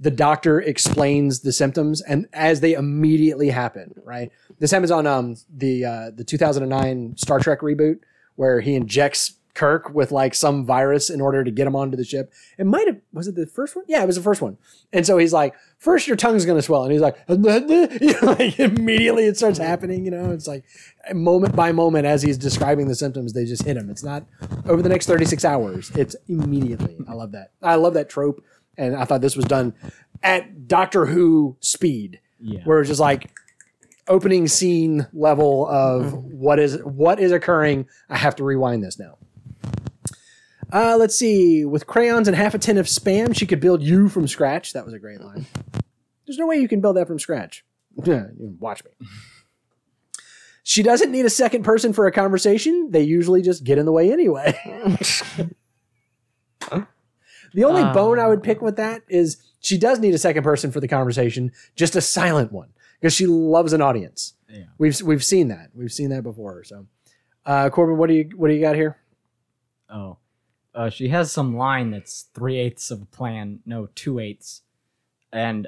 the 0.00 0.10
doctor 0.10 0.60
explains 0.60 1.40
the 1.40 1.52
symptoms 1.52 2.00
and 2.00 2.26
as 2.32 2.60
they 2.60 2.72
immediately 2.72 3.50
happen. 3.50 3.94
Right. 4.02 4.32
This 4.58 4.70
happens 4.70 4.90
on 4.90 5.06
um 5.06 5.36
the 5.54 5.84
uh, 5.84 6.10
the 6.10 6.24
2009 6.24 7.16
Star 7.16 7.38
Trek 7.38 7.60
reboot 7.60 8.00
where 8.36 8.60
he 8.60 8.74
injects 8.74 9.34
Kirk 9.52 9.92
with 9.92 10.12
like 10.12 10.34
some 10.34 10.64
virus 10.64 11.10
in 11.10 11.20
order 11.20 11.44
to 11.44 11.50
get 11.50 11.66
him 11.66 11.76
onto 11.76 11.96
the 11.96 12.04
ship. 12.04 12.32
It 12.56 12.64
might 12.64 12.86
have 12.86 12.98
was 13.12 13.28
it 13.28 13.34
the 13.34 13.46
first 13.46 13.76
one? 13.76 13.84
Yeah, 13.88 14.02
it 14.02 14.06
was 14.06 14.16
the 14.16 14.22
first 14.22 14.40
one. 14.40 14.56
And 14.92 15.04
so 15.04 15.18
he's 15.18 15.32
like, 15.32 15.54
first 15.78 16.06
your 16.06 16.16
tongue's 16.16 16.46
gonna 16.46 16.62
swell, 16.62 16.84
and 16.84 16.92
he's 16.92 17.00
like, 17.00 17.18
like 17.28 18.58
immediately 18.58 19.26
it 19.26 19.36
starts 19.36 19.58
happening. 19.58 20.04
You 20.04 20.12
know, 20.12 20.30
it's 20.30 20.46
like 20.46 20.64
moment 21.12 21.56
by 21.56 21.72
moment 21.72 22.06
as 22.06 22.22
he's 22.22 22.38
describing 22.38 22.88
the 22.88 22.94
symptoms, 22.94 23.32
they 23.32 23.44
just 23.44 23.64
hit 23.64 23.76
him. 23.76 23.90
It's 23.90 24.04
not 24.04 24.24
over 24.66 24.82
the 24.82 24.88
next 24.88 25.06
36 25.06 25.44
hours. 25.44 25.90
It's 25.94 26.16
immediately. 26.28 26.96
I 27.08 27.12
love 27.12 27.32
that. 27.32 27.50
I 27.62 27.74
love 27.74 27.94
that 27.94 28.08
trope, 28.08 28.42
and 28.80 28.96
I 28.96 29.04
thought 29.04 29.20
this 29.20 29.36
was 29.36 29.44
done 29.44 29.74
at 30.22 30.66
Doctor 30.66 31.06
Who 31.06 31.56
speed, 31.60 32.20
Yeah. 32.40 32.60
where 32.64 32.80
it's 32.80 32.88
just 32.88 33.00
like 33.00 33.30
opening 34.08 34.48
scene 34.48 35.06
level 35.12 35.68
of 35.68 36.12
what 36.14 36.58
is 36.58 36.78
what 36.82 37.20
is 37.20 37.30
occurring. 37.32 37.86
I 38.08 38.16
have 38.16 38.34
to 38.36 38.44
rewind 38.44 38.82
this 38.82 38.98
now. 38.98 39.18
Uh, 40.72 40.96
let's 40.98 41.16
see. 41.16 41.64
With 41.64 41.86
crayons 41.86 42.28
and 42.28 42.36
half 42.36 42.54
a 42.54 42.58
tin 42.58 42.78
of 42.78 42.86
spam, 42.86 43.36
she 43.36 43.44
could 43.46 43.60
build 43.60 43.82
you 43.82 44.08
from 44.08 44.26
scratch. 44.28 44.72
That 44.72 44.84
was 44.84 44.94
a 44.94 44.98
great 44.98 45.20
line. 45.20 45.46
There's 46.26 46.38
no 46.38 46.46
way 46.46 46.56
you 46.56 46.68
can 46.68 46.80
build 46.80 46.96
that 46.96 47.06
from 47.08 47.18
scratch. 47.18 47.64
Watch 47.96 48.82
me. 48.84 49.06
She 50.62 50.82
doesn't 50.84 51.10
need 51.10 51.24
a 51.26 51.30
second 51.30 51.64
person 51.64 51.92
for 51.92 52.06
a 52.06 52.12
conversation. 52.12 52.90
They 52.92 53.02
usually 53.02 53.42
just 53.42 53.64
get 53.64 53.78
in 53.78 53.86
the 53.86 53.92
way 53.92 54.12
anyway. 54.12 54.56
the 57.54 57.64
only 57.64 57.82
Uh. 57.82 57.92
bone 57.94 58.18
I 58.18 58.26
would 58.26 58.42
pick 58.42 58.60
with 58.62 58.76
that 58.76 59.02
is 59.08 59.36
she 59.60 59.76
does 59.78 59.98
need 59.98 60.14
a 60.14 60.18
second 60.18 60.42
person 60.42 60.70
for 60.70 60.80
the 60.80 60.88
conversation, 60.88 61.52
just 61.76 61.96
a 61.96 62.00
silent 62.00 62.52
one, 62.52 62.68
because 63.00 63.12
she 63.14 63.26
loves 63.26 63.72
an 63.72 63.80
audience. 63.82 64.34
Yeah. 64.48 64.64
We've 64.78 65.00
we've 65.02 65.24
seen 65.24 65.48
that. 65.48 65.70
We've 65.74 65.92
seen 65.92 66.10
that 66.10 66.22
before. 66.22 66.64
So, 66.64 66.86
uh, 67.46 67.70
Corbin, 67.70 67.96
what 67.98 68.08
do 68.08 68.14
you 68.14 68.30
what 68.36 68.48
do 68.48 68.54
you 68.54 68.60
got 68.60 68.74
here? 68.76 68.98
Oh. 69.88 70.18
Uh, 70.74 70.88
she 70.88 71.08
has 71.08 71.32
some 71.32 71.56
line 71.56 71.90
that's 71.90 72.28
three 72.34 72.56
eighths 72.58 72.90
of 72.92 73.02
a 73.02 73.06
plan. 73.06 73.58
No, 73.66 73.88
two 73.94 74.18
eighths. 74.20 74.62
And 75.32 75.66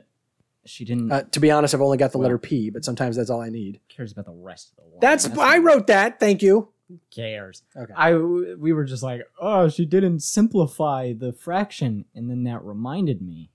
she 0.65 0.85
didn't 0.85 1.11
Uh, 1.11 1.23
to 1.23 1.41
be 1.41 1.51
honest, 1.51 1.75
I've 1.75 1.81
only 1.81 1.97
got 1.99 2.13
the 2.13 2.19
Well- 2.19 2.27
letter 2.27 2.39
P, 2.39 2.71
but 2.71 2.85
sometimes 2.85 3.17
that's 3.17 3.29
all 3.31 3.41
I 3.41 3.49
need. 3.51 3.81
cares 3.89 4.13
about 4.13 4.27
the 4.27 4.33
rest 4.33 4.71
of 4.71 4.77
the 4.85 4.91
line. 4.91 4.99
That's 5.01 5.29
I 5.39 5.59
wrote 5.59 5.89
that. 5.89 6.21
Thank 6.21 6.41
you. 6.43 6.69
Who 6.93 6.99
cares. 7.11 7.63
Okay. 7.75 7.93
I 7.97 8.15
we 8.15 8.75
were 8.75 8.85
just 8.85 9.03
like, 9.03 9.23
oh, 9.41 9.71
she 9.71 9.87
didn't 9.87 10.21
simplify 10.21 11.15
the 11.15 11.33
fraction, 11.33 12.05
and 12.15 12.29
then 12.29 12.45
that 12.45 12.63
reminded 12.63 13.23
me 13.23 13.49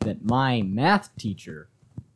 that 0.00 0.22
my 0.22 0.60
math 0.60 1.08
teacher 1.16 1.70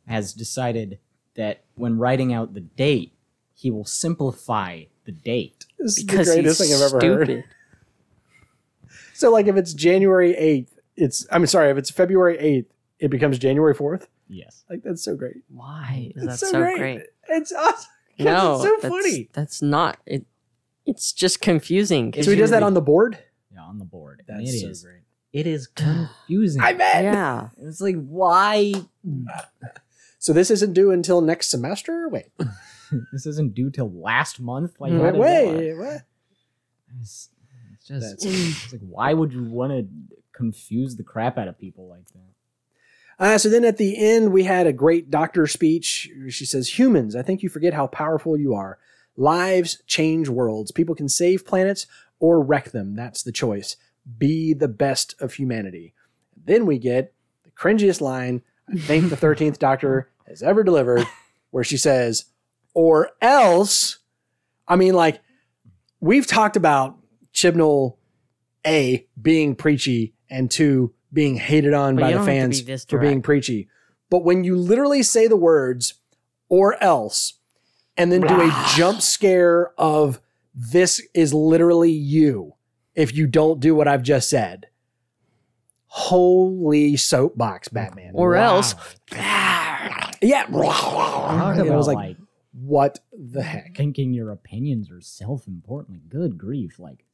has 0.07 0.33
decided 0.33 0.99
that 1.35 1.63
when 1.73 1.97
writing 1.97 2.31
out 2.31 2.53
the 2.53 2.59
date, 2.61 3.13
he 3.55 3.71
will 3.71 3.85
simplify 3.85 4.83
the 5.05 5.11
date. 5.11 5.65
This 5.79 5.97
is 5.97 6.05
the 6.05 6.15
greatest 6.23 6.61
thing 6.61 6.71
I've 6.73 6.81
ever 6.81 6.99
stupid. 6.99 7.27
heard. 7.29 7.43
So, 9.15 9.31
like, 9.31 9.47
if 9.47 9.55
it's 9.55 9.73
January 9.73 10.35
eighth, 10.35 10.77
it's 10.95 11.25
I'm 11.31 11.47
sorry, 11.47 11.71
if 11.71 11.77
it's 11.77 11.89
February 11.89 12.37
eighth, 12.37 12.71
it 12.99 13.09
becomes 13.09 13.39
January 13.39 13.73
fourth. 13.73 14.09
Yes. 14.27 14.63
Like, 14.69 14.83
that's 14.83 15.03
so 15.03 15.15
great. 15.15 15.37
Why 15.49 16.11
is 16.15 16.23
It's 16.23 16.33
that 16.33 16.37
so, 16.45 16.51
so 16.51 16.59
great. 16.61 16.77
great? 16.77 17.01
It's 17.29 17.51
awesome. 17.51 17.89
No, 18.19 18.55
it's 18.55 18.63
so 18.63 18.77
that's, 18.81 18.87
funny. 18.91 19.29
That's 19.33 19.61
not 19.61 19.97
it. 20.07 20.25
It's 20.87 21.11
just 21.11 21.41
confusing. 21.41 22.13
So 22.23 22.31
he 22.31 22.37
does 22.37 22.49
that 22.49 22.63
on 22.63 22.73
the 22.73 22.81
board. 22.81 23.19
Yeah, 23.53 23.61
on 23.61 23.77
the 23.77 23.85
board. 23.85 24.23
And 24.27 24.39
That's 24.39 24.53
it 24.55 24.59
so 24.61 24.67
is 24.69 24.83
great. 24.83 25.01
It 25.33 25.45
is 25.45 25.67
confusing. 25.67 26.61
I 26.63 26.73
bet. 26.73 27.03
Yeah. 27.03 27.49
it's 27.57 27.81
like 27.81 27.95
why 28.07 28.73
So 30.19 30.33
this 30.33 30.49
isn't 30.49 30.73
due 30.73 30.91
until 30.91 31.21
next 31.21 31.49
semester. 31.49 32.07
Wait, 32.09 32.25
this 33.13 33.25
isn't 33.25 33.53
due 33.53 33.69
till 33.69 33.91
last 33.91 34.39
month. 34.39 34.75
Like 34.79 34.91
Mm. 34.91 34.99
how 35.13 35.19
wait, 35.19 35.45
did- 35.45 35.57
wait. 35.57 35.77
What? 35.77 36.01
It's, 37.01 37.29
it's 37.73 37.87
just 37.87 38.25
it's 38.25 38.71
like 38.71 38.81
why 38.81 39.13
would 39.13 39.33
you 39.33 39.43
want 39.43 39.71
to 39.73 39.87
confuse 40.33 40.95
the 40.95 41.03
crap 41.03 41.37
out 41.37 41.47
of 41.47 41.59
people 41.59 41.87
like 41.87 42.05
that? 42.13 42.23
Uh, 43.19 43.37
so 43.37 43.49
then 43.49 43.65
at 43.65 43.77
the 43.77 43.97
end, 43.97 44.31
we 44.31 44.43
had 44.43 44.67
a 44.67 44.73
great 44.73 45.09
doctor 45.09 45.47
speech. 45.47 46.09
She 46.29 46.45
says, 46.45 46.77
Humans, 46.77 47.15
I 47.15 47.23
think 47.23 47.41
you 47.41 47.49
forget 47.49 47.73
how 47.73 47.87
powerful 47.87 48.37
you 48.37 48.53
are. 48.53 48.77
Lives 49.17 49.81
change 49.87 50.29
worlds. 50.29 50.71
People 50.71 50.95
can 50.95 51.09
save 51.09 51.45
planets 51.45 51.87
or 52.19 52.41
wreck 52.41 52.71
them. 52.71 52.95
That's 52.95 53.23
the 53.23 53.31
choice. 53.31 53.75
Be 54.17 54.53
the 54.53 54.67
best 54.67 55.15
of 55.19 55.33
humanity. 55.33 55.93
Then 56.45 56.65
we 56.65 56.77
get 56.77 57.13
the 57.43 57.51
cringiest 57.51 57.99
line 57.99 58.43
I 58.69 58.77
think 58.77 59.09
the 59.09 59.15
13th 59.17 59.57
Doctor 59.57 60.09
has 60.27 60.43
ever 60.43 60.63
delivered, 60.63 61.05
where 61.51 61.63
she 61.63 61.77
says, 61.77 62.25
or 62.73 63.11
else. 63.21 63.99
I 64.67 64.75
mean, 64.75 64.93
like, 64.93 65.21
we've 65.99 66.27
talked 66.27 66.55
about 66.55 66.97
Chibnall, 67.33 67.97
A, 68.65 69.07
being 69.19 69.55
preachy, 69.55 70.13
and 70.29 70.51
two, 70.51 70.93
being 71.11 71.37
hated 71.37 71.73
on 71.73 71.95
But 71.95 72.01
by 72.01 72.07
the 72.11 72.17
don't 72.17 72.27
have 72.27 72.35
to 72.35 72.41
fans 72.41 72.61
be 72.61 72.77
for 72.77 72.99
being 72.99 73.21
preachy. 73.21 73.69
But 74.09 74.23
when 74.23 74.43
you 74.43 74.55
literally 74.57 75.03
say 75.03 75.27
the 75.27 75.37
words 75.37 75.95
or 76.49 76.81
else 76.81 77.36
and 77.97 78.11
then 78.11 78.21
do 78.21 78.41
a 78.41 78.65
jump 78.75 79.01
scare 79.01 79.71
of 79.77 80.21
this 80.53 81.01
is 81.13 81.33
literally 81.33 81.91
you 81.91 82.53
if 82.95 83.13
you 83.15 83.27
don't 83.27 83.59
do 83.59 83.75
what 83.75 83.87
I've 83.87 84.03
just 84.03 84.29
said. 84.29 84.67
Holy 85.87 86.95
soapbox, 86.97 87.69
Batman. 87.69 88.11
Or 88.13 88.35
else. 88.35 88.75
yeah. 89.11 90.45
Talk 90.51 91.57
It 91.57 91.61
about 91.67 91.77
was 91.77 91.87
like, 91.87 91.95
like 91.97 92.17
what 92.53 92.99
the 93.13 93.41
heck? 93.43 93.75
thinking 93.75 94.13
your 94.13 94.31
opinions 94.31 94.91
are 94.91 95.01
self-important. 95.01 95.97
Like, 95.97 96.09
good 96.09 96.37
grief! 96.37 96.79
Like, 96.79 97.05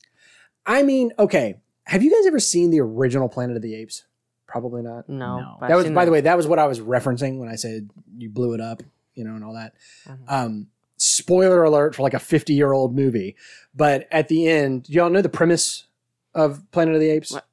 I 0.65 0.83
mean, 0.83 1.11
okay. 1.19 1.55
Have 1.85 2.01
you 2.01 2.09
guys 2.11 2.25
ever 2.27 2.39
seen 2.39 2.71
the 2.71 2.79
original 2.79 3.27
Planet 3.29 3.55
of 3.57 3.61
the 3.61 3.75
Apes? 3.75 4.05
Probably 4.47 4.81
not. 4.81 5.09
No. 5.09 5.39
No. 5.39 5.57
that 5.67 5.75
was 5.75 5.85
seen 5.85 5.93
by 5.93 6.05
the 6.05 6.11
way 6.11 6.21
that 6.21 6.37
was 6.37 6.47
what 6.47 6.59
i 6.59 6.67
was 6.67 6.79
referencing 6.79 7.39
when 7.39 7.49
i 7.49 7.55
said 7.55 7.89
you 8.17 8.29
blew 8.29 8.53
it 8.53 8.61
up 8.61 8.83
you 9.15 9.23
know 9.23 9.33
and 9.33 9.43
all 9.43 9.53
that 9.55 9.73
Mhm. 10.07 10.17
um 10.27 10.67
spoiler 11.03 11.63
alert 11.63 11.95
for 11.95 12.03
like 12.03 12.13
a 12.13 12.19
50 12.19 12.53
year 12.53 12.71
old 12.71 12.95
movie 12.95 13.35
but 13.75 14.07
at 14.11 14.27
the 14.29 14.47
end 14.47 14.87
y'all 14.89 15.09
know 15.09 15.21
the 15.21 15.29
premise 15.29 15.85
of 16.33 16.63
planet 16.71 16.93
of 16.95 17.01
the 17.01 17.09
apes 17.09 17.31
What? 17.31 17.45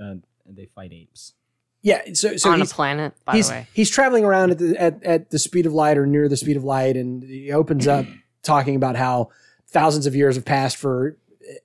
uh, 0.00 0.14
they 0.46 0.66
fight 0.66 0.92
apes. 0.92 1.34
yeah 1.82 2.00
so 2.14 2.36
so 2.36 2.50
on 2.50 2.56
a 2.56 2.58
he's, 2.64 2.72
planet, 2.72 3.12
by 3.24 3.36
he's, 3.36 3.48
the 3.48 3.54
way. 3.54 3.66
he's 3.74 3.90
traveling 3.90 4.24
around 4.24 4.50
at 4.52 4.58
the 4.58 4.76
at, 4.80 5.02
at 5.04 5.30
the 5.30 5.38
speed 5.38 5.66
of 5.66 5.72
light 5.74 5.98
or 5.98 6.06
near 6.06 6.28
the 6.28 6.36
speed 6.36 6.56
of 6.56 6.64
light 6.64 6.96
and 6.96 7.22
he 7.22 7.52
opens 7.52 7.86
up 7.86 8.06
talking 8.42 8.76
about 8.76 8.96
how 8.96 9.28
thousands 9.68 10.06
of 10.06 10.14
years 10.14 10.36
have 10.36 10.44
passed 10.44 10.76
for 10.76 11.16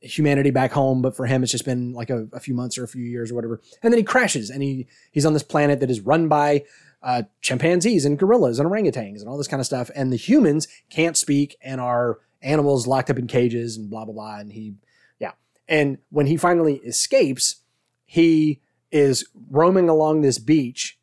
humanity 0.01 0.49
back 0.51 0.73
home 0.73 1.01
but 1.01 1.15
for 1.15 1.25
him 1.25 1.41
it's 1.41 1.51
just 1.53 1.63
been 1.65 1.93
like 1.93 2.09
a, 2.09 2.27
a 2.33 2.39
few 2.39 2.53
months 2.53 2.77
or 2.77 2.83
a 2.83 2.87
few 2.87 3.03
years 3.03 3.31
or 3.31 3.35
whatever 3.35 3.61
and 3.81 3.93
then 3.93 3.97
he 3.97 4.03
crashes 4.03 4.49
and 4.49 4.61
he 4.61 4.85
he's 5.11 5.25
on 5.25 5.31
this 5.33 5.43
planet 5.43 5.79
that 5.79 5.89
is 5.89 6.01
run 6.01 6.27
by 6.27 6.61
uh, 7.01 7.23
chimpanzees 7.41 8.05
and 8.05 8.19
gorillas 8.19 8.59
and 8.59 8.69
orangutans 8.69 9.19
and 9.19 9.27
all 9.27 9.37
this 9.37 9.47
kind 9.47 9.59
of 9.59 9.65
stuff. 9.65 9.89
And 9.95 10.11
the 10.11 10.17
humans 10.17 10.67
can't 10.89 11.17
speak 11.17 11.57
and 11.61 11.79
are 11.79 12.19
animals 12.41 12.87
locked 12.87 13.09
up 13.09 13.19
in 13.19 13.27
cages 13.27 13.77
and 13.77 13.89
blah 13.89 14.05
blah 14.05 14.13
blah. 14.13 14.39
And 14.39 14.53
he 14.53 14.75
yeah. 15.19 15.31
And 15.67 15.99
when 16.09 16.27
he 16.27 16.37
finally 16.37 16.77
escapes 16.77 17.57
he 18.05 18.59
is 18.91 19.23
roaming 19.51 19.87
along 19.87 20.21
this 20.21 20.39
beach 20.39 20.97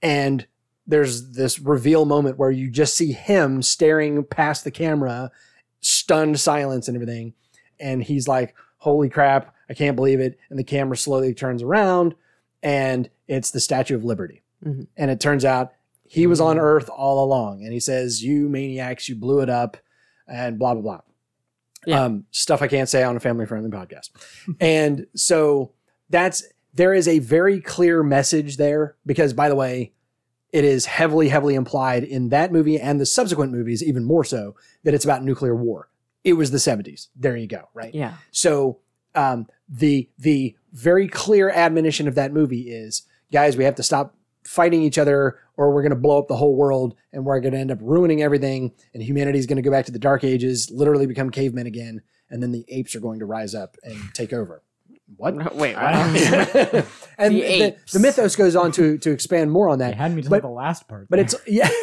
and 0.00 0.46
there's 0.86 1.32
this 1.32 1.58
reveal 1.58 2.04
moment 2.04 2.38
where 2.38 2.50
you 2.50 2.70
just 2.70 2.94
see 2.94 3.10
him 3.12 3.60
staring 3.60 4.22
past 4.22 4.62
the 4.62 4.70
camera 4.70 5.32
stunned 5.80 6.38
silence 6.38 6.86
and 6.86 6.96
everything. 6.96 7.34
And 7.80 8.02
he's 8.02 8.28
like 8.28 8.54
holy 8.78 9.08
crap 9.08 9.54
i 9.68 9.74
can't 9.74 9.96
believe 9.96 10.20
it. 10.20 10.38
And 10.48 10.58
the 10.58 10.64
camera 10.64 10.96
slowly 10.96 11.34
turns 11.34 11.62
around 11.62 12.14
and 12.62 13.10
it's 13.28 13.50
the 13.50 13.60
statue 13.60 13.96
of 13.96 14.04
liberty 14.04 14.43
Mhm. 14.62 14.86
and 14.96 15.10
it 15.10 15.20
turns 15.20 15.44
out 15.44 15.72
he 16.06 16.26
was 16.26 16.40
on 16.40 16.58
earth 16.58 16.88
all 16.90 17.24
along 17.24 17.62
and 17.64 17.72
he 17.72 17.80
says 17.80 18.22
you 18.22 18.48
maniacs 18.48 19.08
you 19.08 19.16
blew 19.16 19.40
it 19.40 19.48
up 19.50 19.76
and 20.28 20.58
blah 20.58 20.74
blah 20.74 20.82
blah 20.82 21.00
Yeah. 21.86 22.04
um, 22.04 22.24
stuff 22.30 22.62
i 22.62 22.68
can't 22.68 22.88
say 22.88 23.02
on 23.02 23.16
a 23.16 23.20
family 23.20 23.46
friendly 23.46 23.70
podcast 23.70 24.10
and 24.60 25.06
so 25.14 25.72
that's 26.10 26.44
there 26.74 26.92
is 26.94 27.06
a 27.08 27.18
very 27.20 27.60
clear 27.60 28.02
message 28.02 28.56
there 28.56 28.96
because 29.06 29.32
by 29.32 29.48
the 29.48 29.54
way 29.56 29.92
it 30.52 30.64
is 30.64 30.86
heavily 30.86 31.28
heavily 31.28 31.54
implied 31.56 32.04
in 32.04 32.28
that 32.28 32.52
movie 32.52 32.78
and 32.80 33.00
the 33.00 33.06
subsequent 33.06 33.52
movies 33.52 33.82
even 33.82 34.04
more 34.04 34.24
so 34.24 34.54
that 34.84 34.94
it's 34.94 35.04
about 35.04 35.22
nuclear 35.24 35.54
war 35.54 35.88
it 36.22 36.34
was 36.34 36.50
the 36.52 36.58
70s 36.58 37.08
there 37.16 37.36
you 37.36 37.46
go 37.48 37.68
right 37.74 37.94
Yeah. 37.94 38.14
so 38.30 38.78
um, 39.16 39.46
the 39.68 40.08
the 40.18 40.56
very 40.72 41.06
clear 41.06 41.48
admonition 41.50 42.08
of 42.08 42.16
that 42.16 42.32
movie 42.32 42.62
is, 42.62 43.02
guys, 43.32 43.56
we 43.56 43.62
have 43.62 43.76
to 43.76 43.82
stop 43.84 44.16
fighting 44.54 44.82
each 44.82 44.98
other, 44.98 45.38
or 45.56 45.72
we're 45.72 45.82
going 45.82 45.90
to 45.90 45.96
blow 45.96 46.18
up 46.18 46.28
the 46.28 46.36
whole 46.36 46.54
world, 46.54 46.94
and 47.12 47.24
we're 47.24 47.40
going 47.40 47.52
to 47.54 47.58
end 47.60 47.70
up 47.70 47.78
ruining 47.80 48.22
everything, 48.22 48.72
and 48.94 49.02
humanity 49.02 49.38
is 49.38 49.46
going 49.46 49.56
to 49.56 49.62
go 49.62 49.70
back 49.70 49.84
to 49.86 49.92
the 49.92 49.98
dark 49.98 50.24
ages, 50.24 50.70
literally 50.72 51.06
become 51.06 51.30
cavemen 51.30 51.66
again, 51.66 52.00
and 52.30 52.42
then 52.42 52.52
the 52.52 52.64
apes 52.68 52.94
are 52.94 53.00
going 53.00 53.18
to 53.18 53.26
rise 53.26 53.54
up 53.54 53.76
and 53.82 53.96
take 54.14 54.32
over. 54.32 54.62
What? 55.16 55.54
Wait, 55.54 55.76
what? 55.76 55.84
and 57.18 57.34
The 57.34 57.40
the, 57.40 57.42
apes. 57.42 57.92
the 57.92 57.98
mythos 58.00 58.36
goes 58.36 58.56
on 58.56 58.72
to 58.72 58.96
to 58.98 59.10
expand 59.10 59.52
more 59.52 59.68
on 59.68 59.78
They 59.78 59.86
that, 59.86 59.96
had 59.96 60.14
me 60.14 60.22
to 60.22 60.30
but- 60.30 60.42
the 60.42 60.48
last 60.48 60.88
part, 60.88 61.08
but 61.10 61.18
it's 61.18 61.34
yeah, 61.46 61.68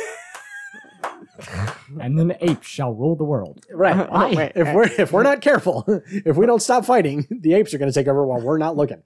and 1.99 2.17
then 2.17 2.27
the 2.29 2.49
apes 2.49 2.67
shall 2.67 2.93
rule 2.93 3.15
the 3.15 3.23
world. 3.23 3.65
right. 3.71 4.07
Oh, 4.11 4.33
wait. 4.35 4.51
if 4.55 4.73
we're 4.73 4.83
if 4.83 5.11
we're 5.11 5.23
not 5.23 5.41
careful, 5.41 5.85
if 5.87 6.35
we 6.37 6.45
don't 6.45 6.61
stop 6.61 6.85
fighting, 6.85 7.27
the 7.29 7.53
apes 7.53 7.73
are 7.73 7.77
going 7.77 7.91
to 7.91 7.97
take 7.97 8.07
over 8.07 8.25
while 8.25 8.41
we're 8.41 8.57
not 8.57 8.75
looking. 8.77 9.01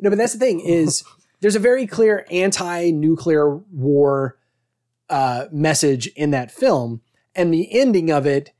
No, 0.00 0.10
but 0.10 0.18
that's 0.18 0.32
the 0.32 0.38
thing 0.38 0.60
is 0.60 1.04
there's 1.42 1.56
a 1.56 1.60
very 1.60 1.86
clear 1.86 2.24
anti-nuclear 2.30 3.56
war 3.56 4.38
uh, 5.10 5.46
message 5.50 6.06
in 6.06 6.30
that 6.30 6.50
film, 6.50 7.02
and 7.34 7.52
the 7.52 7.68
ending 7.78 8.10
of 8.10 8.26
it 8.26 8.52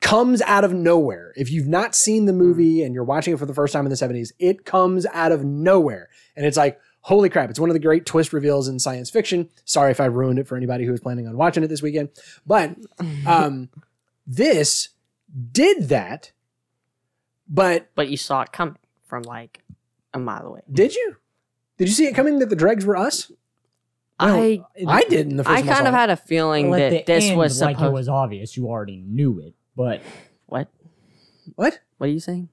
comes 0.00 0.42
out 0.42 0.62
of 0.62 0.74
nowhere. 0.74 1.32
If 1.36 1.50
you've 1.50 1.66
not 1.66 1.94
seen 1.94 2.26
the 2.26 2.32
movie 2.32 2.82
and 2.82 2.94
you're 2.94 3.02
watching 3.02 3.32
it 3.32 3.38
for 3.38 3.46
the 3.46 3.54
first 3.54 3.72
time 3.72 3.86
in 3.86 3.90
the 3.90 3.96
70s, 3.96 4.30
it 4.38 4.64
comes 4.64 5.06
out 5.06 5.32
of 5.32 5.44
nowhere, 5.44 6.08
and 6.36 6.46
it's 6.46 6.56
like. 6.56 6.78
Holy 7.06 7.28
crap, 7.28 7.50
it's 7.50 7.58
one 7.58 7.68
of 7.68 7.74
the 7.74 7.80
great 7.80 8.06
twist 8.06 8.32
reveals 8.32 8.68
in 8.68 8.78
science 8.78 9.10
fiction. 9.10 9.48
Sorry 9.64 9.90
if 9.90 9.98
I 9.98 10.04
ruined 10.04 10.38
it 10.38 10.46
for 10.46 10.56
anybody 10.56 10.84
who 10.84 10.92
was 10.92 11.00
planning 11.00 11.26
on 11.26 11.36
watching 11.36 11.64
it 11.64 11.66
this 11.66 11.82
weekend. 11.82 12.10
But 12.46 12.76
um, 13.26 13.70
this 14.24 14.90
did 15.50 15.88
that, 15.88 16.30
but 17.48 17.88
but 17.96 18.08
you 18.08 18.16
saw 18.16 18.42
it 18.42 18.52
coming 18.52 18.76
from 19.04 19.24
like 19.24 19.64
a 20.14 20.20
mile 20.20 20.46
away. 20.46 20.60
did 20.72 20.94
you? 20.94 21.16
Did 21.82 21.88
you 21.88 21.94
see 21.94 22.06
it 22.06 22.14
coming 22.14 22.38
that 22.38 22.48
the 22.48 22.54
dregs 22.54 22.86
were 22.86 22.96
us? 22.96 23.32
I 24.20 24.62
I 24.86 25.02
did 25.02 25.28
in 25.32 25.36
the 25.36 25.42
first 25.42 25.52
I 25.52 25.60
time 25.62 25.68
I 25.70 25.72
kind 25.72 25.82
saw 25.84 25.88
of 25.88 25.94
it. 25.94 25.96
had 25.96 26.10
a 26.10 26.16
feeling 26.16 26.70
Well, 26.70 26.80
at 26.80 26.90
that 26.90 27.06
the 27.06 27.12
this 27.12 27.24
end, 27.24 27.36
was 27.38 27.60
like 27.60 27.80
it 27.80 27.90
was 27.90 28.08
obvious. 28.08 28.56
You 28.56 28.68
already 28.68 28.98
knew 29.04 29.40
it, 29.40 29.54
but 29.74 30.00
what? 30.46 30.68
What? 31.56 31.80
What 31.98 32.08
are 32.08 32.12
you 32.12 32.20
saying? 32.20 32.48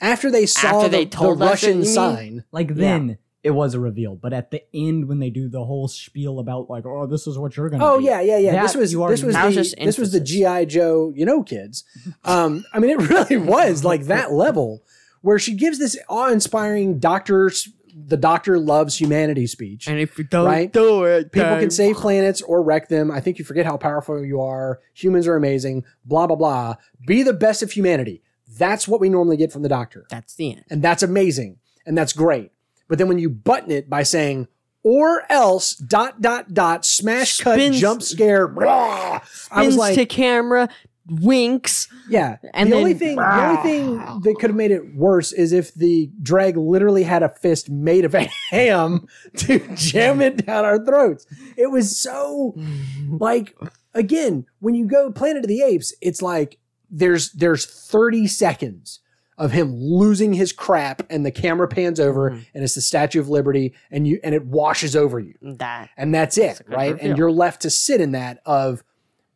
After 0.00 0.30
they 0.30 0.46
saw 0.46 0.68
After 0.68 0.88
the, 0.88 0.98
they 0.98 1.06
told 1.06 1.40
the 1.40 1.46
us 1.46 1.64
it, 1.64 1.66
Russian 1.66 1.78
you 1.78 1.84
mean? 1.84 1.94
sign. 1.94 2.44
like 2.52 2.76
then 2.76 3.18
it 3.42 3.50
was 3.50 3.74
a 3.74 3.80
reveal. 3.80 4.14
But 4.14 4.32
at 4.32 4.52
the 4.52 4.62
end, 4.72 5.08
when 5.08 5.18
they 5.18 5.30
do 5.30 5.48
the 5.48 5.64
whole 5.64 5.88
spiel 5.88 6.38
about 6.38 6.70
like, 6.70 6.86
oh, 6.86 7.06
this 7.06 7.26
is 7.26 7.36
what 7.36 7.56
you're 7.56 7.70
gonna. 7.70 7.84
Oh 7.84 7.98
be, 7.98 8.04
yeah, 8.04 8.20
yeah, 8.20 8.38
yeah. 8.38 8.62
this 8.62 8.76
was 8.76 8.92
you 8.92 8.98
this 9.08 9.22
already 9.22 9.24
was 9.24 9.34
That 9.34 9.46
was 9.46 9.54
the 9.56 9.62
just 9.62 9.76
this 9.78 9.98
was 9.98 10.12
the 10.12 10.18
emphasis. 10.18 10.36
GI 10.38 10.66
Joe, 10.66 11.12
you 11.16 11.26
know, 11.26 11.42
kids. 11.42 11.82
Um, 12.24 12.64
I 12.72 12.78
mean, 12.78 12.90
it 12.90 12.98
really 13.10 13.36
was 13.36 13.82
like 13.82 14.02
that 14.04 14.30
level 14.30 14.84
where 15.22 15.40
she 15.40 15.54
gives 15.54 15.78
this 15.78 15.98
awe-inspiring 16.08 16.98
doctor's 16.98 17.68
the 17.94 18.16
doctor 18.16 18.58
loves 18.58 18.98
humanity 18.98 19.46
speech. 19.46 19.86
And 19.88 19.98
if 19.98 20.16
you 20.18 20.24
don't 20.24 20.46
Right? 20.46 20.72
do 20.72 21.04
it, 21.04 21.32
People 21.32 21.50
then- 21.50 21.60
can 21.60 21.70
save 21.70 21.96
planets 21.96 22.42
or 22.42 22.62
wreck 22.62 22.88
them. 22.88 23.10
I 23.10 23.20
think 23.20 23.38
you 23.38 23.44
forget 23.44 23.66
how 23.66 23.76
powerful 23.76 24.24
you 24.24 24.40
are. 24.40 24.80
Humans 24.94 25.26
are 25.26 25.36
amazing. 25.36 25.84
Blah 26.04 26.26
blah 26.26 26.36
blah. 26.36 26.74
Be 27.06 27.22
the 27.22 27.32
best 27.32 27.62
of 27.62 27.72
humanity. 27.72 28.22
That's 28.58 28.88
what 28.88 29.00
we 29.00 29.08
normally 29.08 29.36
get 29.36 29.52
from 29.52 29.62
the 29.62 29.68
doctor. 29.68 30.06
That's 30.10 30.34
the 30.34 30.52
end. 30.52 30.64
and 30.70 30.82
that's 30.82 31.02
amazing 31.02 31.58
and 31.86 31.96
that's 31.96 32.12
great. 32.12 32.50
But 32.88 32.98
then 32.98 33.08
when 33.08 33.18
you 33.18 33.30
button 33.30 33.70
it 33.70 33.88
by 33.88 34.02
saying 34.02 34.48
or 34.82 35.22
else 35.30 35.74
dot 35.74 36.20
dot 36.22 36.54
dot 36.54 36.84
smash 36.86 37.38
cut 37.38 37.58
jump 37.72 38.02
scare, 38.02 38.48
blah, 38.48 39.20
I 39.50 39.66
was 39.66 39.76
like, 39.76 39.94
to 39.94 40.06
camera, 40.06 40.68
winks. 41.10 41.88
yeah. 42.08 42.36
and 42.54 42.70
the 42.72 42.76
only 42.76 42.92
then- 42.92 42.98
thing, 42.98 43.16
the 43.16 43.46
only 43.46 43.62
thing 43.62 44.20
that 44.20 44.36
could 44.40 44.50
have 44.50 44.56
made 44.56 44.70
it 44.70 44.94
worse 44.94 45.32
is 45.32 45.52
if 45.52 45.74
the 45.74 46.10
dreg 46.22 46.56
literally 46.56 47.02
had 47.02 47.22
a 47.22 47.28
fist 47.28 47.68
made 47.70 48.04
of 48.04 48.14
a 48.14 48.28
ham 48.50 49.06
to 49.36 49.58
jam 49.74 50.20
it 50.20 50.46
down 50.46 50.64
our 50.64 50.82
throats. 50.84 51.26
It 51.56 51.70
was 51.70 51.98
so 51.98 52.54
like 53.08 53.56
again 53.94 54.46
when 54.60 54.74
you 54.74 54.86
go 54.86 55.10
Planet 55.10 55.44
of 55.44 55.48
the 55.48 55.62
Apes, 55.62 55.94
it's 56.00 56.22
like 56.22 56.58
there's 56.90 57.32
there's 57.32 57.66
30 57.66 58.26
seconds 58.26 59.00
of 59.38 59.52
him 59.52 59.74
losing 59.74 60.34
his 60.34 60.52
crap 60.52 61.00
and 61.08 61.24
the 61.24 61.30
camera 61.30 61.66
pans 61.66 61.98
over 61.98 62.30
Mhm. 62.30 62.44
and 62.54 62.62
it's 62.62 62.74
the 62.74 62.80
Statue 62.82 63.20
of 63.20 63.28
Liberty 63.28 63.72
and 63.90 64.06
you 64.06 64.20
and 64.22 64.34
it 64.34 64.44
washes 64.44 64.94
over 64.94 65.18
you. 65.18 65.34
That 65.40 65.88
And 65.96 66.14
that's 66.14 66.36
it, 66.36 66.58
That's 66.58 66.68
right? 66.68 66.92
reveal. 66.92 67.08
And 67.10 67.18
you're 67.18 67.30
left 67.32 67.62
to 67.62 67.70
sit 67.70 68.00
in 68.02 68.12
that 68.12 68.40
of 68.44 68.84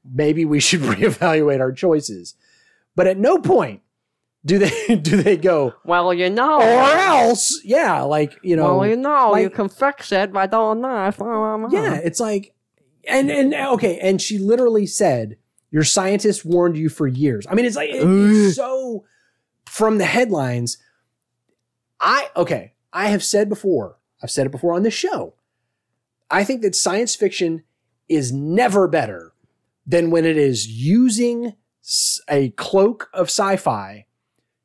maybe 0.04 0.44
we 0.44 0.60
should 0.60 0.80
reevaluate 0.82 1.60
our 1.60 1.72
choices. 1.72 2.34
But 2.96 3.06
at 3.06 3.18
no 3.18 3.38
point 3.38 3.80
do 4.44 4.58
they 4.58 4.96
do 5.02 5.22
they 5.22 5.36
go 5.36 5.74
well, 5.84 6.12
you 6.12 6.30
know, 6.30 6.58
or 6.60 6.90
else, 6.92 7.60
yeah, 7.64 8.02
like 8.02 8.34
you 8.42 8.56
know, 8.56 8.78
well, 8.78 8.88
you 8.88 8.96
know, 8.96 9.34
you 9.36 9.50
can 9.50 9.68
fix 9.68 10.12
it 10.12 10.32
by 10.32 10.46
doing 10.46 10.82
that. 10.82 11.16
yeah, 11.72 11.94
it's 11.94 12.20
like, 12.20 12.54
and 13.08 13.30
and 13.30 13.54
okay, 13.54 13.98
and 14.00 14.20
she 14.20 14.38
literally 14.38 14.86
said, 14.86 15.36
"Your 15.70 15.82
scientists 15.84 16.44
warned 16.44 16.76
you 16.76 16.88
for 16.88 17.06
years." 17.06 17.46
I 17.48 17.54
mean, 17.54 17.64
it's 17.64 17.76
like 17.76 17.90
it- 17.90 18.02
it's 18.04 18.56
so 18.56 19.04
from 19.66 19.98
the 19.98 20.04
headlines. 20.06 20.78
I 22.00 22.28
okay, 22.36 22.74
I 22.92 23.06
have 23.08 23.24
said 23.24 23.48
before, 23.48 23.96
I've 24.22 24.30
said 24.30 24.46
it 24.46 24.52
before 24.52 24.74
on 24.74 24.82
this 24.82 24.94
show. 24.94 25.34
I 26.30 26.44
think 26.44 26.62
that 26.62 26.74
science 26.74 27.14
fiction 27.14 27.62
is 28.08 28.32
never 28.32 28.88
better 28.88 29.32
than 29.86 30.10
when 30.10 30.24
it 30.24 30.36
is 30.36 30.66
using 30.68 31.52
a 32.28 32.50
cloak 32.50 33.10
of 33.12 33.26
sci-fi 33.26 34.06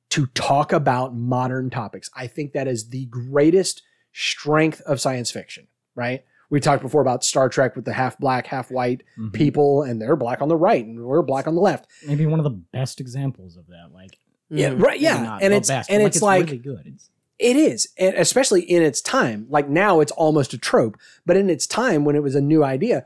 to 0.09 0.25
talk 0.27 0.71
about 0.71 1.13
modern 1.15 1.69
topics. 1.69 2.09
I 2.15 2.27
think 2.27 2.53
that 2.53 2.67
is 2.67 2.89
the 2.89 3.05
greatest 3.05 3.83
strength 4.13 4.81
of 4.81 4.99
science 4.99 5.29
fiction, 5.31 5.67
right? 5.95 6.23
We 6.49 6.59
talked 6.59 6.81
before 6.81 7.01
about 7.01 7.23
Star 7.23 7.47
Trek 7.47 7.75
with 7.75 7.85
the 7.85 7.93
half 7.93 8.17
black, 8.17 8.47
half 8.47 8.71
white 8.71 9.03
Mhm. 9.19 9.33
people, 9.33 9.83
and 9.83 10.01
they're 10.01 10.15
black 10.15 10.41
on 10.41 10.47
the 10.49 10.55
right 10.57 10.83
and 10.83 10.99
we're 11.05 11.21
black 11.21 11.45
on 11.47 11.53
the 11.53 11.61
left. 11.61 11.87
Maybe 12.07 12.25
one 12.25 12.39
of 12.39 12.43
the 12.43 12.49
best 12.49 12.99
examples 12.99 13.55
of 13.57 13.67
that. 13.67 13.89
Like, 13.93 14.17
Yeah, 14.51 14.71
Mhm. 14.71 14.81
right. 14.81 14.99
Yeah, 14.99 15.21
not 15.21 15.43
and 15.43 15.53
it's 15.53 15.67
best, 15.67 15.91
and 15.91 16.01
but, 16.01 16.07
it's 16.07 16.23
like 16.23 16.45
really 16.45 16.57
good. 16.57 16.81
It's, 16.87 17.11
it 17.37 17.55
is, 17.55 17.89
and 17.99 18.15
especially 18.15 18.61
in 18.61 18.81
its 18.81 18.99
time. 18.99 19.45
Like 19.47 19.69
now, 19.69 19.99
it's 19.99 20.11
almost 20.13 20.53
a 20.53 20.57
trope, 20.57 20.97
but 21.23 21.37
in 21.37 21.51
its 21.51 21.67
time 21.67 22.03
when 22.03 22.15
it 22.15 22.23
was 22.23 22.33
a 22.33 22.41
new 22.41 22.63
idea, 22.63 23.05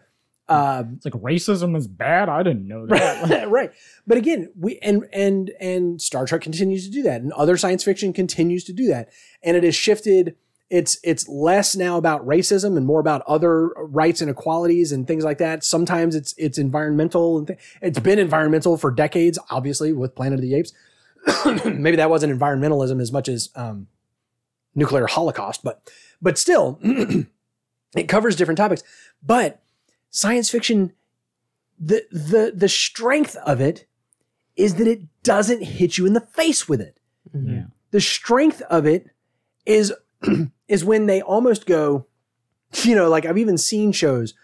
um, 0.50 0.94
it's 0.96 1.06
like 1.06 1.14
racism 1.14 1.76
is 1.78 1.88
bad. 1.88 2.28
I 2.28 2.44
didn't 2.44 2.68
know 2.68 2.86
that. 2.88 3.48
right. 3.50 3.72
But 4.06 4.18
again, 4.18 4.52
we 4.60 4.78
and 4.80 5.08
and 5.14 5.52
and 5.60 6.02
Star 6.02 6.26
Trek 6.26 6.42
continues 6.42 6.86
to 6.86 6.92
do 6.92 7.02
that, 7.04 7.22
and 7.22 7.32
other 7.34 7.56
science 7.56 7.84
fiction 7.84 8.12
continues 8.12 8.64
to 8.66 8.74
do 8.74 8.88
that, 8.88 9.10
and 9.42 9.56
it 9.56 9.64
has 9.64 9.76
shifted. 9.76 10.36
It's 10.70 10.98
it's 11.04 11.30
less 11.30 11.76
now 11.76 11.98
about 11.98 12.26
racism 12.26 12.76
and 12.78 12.86
more 12.86 13.00
about 13.00 13.22
other 13.28 13.68
rights 13.68 14.22
and 14.22 14.30
equalities 14.30 14.92
and 14.92 15.08
things 15.08 15.24
like 15.24 15.38
that. 15.38 15.64
Sometimes 15.64 16.16
it's 16.16 16.34
it's 16.38 16.58
environmental 16.58 17.38
and 17.38 17.48
th- 17.48 17.60
it's 17.82 18.00
been 18.00 18.18
environmental 18.18 18.78
for 18.78 18.90
decades, 18.90 19.38
obviously 19.50 19.94
with 19.94 20.16
Planet 20.16 20.40
of 20.40 20.42
the 20.42 20.56
Apes. 20.56 20.74
Maybe 21.66 21.98
that 21.98 22.10
wasn't 22.10 22.38
environmentalism 22.38 23.00
as 23.02 23.12
much 23.12 23.30
as 23.30 23.50
um, 23.56 23.88
nuclear 24.74 25.06
holocaust, 25.06 25.64
but 25.64 25.90
but 26.22 26.38
still, 26.38 26.80
it 27.96 28.08
covers 28.08 28.36
different 28.36 28.58
topics. 28.58 28.84
But 29.22 29.63
science 30.14 30.50
fiction 30.50 30.94
the 31.80 32.06
the 32.12 32.54
the 32.56 32.70
strength 32.70 33.36
of 33.38 33.60
it 33.60 33.86
is 34.56 34.76
that 34.76 34.88
it 34.88 35.02
doesn't 35.24 35.64
hit 35.64 35.98
you 35.98 36.06
in 36.06 36.14
the 36.14 36.22
face 36.22 36.70
with 36.70 36.80
it. 36.80 37.00
Mhm. 37.36 37.56
yeah. 37.56 37.64
The 37.90 38.00
strength 38.00 38.62
of 38.70 38.86
it 38.86 39.08
is 39.66 39.92
is 40.68 40.86
when 40.86 41.08
they 41.08 41.22
almost 41.22 41.66
go, 41.66 42.06
you 42.84 42.96
know, 42.96 43.10
like 43.10 43.26
I've 43.26 43.40
even 43.40 43.58
seen 43.58 43.92
shows 43.92 44.36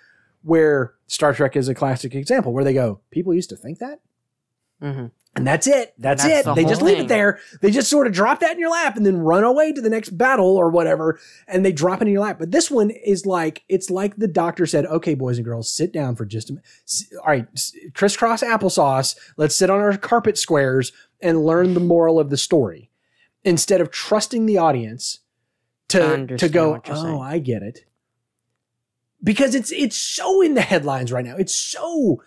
where 0.42 0.94
Star 1.08 1.34
Trek 1.34 1.56
is 1.56 1.68
a 1.70 1.76
classic 1.76 2.16
example 2.16 2.52
where 2.52 2.64
they 2.64 2.74
go, 2.74 3.00
people 3.12 3.34
used 3.34 3.50
to 3.50 3.56
think 3.56 3.78
that, 3.80 4.00
Mhm. 4.82 5.12
And 5.36 5.46
that's 5.46 5.68
it. 5.68 5.94
That's, 5.98 6.24
That's 6.24 6.40
it. 6.40 6.46
the 6.46 6.54
They 6.56 6.66
just 6.66 6.82
leave 6.82 6.98
thing. 6.98 7.06
it 7.06 7.08
there. 7.10 7.40
They 7.62 7.72
just 7.72 7.90
sort 7.90 8.08
of 8.08 8.14
drop 8.14 8.40
that 8.40 8.54
in 8.54 8.60
your 8.60 8.72
lap 8.72 8.98
and 8.98 9.06
then 9.06 9.20
run 9.20 9.44
away 9.44 9.72
to 9.72 9.80
the 9.80 9.90
next 9.90 10.10
battle 10.18 10.58
or 10.58 10.70
whatever, 10.70 11.20
and 11.48 11.64
they 11.64 11.72
drop 11.72 12.02
it 12.02 12.08
in 12.08 12.14
your 12.14 12.24
lap. 12.24 12.40
But 12.40 12.52
this 12.52 12.70
one 12.72 12.90
is 12.90 13.26
like 13.26 13.64
it's 13.70 13.90
like 13.90 14.16
the 14.18 14.28
doctor 14.28 14.66
said, 14.66 14.86
"Okay, 14.88 15.14
boys 15.14 15.38
and 15.38 15.46
girls, 15.46 15.70
sit 15.70 15.94
down 15.94 16.16
for 16.16 16.26
just 16.26 16.50
a 16.50 16.54
minute. 16.54 16.66
All 17.20 17.28
right, 17.28 17.48
crisscross 17.94 18.42
applesauce. 18.42 19.16
Let's 19.38 19.56
sit 19.56 19.70
on 19.70 19.80
our 19.80 19.98
carpet 19.98 20.38
squares 20.38 20.92
and 21.22 21.46
learn 21.46 21.74
the 21.74 21.80
moral 21.80 22.20
of 22.20 22.30
the 22.30 22.38
story." 22.38 22.90
Instead 23.44 23.80
of 23.82 23.92
trusting 23.92 24.46
the 24.48 24.58
audience 24.58 25.20
to 25.90 26.26
to 26.38 26.50
go, 26.50 26.82
"Oh, 26.88 27.04
saying." 27.04 27.22
I 27.22 27.40
get 27.40 27.62
it," 27.62 27.86
because 29.24 29.56
it's 29.56 29.72
it's 29.72 29.96
so 29.96 30.42
in 30.42 30.56
the 30.56 30.62
headlines 30.62 31.12
right 31.12 31.24
now. 31.26 31.36
It's 31.38 31.56
so. 31.56 32.22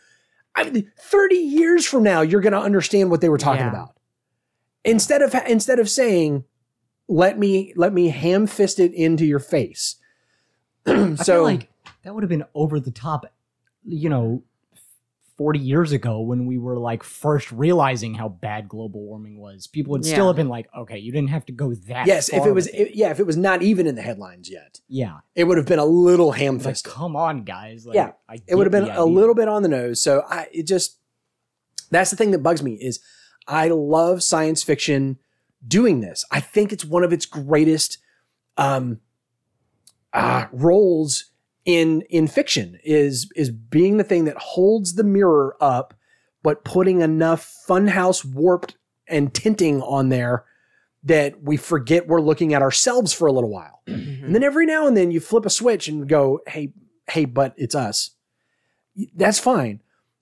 I 0.54 0.68
mean, 0.70 0.90
thirty 0.98 1.36
years 1.36 1.86
from 1.86 2.02
now, 2.02 2.20
you're 2.20 2.40
going 2.40 2.52
to 2.52 2.58
understand 2.60 3.10
what 3.10 3.20
they 3.20 3.28
were 3.28 3.38
talking 3.38 3.62
Yeah. 3.62 3.70
about. 3.70 3.96
Instead 4.84 5.22
of 5.22 5.34
instead 5.46 5.78
of 5.78 5.88
saying, 5.88 6.44
"Let 7.08 7.38
me 7.38 7.72
let 7.76 7.92
me 7.92 8.08
ham 8.08 8.46
fist 8.46 8.78
it 8.80 8.92
into 8.92 9.24
your 9.24 9.38
face." 9.38 9.96
so 10.86 10.92
I 11.18 11.24
feel 11.24 11.42
like 11.44 11.68
that 12.02 12.14
would 12.14 12.22
have 12.24 12.28
been 12.30 12.44
over 12.54 12.80
the 12.80 12.90
top, 12.90 13.24
you 13.84 14.08
know, 14.08 14.42
40 15.42 15.58
years 15.58 15.90
ago 15.90 16.20
when 16.20 16.46
we 16.46 16.56
were 16.56 16.78
like 16.78 17.02
first 17.02 17.50
realizing 17.50 18.14
how 18.14 18.28
bad 18.28 18.68
global 18.68 19.00
warming 19.00 19.40
was. 19.40 19.66
People 19.66 19.90
would 19.90 20.04
still 20.04 20.28
have 20.28 20.36
been 20.36 20.48
like, 20.48 20.68
okay, 20.78 20.98
you 20.98 21.10
didn't 21.10 21.30
have 21.30 21.44
to 21.46 21.52
go 21.52 21.74
that 21.74 22.06
yes, 22.06 22.28
if 22.28 22.46
it 22.46 22.52
was 22.52 22.68
it. 22.68 22.94
yeah, 22.94 23.10
if 23.10 23.18
it 23.18 23.26
was 23.26 23.36
not 23.36 23.60
even 23.60 23.88
in 23.88 23.96
the 23.96 24.02
headlines 24.02 24.48
yet, 24.48 24.78
yeah. 24.86 25.18
it 25.34 25.42
would 25.42 25.56
have 25.56 25.66
been 25.66 25.80
a 25.80 25.84
little 25.84 26.30
ham 26.30 26.58
Like, 26.58 26.80
come 26.84 27.16
on, 27.16 27.42
guys. 27.42 27.84
Like, 27.84 27.96
Yeah, 27.96 28.12
I 28.28 28.38
it 28.46 28.54
would 28.54 28.66
have 28.66 28.70
been 28.70 28.88
a 28.88 29.04
little 29.04 29.34
bit 29.34 29.48
on 29.48 29.64
the 29.64 29.68
nose. 29.68 30.00
So 30.00 30.24
I 30.28 30.46
it 30.52 30.68
just 30.68 31.00
that's 31.90 32.12
the 32.12 32.16
thing 32.16 32.30
that 32.30 32.38
bugs 32.38 32.62
me 32.62 32.74
is 32.74 33.00
I 33.48 33.66
love 33.66 34.22
science 34.22 34.62
fiction 34.62 35.18
doing 35.66 36.02
this. 36.02 36.24
I 36.30 36.38
think 36.38 36.72
it's 36.72 36.84
one 36.84 37.02
of 37.02 37.12
its 37.12 37.26
greatest 37.26 37.98
um 38.56 39.00
uh 40.12 40.46
roles 40.52 41.31
in 41.64 42.02
in 42.10 42.26
fiction 42.26 42.78
is 42.84 43.30
is 43.36 43.50
being 43.50 43.96
the 43.96 44.04
thing 44.04 44.24
that 44.24 44.36
holds 44.36 44.94
the 44.94 45.04
mirror 45.04 45.56
up 45.60 45.94
but 46.42 46.64
putting 46.64 47.00
enough 47.02 47.54
funhouse 47.68 48.24
warped 48.24 48.76
and 49.06 49.32
tinting 49.32 49.80
on 49.82 50.08
there 50.08 50.44
that 51.04 51.40
we 51.42 51.56
forget 51.56 52.08
we're 52.08 52.20
looking 52.20 52.52
at 52.54 52.62
ourselves 52.62 53.12
for 53.12 53.26
a 53.26 53.32
little 53.32 53.50
while. 53.50 53.82
Mhm. 53.88 54.22
And 54.24 54.34
then 54.34 54.44
every 54.44 54.66
now 54.66 54.86
and 54.86 54.96
then 54.96 55.10
you 55.10 55.18
flip 55.20 55.44
a 55.46 55.50
switch 55.50 55.88
and 55.88 56.08
go, 56.08 56.40
hey, 56.46 56.72
hey, 57.10 57.24
but 57.24 57.54
it's 57.56 57.74
us. 57.74 58.10
That's 59.16 59.38
fine. 59.40 59.80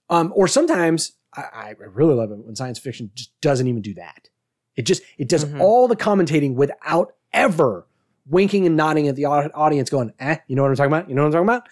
Um, 0.09 0.32
or 0.34 0.49
sometimes 0.49 1.12
I, 1.34 1.74
I 1.80 1.84
really 1.93 2.14
love 2.14 2.30
it 2.32 2.38
when 2.38 2.57
science 2.57 2.78
fiction 2.78 3.11
just 3.14 3.38
doesn't 3.41 3.66
even 3.66 3.82
do 3.82 3.95
that. 3.95 4.28
It 4.76 4.82
just 4.86 5.03
it 5.18 5.28
does 5.28 5.45
Mhm. 5.45 5.61
all 5.61 5.86
the 5.88 5.97
commentating 5.97 6.55
without 6.55 7.12
ever 7.32 7.86
winking 8.31 8.64
and 8.64 8.76
nodding 8.76 9.09
at 9.09 9.16
the 9.16 9.26
audience, 9.26 9.91
going, 9.91 10.12
"Eh, 10.18 10.37
you 10.47 10.57
know 10.57 10.62
what 10.62 10.70
I'm 10.70 10.76
talking 10.76 10.93
about? 10.93 11.09
You 11.09 11.14
know 11.14 11.22
what 11.22 11.35
I'm 11.35 11.47
talking 11.47 11.49
about?" 11.49 11.68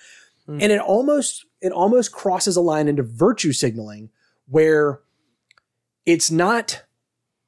Mm. 0.48 0.62
And 0.62 0.72
it 0.72 0.80
almost 0.80 1.46
it 1.60 1.72
almost 1.72 2.12
crosses 2.12 2.56
a 2.56 2.60
line 2.60 2.88
into 2.88 3.02
virtue 3.02 3.52
signaling 3.52 4.10
where 4.46 5.00
it's 6.06 6.30
not 6.30 6.84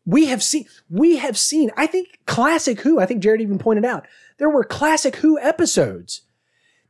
we 0.04 0.26
have 0.26 0.42
seen 0.42 0.66
we 0.88 1.16
have 1.16 1.38
seen 1.38 1.70
i 1.76 1.86
think 1.86 2.18
classic 2.26 2.80
who 2.80 2.98
i 3.00 3.06
think 3.06 3.22
jared 3.22 3.40
even 3.40 3.58
pointed 3.58 3.84
out 3.84 4.06
there 4.38 4.50
were 4.50 4.64
classic 4.64 5.16
who 5.16 5.38
episodes 5.40 6.22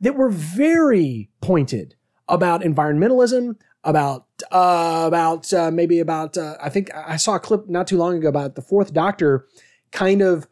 that 0.01 0.17
were 0.17 0.31
very 0.31 1.29
pointed 1.41 1.95
about 2.29 2.63
environmentalism 2.63 3.57
about 3.83 4.27
uh, 4.53 5.05
about 5.07 5.53
uh, 5.53 5.71
maybe 5.71 6.01
about 6.01 6.37
uh, 6.37 6.57
i 6.63 6.69
think 6.69 6.91
i 6.95 7.17
saw 7.17 7.35
a 7.35 7.41
clip 7.41 7.69
not 7.69 7.87
too 7.87 7.99
long 7.99 8.17
ago 8.17 8.29
about 8.29 8.55
the 8.55 8.63
fourth 8.63 8.93
doctor 8.93 9.47
kind 9.91 10.23
of 10.23 10.47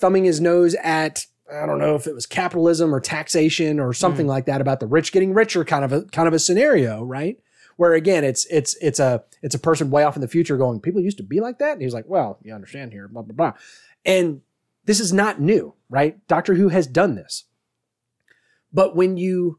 thumbing 0.00 0.24
his 0.24 0.40
nose 0.40 0.74
at 0.82 1.26
i 1.52 1.66
don't 1.66 1.78
know 1.78 1.94
if 1.94 2.06
it 2.06 2.14
was 2.14 2.26
capitalism 2.26 2.94
or 2.94 3.00
taxation 3.00 3.78
or 3.78 3.92
something 3.92 4.26
mm. 4.26 4.30
like 4.30 4.46
that 4.46 4.60
about 4.60 4.80
the 4.80 4.86
rich 4.86 5.12
getting 5.12 5.34
richer 5.34 5.64
kind 5.64 5.84
of 5.84 5.92
a 5.92 6.02
kind 6.04 6.28
of 6.28 6.34
a 6.34 6.38
scenario 6.38 7.04
right? 7.10 7.40
Where 7.76 7.94
again 7.94 8.24
it's 8.24 8.46
it's 8.46 8.74
it's 8.80 9.00
a 9.00 9.24
it's 9.42 9.54
a 9.54 9.58
person 9.58 9.90
way 9.90 10.04
off 10.04 10.16
in 10.16 10.22
the 10.22 10.28
future 10.28 10.56
going 10.56 10.80
people 10.80 11.00
used 11.00 11.16
to 11.18 11.22
be 11.22 11.40
like 11.40 11.58
that? 11.58 11.72
And 11.72 11.82
he's 11.82 11.94
like 11.94 12.06
well 12.06 12.38
you 12.42 12.54
understand 12.54 12.92
here 12.92 13.08
blah 13.08 13.22
blah 13.22 13.34
blah. 13.34 13.52
And 14.04 14.42
this 14.84 15.00
is 15.00 15.12
not 15.12 15.40
new 15.40 15.74
right? 15.88 16.26
Doctor 16.28 16.54
who 16.54 16.68
has 16.68 16.86
done 16.86 17.16
this. 17.16 17.44
But 18.72 18.94
when 18.94 19.16
you 19.16 19.58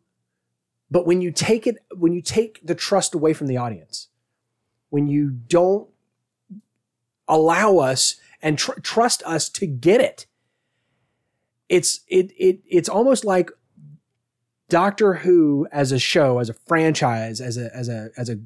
but 0.89 1.06
when 1.06 1.22
you 1.22 1.32
take 1.32 1.68
it 1.68 1.78
when 1.96 2.14
you 2.14 2.22
take 2.22 2.66
the 2.66 2.76
trust 2.76 3.14
away 3.14 3.34
from 3.34 3.48
the 3.48 3.58
audience 3.58 4.08
when 4.89 5.08
you 5.08 5.30
don't 5.30 5.88
allow 7.28 7.78
us 7.78 8.18
and 8.42 8.58
tr- 8.58 8.80
trust 8.82 9.24
us 9.24 9.48
to 9.48 9.66
get 9.66 10.02
it 10.02 10.26
it's 11.72 12.02
it 12.10 12.34
it 12.38 12.60
it's 12.68 12.90
almost 12.90 13.24
like 13.24 13.50
Doctor 14.68 15.14
Who 15.14 15.68
as 15.72 15.94
a 15.94 16.00
show, 16.00 16.40
as 16.40 16.50
a 16.50 16.54
franchise, 16.54 17.40
as 17.40 17.58
a 17.58 17.74
as 17.74 17.88
a 17.88 18.10
as 18.18 18.30
a 18.30 18.38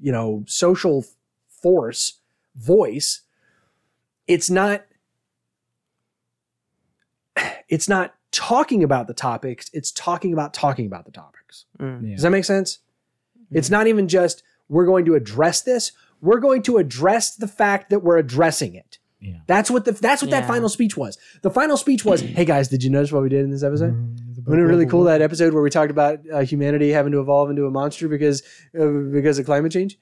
you 0.00 0.10
know 0.10 0.42
social 0.46 1.04
force 1.48 2.18
voice. 2.56 3.22
It's 4.26 4.50
not. 4.50 4.84
It's 7.68 7.88
not 7.88 8.14
talking 8.32 8.82
about 8.82 9.06
the 9.06 9.14
topics. 9.14 9.70
It's 9.72 9.92
talking 9.92 10.32
about 10.32 10.54
talking 10.54 10.86
about 10.86 11.04
the 11.04 11.12
topics. 11.12 11.66
Mm. 11.78 12.02
Yeah. 12.02 12.14
Does 12.14 12.22
that 12.22 12.30
make 12.30 12.46
sense? 12.46 12.78
It's 13.50 13.70
not 13.70 13.86
even 13.86 14.08
just 14.08 14.42
we're 14.68 14.86
going 14.86 15.04
to 15.04 15.14
address 15.14 15.62
this. 15.62 15.92
we're 16.20 16.40
going 16.40 16.62
to 16.62 16.78
address 16.78 17.36
the 17.36 17.46
fact 17.46 17.90
that 17.90 18.00
we're 18.00 18.18
addressing 18.18 18.74
it. 18.74 18.98
Yeah. 19.20 19.38
That's 19.48 19.68
what 19.70 19.84
the 19.84 19.92
that's 19.92 20.22
what 20.22 20.30
that 20.30 20.46
final 20.46 20.68
speech 20.68 20.96
was. 20.96 21.18
The 21.42 21.50
final 21.50 21.76
speech 21.76 22.04
was, 22.04 22.20
"Hey 22.38 22.44
guys, 22.44 22.68
did 22.68 22.84
you 22.84 22.90
notice 22.90 23.10
what 23.10 23.22
we 23.22 23.28
did 23.28 23.44
in 23.44 23.50
this 23.50 23.64
episode? 23.64 23.92
Wasn't 24.46 24.60
it 24.60 24.64
really 24.64 24.86
cool 24.86 25.04
that 25.04 25.20
episode 25.20 25.52
where 25.52 25.62
we 25.62 25.70
talked 25.70 25.90
about 25.90 26.20
uh, 26.32 26.40
humanity 26.40 26.90
having 26.90 27.10
to 27.12 27.20
evolve 27.20 27.50
into 27.50 27.66
a 27.66 27.70
monster 27.70 28.06
because 28.08 28.42
uh, 28.78 28.86
because 28.86 29.38
of 29.40 29.44
climate 29.46 29.72
change? 29.72 29.98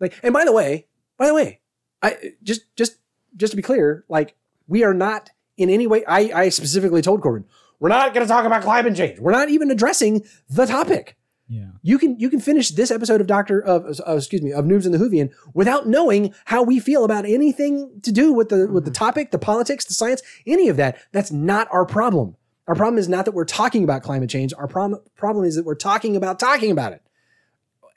Like, 0.00 0.18
and 0.22 0.32
by 0.32 0.44
the 0.46 0.52
way, 0.52 0.86
by 1.18 1.26
the 1.26 1.34
way, 1.34 1.60
I 2.02 2.16
just 2.42 2.62
just 2.74 2.96
just 3.36 3.50
to 3.52 3.56
be 3.56 3.62
clear, 3.62 4.04
like 4.08 4.34
we 4.66 4.82
are 4.82 4.94
not 4.94 5.28
in 5.58 5.68
any 5.68 5.86
way. 5.86 6.02
I 6.06 6.30
I 6.34 6.48
specifically 6.48 7.02
told 7.02 7.20
Corbin, 7.20 7.44
we're 7.80 7.90
not 7.90 8.14
going 8.14 8.26
to 8.26 8.32
talk 8.32 8.46
about 8.46 8.62
climate 8.62 8.96
change. 8.96 9.18
We're 9.18 9.32
not 9.32 9.50
even 9.50 9.70
addressing 9.70 10.24
the 10.48 10.64
topic. 10.64 11.17
Yeah. 11.48 11.68
You 11.82 11.98
can 11.98 12.18
you 12.20 12.28
can 12.28 12.40
finish 12.40 12.70
this 12.70 12.90
episode 12.90 13.20
of 13.20 13.26
Doctor 13.26 13.60
of 13.60 14.00
uh, 14.06 14.16
excuse 14.16 14.42
me 14.42 14.52
of 14.52 14.66
Noobs 14.66 14.84
and 14.84 14.92
the 14.92 14.98
Whovian 14.98 15.32
without 15.54 15.88
knowing 15.88 16.34
how 16.44 16.62
we 16.62 16.78
feel 16.78 17.04
about 17.04 17.24
anything 17.24 18.00
to 18.02 18.12
do 18.12 18.32
with 18.32 18.50
the 18.50 18.68
with 18.68 18.84
the 18.84 18.90
topic, 18.90 19.30
the 19.30 19.38
politics, 19.38 19.84
the 19.86 19.94
science, 19.94 20.22
any 20.46 20.68
of 20.68 20.76
that. 20.76 20.98
That's 21.12 21.32
not 21.32 21.66
our 21.70 21.86
problem. 21.86 22.36
Our 22.66 22.74
problem 22.74 22.98
is 22.98 23.08
not 23.08 23.24
that 23.24 23.32
we're 23.32 23.46
talking 23.46 23.82
about 23.82 24.02
climate 24.02 24.28
change. 24.28 24.52
Our 24.58 24.68
problem 24.68 25.00
problem 25.16 25.46
is 25.46 25.56
that 25.56 25.64
we're 25.64 25.74
talking 25.74 26.16
about 26.16 26.38
talking 26.38 26.70
about 26.70 26.92
it. 26.92 27.02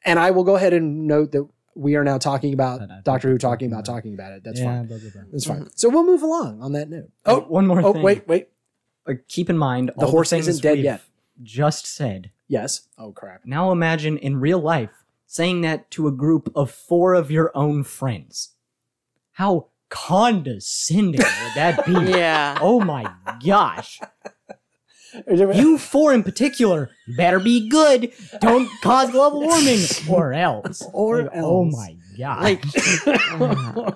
And 0.05 0.17
I 0.17 0.31
will 0.31 0.45
go 0.45 0.55
ahead 0.55 0.73
and 0.73 1.05
note 1.05 1.33
that 1.33 1.47
we 1.75 1.95
are 1.95 2.03
now 2.03 2.17
talking 2.17 2.53
about 2.53 2.79
That 2.79 2.89
I 2.89 2.93
think 2.95 3.03
Doctor 3.05 3.29
Who 3.29 3.37
talking 3.37 3.69
talking 3.69 3.73
about 3.73 3.87
about. 3.87 3.95
talking 3.95 4.13
about 4.13 4.31
it. 4.33 4.43
That's 4.43 4.59
yeah, 4.59 4.65
fine. 4.65 4.87
blah, 4.87 4.97
blah, 4.97 5.09
blah. 5.13 5.21
That's 5.31 5.45
fine. 5.45 5.69
So 5.75 5.89
we'll 5.89 6.05
move 6.05 6.21
along 6.21 6.61
on 6.61 6.71
that 6.71 6.89
note. 6.89 7.09
Oh, 7.25 7.41
one 7.41 7.67
more 7.67 7.77
thing. 7.77 7.85
oh 7.85 7.93
thing. 7.93 8.01
wait, 8.01 8.27
wait. 8.27 8.47
Uh, 9.07 9.13
keep 9.27 9.49
in 9.49 9.57
mind, 9.57 9.91
The 9.97 10.05
all 10.05 10.11
horse 10.11 10.29
things 10.29 10.47
isn't 10.47 10.61
dead 10.61 10.79
yet. 10.79 11.01
Just 11.43 11.85
said. 11.85 12.31
Yes. 12.51 12.81
Oh 12.97 13.13
crap. 13.13 13.45
Now 13.45 13.71
imagine 13.71 14.17
in 14.17 14.41
real 14.41 14.59
life 14.59 15.05
saying 15.25 15.61
that 15.61 15.89
to 15.91 16.09
a 16.09 16.11
group 16.11 16.51
of 16.53 16.69
four 16.69 17.13
of 17.13 17.31
your 17.31 17.49
own 17.55 17.85
friends. 17.85 18.49
How 19.31 19.67
condescending 19.87 21.21
would 21.21 21.55
that 21.55 21.85
be? 21.85 21.93
Yeah. 22.11 22.57
Oh 22.59 22.81
my 22.81 23.09
gosh. 23.41 24.01
You 25.33 25.77
four 25.77 26.13
in 26.13 26.23
particular, 26.23 26.89
better 27.15 27.39
be 27.39 27.69
good. 27.69 28.11
Don't 28.41 28.69
cause 28.81 29.11
global 29.11 29.39
warming 29.43 29.79
or 30.09 30.33
else. 30.33 30.83
Or 30.91 31.23
Like, 31.23 31.31
Oh 31.35 31.63
my 31.63 31.95
god. 32.19 32.43
Like 32.43 32.65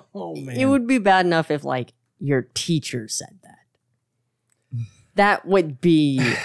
oh 0.14 0.34
man. 0.34 0.56
it 0.56 0.64
would 0.64 0.86
be 0.86 0.96
bad 0.96 1.26
enough 1.26 1.50
if 1.50 1.62
like 1.62 1.92
your 2.18 2.48
teacher 2.54 3.06
said 3.06 3.38
that. 3.42 4.86
That 5.14 5.44
would 5.44 5.82
be 5.82 6.36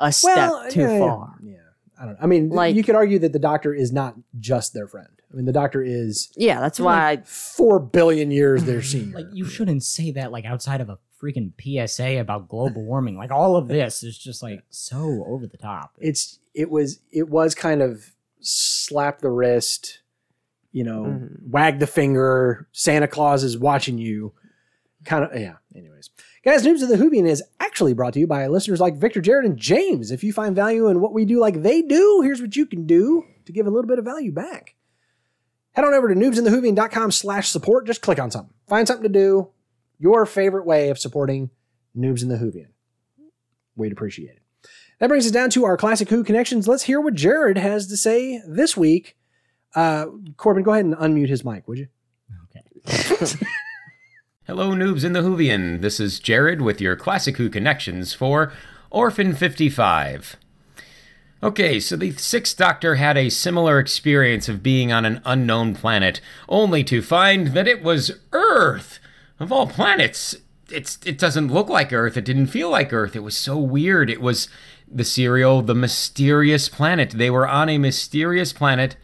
a 0.00 0.10
step 0.10 0.70
too 0.70 0.80
yeah, 0.80 0.92
yeah. 0.92 0.98
far. 0.98 1.34
Yeah, 1.42 1.56
I 2.00 2.04
don't 2.06 2.14
know. 2.14 2.20
I 2.22 2.26
mean, 2.26 2.48
Like- 2.48 2.74
you 2.74 2.82
could 2.82 2.94
argue 2.94 3.18
that 3.20 3.32
the 3.34 3.38
doctor 3.38 3.74
is 3.74 3.92
not 3.92 4.16
just 4.38 4.72
their 4.72 4.88
friend. 4.88 5.08
I 5.30 5.36
mean, 5.36 5.44
the 5.44 5.52
doctor 5.52 5.82
is 5.82 6.32
Yeah, 6.34 6.58
that's 6.60 6.80
why 6.80 7.10
I, 7.10 7.16
four 7.24 7.78
billion 7.78 8.30
years 8.30 8.64
their 8.64 8.82
senior. 8.82 9.14
like 9.16 9.26
you 9.32 9.44
shouldn't 9.44 9.84
say 9.84 10.10
that 10.12 10.32
like 10.32 10.44
outside 10.46 10.80
of 10.80 10.88
a 10.88 10.98
freaking 11.22 11.52
PSA 11.60 12.18
about 12.18 12.48
global 12.48 12.82
warming. 12.84 13.16
Like 13.18 13.30
all 13.30 13.54
of 13.54 13.68
this 13.68 14.02
is 14.02 14.16
just 14.18 14.42
like 14.42 14.62
so 14.70 15.22
over 15.28 15.46
the 15.46 15.58
top. 15.58 15.92
it's 15.98 16.38
it 16.54 16.70
was 16.70 17.00
it 17.12 17.28
was 17.28 17.54
kind 17.54 17.82
of 17.82 18.14
slap 18.40 19.20
the 19.20 19.28
wrist, 19.30 20.00
you 20.72 20.82
know, 20.82 21.04
Mhm. 21.04 21.48
wag 21.50 21.78
the 21.78 21.86
finger. 21.86 22.66
Santa 22.72 23.06
Claus 23.06 23.44
is 23.44 23.56
watching 23.58 23.98
you. 23.98 24.32
Kind 25.04 25.24
of 25.24 25.38
yeah. 25.38 25.56
Anyways, 25.76 26.10
guys, 26.44 26.64
Noobs 26.64 26.82
of 26.82 26.88
the 26.88 26.96
Whovian 26.96 27.28
is 27.28 27.42
actually 27.58 27.94
brought 27.94 28.14
to 28.14 28.20
you 28.20 28.26
by 28.26 28.46
listeners 28.46 28.80
like 28.80 28.96
Victor, 28.96 29.20
Jared, 29.20 29.44
and 29.46 29.58
James. 29.58 30.10
If 30.10 30.24
you 30.24 30.32
find 30.32 30.54
value 30.54 30.88
in 30.88 31.00
what 31.00 31.12
we 31.12 31.24
do, 31.24 31.40
like 31.40 31.62
they 31.62 31.82
do, 31.82 32.20
here's 32.22 32.40
what 32.40 32.56
you 32.56 32.66
can 32.66 32.86
do 32.86 33.24
to 33.44 33.52
give 33.52 33.66
a 33.66 33.70
little 33.70 33.88
bit 33.88 33.98
of 33.98 34.04
value 34.04 34.32
back. 34.32 34.74
Head 35.72 35.84
on 35.84 35.94
over 35.94 36.08
to 36.08 36.14
noobsinthewhovian.com 36.14 37.12
slash 37.12 37.48
support. 37.48 37.86
Just 37.86 38.02
click 38.02 38.18
on 38.18 38.30
something. 38.30 38.54
Find 38.68 38.86
something 38.86 39.04
to 39.04 39.08
do. 39.08 39.50
Your 39.98 40.26
favorite 40.26 40.66
way 40.66 40.88
of 40.88 40.98
supporting 40.98 41.50
Noobs 41.96 42.22
in 42.22 42.28
the 42.28 42.36
Whovian. 42.36 42.68
We'd 43.76 43.92
appreciate 43.92 44.30
it. 44.30 44.42
That 44.98 45.08
brings 45.08 45.24
us 45.26 45.32
down 45.32 45.50
to 45.50 45.64
our 45.64 45.76
classic 45.76 46.08
Who 46.10 46.24
connections. 46.24 46.68
Let's 46.68 46.82
hear 46.82 47.00
what 47.00 47.14
Jared 47.14 47.56
has 47.56 47.86
to 47.86 47.96
say 47.96 48.42
this 48.46 48.76
week. 48.76 49.16
Uh, 49.74 50.06
Corbin, 50.36 50.62
go 50.62 50.72
ahead 50.72 50.84
and 50.84 50.94
unmute 50.96 51.28
his 51.28 51.44
mic, 51.44 51.68
would 51.68 51.78
you? 51.78 51.88
Okay. 52.56 53.36
Hello, 54.50 54.72
noobs 54.72 55.04
in 55.04 55.12
the 55.12 55.20
Whovian. 55.20 55.80
This 55.80 56.00
is 56.00 56.18
Jared 56.18 56.60
with 56.60 56.80
your 56.80 56.96
Classic 56.96 57.36
Who 57.36 57.48
connections 57.48 58.14
for 58.14 58.52
Orphan 58.90 59.32
55. 59.32 60.34
Okay, 61.40 61.78
so 61.78 61.94
the 61.94 62.10
Sixth 62.10 62.56
Doctor 62.56 62.96
had 62.96 63.16
a 63.16 63.30
similar 63.30 63.78
experience 63.78 64.48
of 64.48 64.60
being 64.60 64.90
on 64.90 65.04
an 65.04 65.22
unknown 65.24 65.76
planet, 65.76 66.20
only 66.48 66.82
to 66.82 67.00
find 67.00 67.54
that 67.54 67.68
it 67.68 67.84
was 67.84 68.10
Earth. 68.32 68.98
Of 69.38 69.52
all 69.52 69.68
planets, 69.68 70.34
it's 70.68 70.98
it 71.06 71.16
doesn't 71.16 71.52
look 71.52 71.68
like 71.68 71.92
Earth. 71.92 72.16
It 72.16 72.24
didn't 72.24 72.48
feel 72.48 72.70
like 72.70 72.92
Earth. 72.92 73.14
It 73.14 73.22
was 73.22 73.36
so 73.36 73.56
weird. 73.56 74.10
It 74.10 74.20
was 74.20 74.48
the 74.90 75.04
serial, 75.04 75.62
the 75.62 75.76
mysterious 75.76 76.68
planet. 76.68 77.10
They 77.10 77.30
were 77.30 77.46
on 77.46 77.68
a 77.68 77.78
mysterious 77.78 78.52
planet 78.52 78.96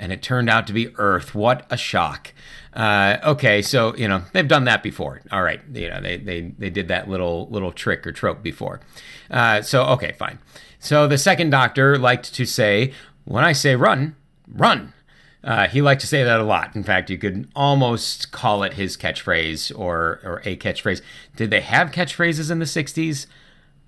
and 0.00 0.10
it 0.10 0.22
turned 0.22 0.50
out 0.50 0.66
to 0.66 0.72
be 0.72 0.92
Earth. 0.96 1.32
What 1.34 1.64
a 1.70 1.76
shock! 1.76 2.32
Uh, 2.72 3.18
okay, 3.24 3.62
so 3.62 3.94
you 3.96 4.06
know 4.06 4.22
they've 4.32 4.46
done 4.46 4.64
that 4.64 4.82
before. 4.82 5.20
All 5.32 5.42
right, 5.42 5.60
you 5.72 5.88
know 5.88 6.00
they 6.00 6.16
they 6.16 6.40
they 6.58 6.70
did 6.70 6.88
that 6.88 7.08
little 7.08 7.48
little 7.50 7.72
trick 7.72 8.06
or 8.06 8.12
trope 8.12 8.42
before. 8.42 8.80
Uh, 9.30 9.62
so 9.62 9.84
okay, 9.86 10.12
fine. 10.12 10.38
So 10.78 11.06
the 11.08 11.18
second 11.18 11.50
Doctor 11.50 11.98
liked 11.98 12.32
to 12.34 12.44
say, 12.46 12.92
"When 13.24 13.44
I 13.44 13.52
say 13.52 13.74
run, 13.76 14.14
run." 14.48 14.92
Uh, 15.42 15.66
he 15.68 15.80
liked 15.80 16.02
to 16.02 16.06
say 16.06 16.22
that 16.22 16.38
a 16.38 16.44
lot. 16.44 16.76
In 16.76 16.84
fact, 16.84 17.08
you 17.08 17.16
could 17.16 17.48
almost 17.56 18.30
call 18.30 18.62
it 18.62 18.74
his 18.74 18.96
catchphrase 18.96 19.76
or 19.76 20.20
or 20.22 20.42
a 20.44 20.54
catchphrase. 20.56 21.00
Did 21.34 21.50
they 21.50 21.62
have 21.62 21.90
catchphrases 21.90 22.50
in 22.50 22.58
the 22.60 22.66
'60s? 22.66 23.26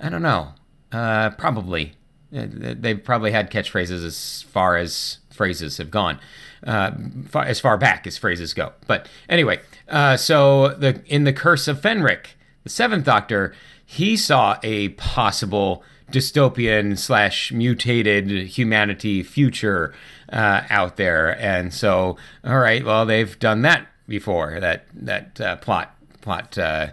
I 0.00 0.08
don't 0.08 0.22
know. 0.22 0.54
Uh, 0.90 1.30
probably. 1.30 1.92
Uh, 2.34 2.46
They've 2.48 3.02
probably 3.02 3.30
had 3.30 3.50
catchphrases 3.50 4.04
as 4.04 4.42
far 4.48 4.76
as 4.76 5.18
phrases 5.30 5.76
have 5.76 5.90
gone, 5.90 6.18
uh, 6.66 6.92
far, 7.28 7.44
as 7.44 7.60
far 7.60 7.76
back 7.76 8.06
as 8.06 8.16
phrases 8.18 8.54
go. 8.54 8.72
But 8.86 9.08
anyway, 9.28 9.60
uh, 9.88 10.16
so 10.16 10.68
the 10.68 11.02
in 11.06 11.24
the 11.24 11.32
Curse 11.32 11.68
of 11.68 11.80
Fenric, 11.80 12.28
the 12.62 12.70
Seventh 12.70 13.04
Doctor, 13.04 13.54
he 13.84 14.16
saw 14.16 14.58
a 14.62 14.90
possible 14.90 15.82
dystopian 16.10 16.98
slash 16.98 17.52
mutated 17.52 18.30
humanity 18.30 19.22
future 19.22 19.94
uh, 20.32 20.62
out 20.70 20.96
there, 20.96 21.38
and 21.40 21.72
so 21.72 22.16
all 22.44 22.58
right, 22.58 22.84
well 22.84 23.06
they've 23.06 23.38
done 23.38 23.62
that 23.62 23.86
before. 24.08 24.58
That 24.60 24.86
that 24.94 25.40
uh, 25.40 25.56
plot 25.56 25.94
plot 26.20 26.56
uh, 26.58 26.88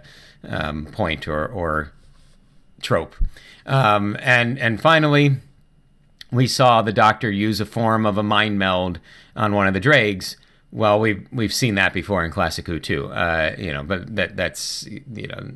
um, 0.48 0.86
point 0.86 1.28
or 1.28 1.46
or 1.46 1.92
trope. 2.82 3.14
Um, 3.66 4.16
and 4.20 4.58
and 4.58 4.80
finally, 4.80 5.36
we 6.32 6.46
saw 6.46 6.82
the 6.82 6.92
Doctor 6.92 7.30
use 7.30 7.60
a 7.60 7.66
form 7.66 8.06
of 8.06 8.18
a 8.18 8.22
mind 8.22 8.58
meld 8.58 9.00
on 9.36 9.54
one 9.54 9.66
of 9.66 9.74
the 9.74 9.80
dregs. 9.80 10.36
Well, 10.72 11.00
we've 11.00 11.26
we've 11.32 11.52
seen 11.52 11.74
that 11.74 11.92
before 11.92 12.24
in 12.24 12.30
Classic 12.30 12.66
Who 12.66 12.78
too. 12.78 13.06
Uh, 13.06 13.54
you 13.58 13.72
know, 13.72 13.82
but 13.82 14.14
that 14.14 14.36
that's 14.36 14.86
you 14.86 15.26
know 15.26 15.50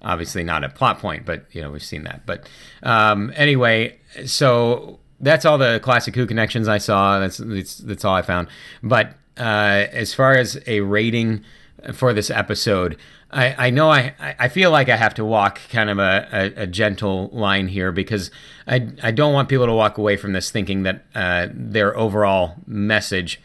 obviously 0.00 0.44
not 0.44 0.64
a 0.64 0.68
plot 0.68 0.98
point, 0.98 1.26
but 1.26 1.44
you 1.52 1.60
know 1.60 1.70
we've 1.70 1.82
seen 1.82 2.04
that. 2.04 2.24
But 2.24 2.48
um, 2.82 3.32
anyway, 3.36 3.98
so 4.24 5.00
that's 5.20 5.44
all 5.44 5.58
the 5.58 5.80
Classic 5.80 6.14
Who 6.14 6.26
connections 6.26 6.68
I 6.68 6.78
saw. 6.78 7.18
That's 7.18 7.38
that's, 7.38 7.78
that's 7.78 8.04
all 8.04 8.14
I 8.14 8.22
found. 8.22 8.48
But 8.82 9.14
uh, 9.36 9.86
as 9.92 10.14
far 10.14 10.32
as 10.32 10.58
a 10.66 10.80
rating 10.80 11.44
for 11.92 12.12
this 12.12 12.30
episode, 12.30 12.96
I, 13.30 13.66
I 13.66 13.70
know 13.70 13.90
I, 13.90 14.14
I 14.38 14.48
feel 14.48 14.70
like 14.70 14.88
I 14.88 14.96
have 14.96 15.14
to 15.14 15.24
walk 15.24 15.60
kind 15.70 15.90
of 15.90 15.98
a, 15.98 16.28
a, 16.32 16.62
a 16.62 16.66
gentle 16.66 17.28
line 17.32 17.68
here 17.68 17.92
because 17.92 18.30
I, 18.66 18.88
I 19.02 19.10
don't 19.10 19.32
want 19.32 19.48
people 19.48 19.66
to 19.66 19.72
walk 19.72 19.98
away 19.98 20.16
from 20.16 20.32
this 20.32 20.50
thinking 20.50 20.82
that 20.84 21.04
uh, 21.14 21.48
their 21.52 21.96
overall 21.96 22.56
message, 22.66 23.40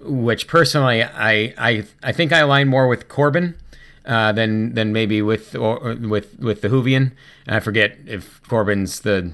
which 0.00 0.48
personally 0.48 1.02
I, 1.02 1.54
I 1.56 1.84
I 2.02 2.12
think 2.12 2.32
I 2.32 2.38
align 2.38 2.68
more 2.68 2.88
with 2.88 3.08
Corbin 3.08 3.54
uh, 4.04 4.32
than 4.32 4.74
than 4.74 4.92
maybe 4.92 5.22
with 5.22 5.54
or, 5.54 5.94
with 5.94 6.38
with 6.40 6.62
the 6.62 6.68
Whovian. 6.68 7.12
I 7.46 7.60
forget 7.60 7.96
if 8.06 8.42
Corbin's 8.48 9.00
the 9.00 9.32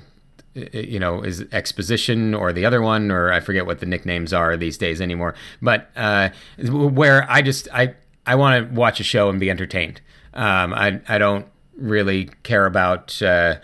you 0.54 0.98
know 0.98 1.22
is 1.22 1.44
exposition 1.52 2.34
or 2.34 2.52
the 2.52 2.66
other 2.66 2.82
one 2.82 3.10
or 3.10 3.32
I 3.32 3.40
forget 3.40 3.64
what 3.64 3.80
the 3.80 3.86
nicknames 3.86 4.32
are 4.32 4.56
these 4.56 4.76
days 4.76 5.00
anymore. 5.00 5.34
But 5.62 5.90
uh, 5.96 6.30
where 6.68 7.30
I 7.30 7.40
just 7.40 7.68
I 7.72 7.94
I 8.28 8.34
want 8.34 8.68
to 8.68 8.74
watch 8.74 9.00
a 9.00 9.04
show 9.04 9.28
and 9.30 9.40
be 9.40 9.50
entertained. 9.50 10.00
Um, 10.34 10.74
I 10.74 11.00
I 11.08 11.18
don't 11.18 11.46
really 11.76 12.30
care 12.42 12.66
about. 12.66 13.20
Uh, 13.22 13.56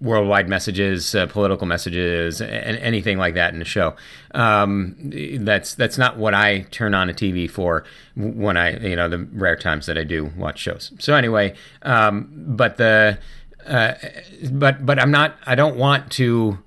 worldwide 0.00 0.48
messages, 0.48 1.14
uh, 1.14 1.26
political 1.26 1.66
messages, 1.66 2.40
and 2.40 2.76
anything 2.78 3.16
like 3.16 3.34
that 3.34 3.52
in 3.52 3.60
the 3.60 3.64
show. 3.64 3.94
Um, 4.34 4.96
that's 5.40 5.74
that's 5.74 5.96
not 5.96 6.16
what 6.16 6.34
I 6.34 6.62
turn 6.70 6.94
on 6.94 7.08
a 7.08 7.12
TV 7.12 7.48
for 7.48 7.84
when 8.16 8.56
I, 8.56 8.76
you 8.78 8.96
know, 8.96 9.08
the 9.08 9.18
rare 9.18 9.56
times 9.56 9.86
that 9.86 9.96
I 9.96 10.04
do 10.04 10.32
watch 10.36 10.58
shows. 10.58 10.92
So 10.98 11.14
anyway, 11.14 11.54
um, 11.82 12.28
but 12.32 12.76
the, 12.76 13.18
uh, 13.66 13.94
but 14.50 14.84
but 14.84 14.98
I'm 14.98 15.12
not. 15.12 15.36
I 15.46 15.54
don't 15.54 15.76
want 15.76 16.10
to 16.12 16.58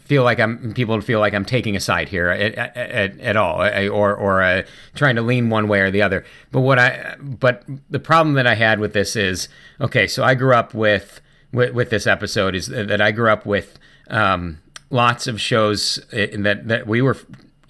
feel 0.00 0.24
like 0.24 0.40
I'm 0.40 0.72
people 0.72 1.00
feel 1.00 1.20
like 1.20 1.34
I'm 1.34 1.44
taking 1.44 1.76
a 1.76 1.80
side 1.80 2.08
here 2.08 2.28
at, 2.30 2.76
at, 2.76 3.20
at 3.20 3.36
all, 3.36 3.60
or 3.60 4.14
or 4.14 4.42
uh, 4.42 4.62
trying 4.94 5.16
to 5.16 5.22
lean 5.22 5.50
one 5.50 5.68
way 5.68 5.80
or 5.80 5.90
the 5.90 6.02
other. 6.02 6.24
But 6.50 6.60
what 6.60 6.78
I 6.78 7.16
but 7.20 7.64
the 7.90 8.00
problem 8.00 8.34
that 8.34 8.46
I 8.46 8.54
had 8.54 8.80
with 8.80 8.92
this 8.92 9.16
is 9.16 9.48
okay. 9.80 10.06
So 10.06 10.24
I 10.24 10.34
grew 10.34 10.54
up 10.54 10.74
with 10.74 11.20
with, 11.52 11.74
with 11.74 11.90
this 11.90 12.06
episode 12.06 12.54
is 12.54 12.66
that 12.68 13.00
I 13.00 13.12
grew 13.12 13.30
up 13.30 13.44
with 13.44 13.78
um, 14.08 14.60
lots 14.90 15.26
of 15.26 15.40
shows 15.40 15.98
uh, 16.12 16.26
that 16.38 16.68
that 16.68 16.86
we 16.86 17.02
were 17.02 17.16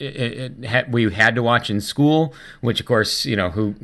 it, 0.03 0.65
it 0.65 0.91
we 0.91 1.11
had 1.13 1.35
to 1.35 1.43
watch 1.43 1.71
in 1.71 1.81
school, 1.81 2.35
which 2.61 2.81
of 2.81 2.87
course, 2.87 3.25
you 3.25 3.37
know, 3.37 3.51
who 3.51 3.75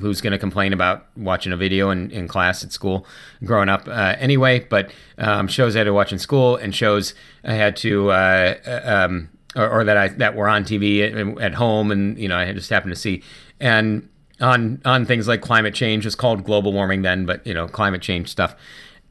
who's 0.00 0.20
going 0.20 0.32
to 0.32 0.38
complain 0.38 0.72
about 0.72 1.06
watching 1.16 1.52
a 1.52 1.56
video 1.56 1.90
in, 1.90 2.10
in 2.10 2.28
class 2.28 2.64
at 2.64 2.72
school 2.72 3.06
growing 3.44 3.68
up 3.68 3.86
uh, 3.88 4.16
anyway? 4.18 4.60
But 4.60 4.90
um, 5.18 5.48
shows 5.48 5.76
I 5.76 5.80
had 5.80 5.84
to 5.84 5.92
watch 5.92 6.12
in 6.12 6.18
school 6.18 6.56
and 6.56 6.74
shows 6.74 7.14
I 7.44 7.54
had 7.54 7.76
to, 7.76 8.10
uh, 8.10 8.54
uh 8.66 8.80
um, 8.84 9.30
or, 9.56 9.68
or, 9.80 9.84
that 9.84 9.96
I 9.96 10.08
that 10.08 10.34
were 10.34 10.48
on 10.48 10.64
TV 10.64 11.00
at, 11.00 11.42
at, 11.42 11.54
home, 11.54 11.90
and 11.90 12.18
you 12.18 12.28
know, 12.28 12.36
I 12.36 12.52
just 12.52 12.70
happened 12.70 12.92
to 12.92 13.00
see 13.00 13.22
and 13.60 14.08
on 14.40 14.80
on 14.84 15.04
things 15.04 15.28
like 15.28 15.40
climate 15.40 15.74
change. 15.74 16.06
It's 16.06 16.14
called 16.14 16.44
global 16.44 16.72
warming 16.72 17.02
then, 17.02 17.26
but 17.26 17.46
you 17.46 17.54
know, 17.54 17.68
climate 17.68 18.02
change 18.02 18.28
stuff, 18.28 18.54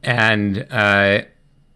and 0.02 0.66
uh, 0.70 1.22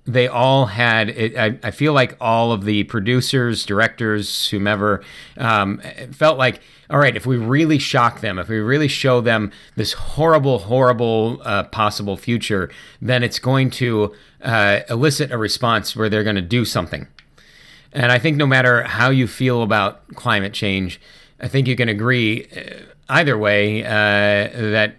they 0.05 0.27
all 0.27 0.67
had 0.67 1.11
it, 1.11 1.37
I, 1.37 1.59
I, 1.63 1.71
feel 1.71 1.93
like 1.93 2.17
all 2.21 2.51
of 2.51 2.65
the 2.65 2.85
producers 2.85 3.65
directors 3.65 4.49
whomever 4.49 5.03
um, 5.37 5.81
felt 6.11 6.39
like 6.39 6.61
all 6.91 6.99
right 6.99 7.17
if 7.17 7.25
we 7.25 7.37
really 7.37 7.79
shock 7.79 8.21
them 8.21 8.39
if 8.39 8.49
we 8.49 8.59
really 8.59 8.89
show 8.89 9.21
them 9.21 9.53
this 9.77 9.93
horrible 9.93 10.59
horrible 10.59 11.41
uh, 11.45 11.65
possible 11.65 12.17
future 12.17 12.69
then 13.01 13.23
it's 13.23 13.39
going 13.39 13.71
to 13.71 14.13
uh, 14.43 14.81
elicit 14.91 15.31
a 15.31 15.39
response 15.39 15.95
where 15.95 16.09
they're 16.09 16.25
going 16.25 16.37
to 16.37 16.43
do 16.43 16.65
something. 16.65 17.07
And 17.93 18.11
i 18.11 18.19
think 18.19 18.37
no 18.37 18.47
matter 18.47 18.83
how 18.83 19.11
you 19.11 19.29
feel 19.29 19.63
about 19.63 20.07
climate 20.15 20.53
change 20.53 21.01
i 21.39 21.47
think 21.47 21.69
you 21.69 21.77
can 21.77 21.89
agree 21.89 22.49
uh, 22.57 22.85
either 23.09 23.39
way 23.39 23.85
uh, 23.85 23.91
that 23.91 24.97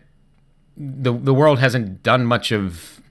the, 0.77 1.11
the 1.11 1.33
world 1.33 1.59
hasn't 1.59 2.03
done 2.03 2.25
much 2.25 2.51
of 2.51 3.01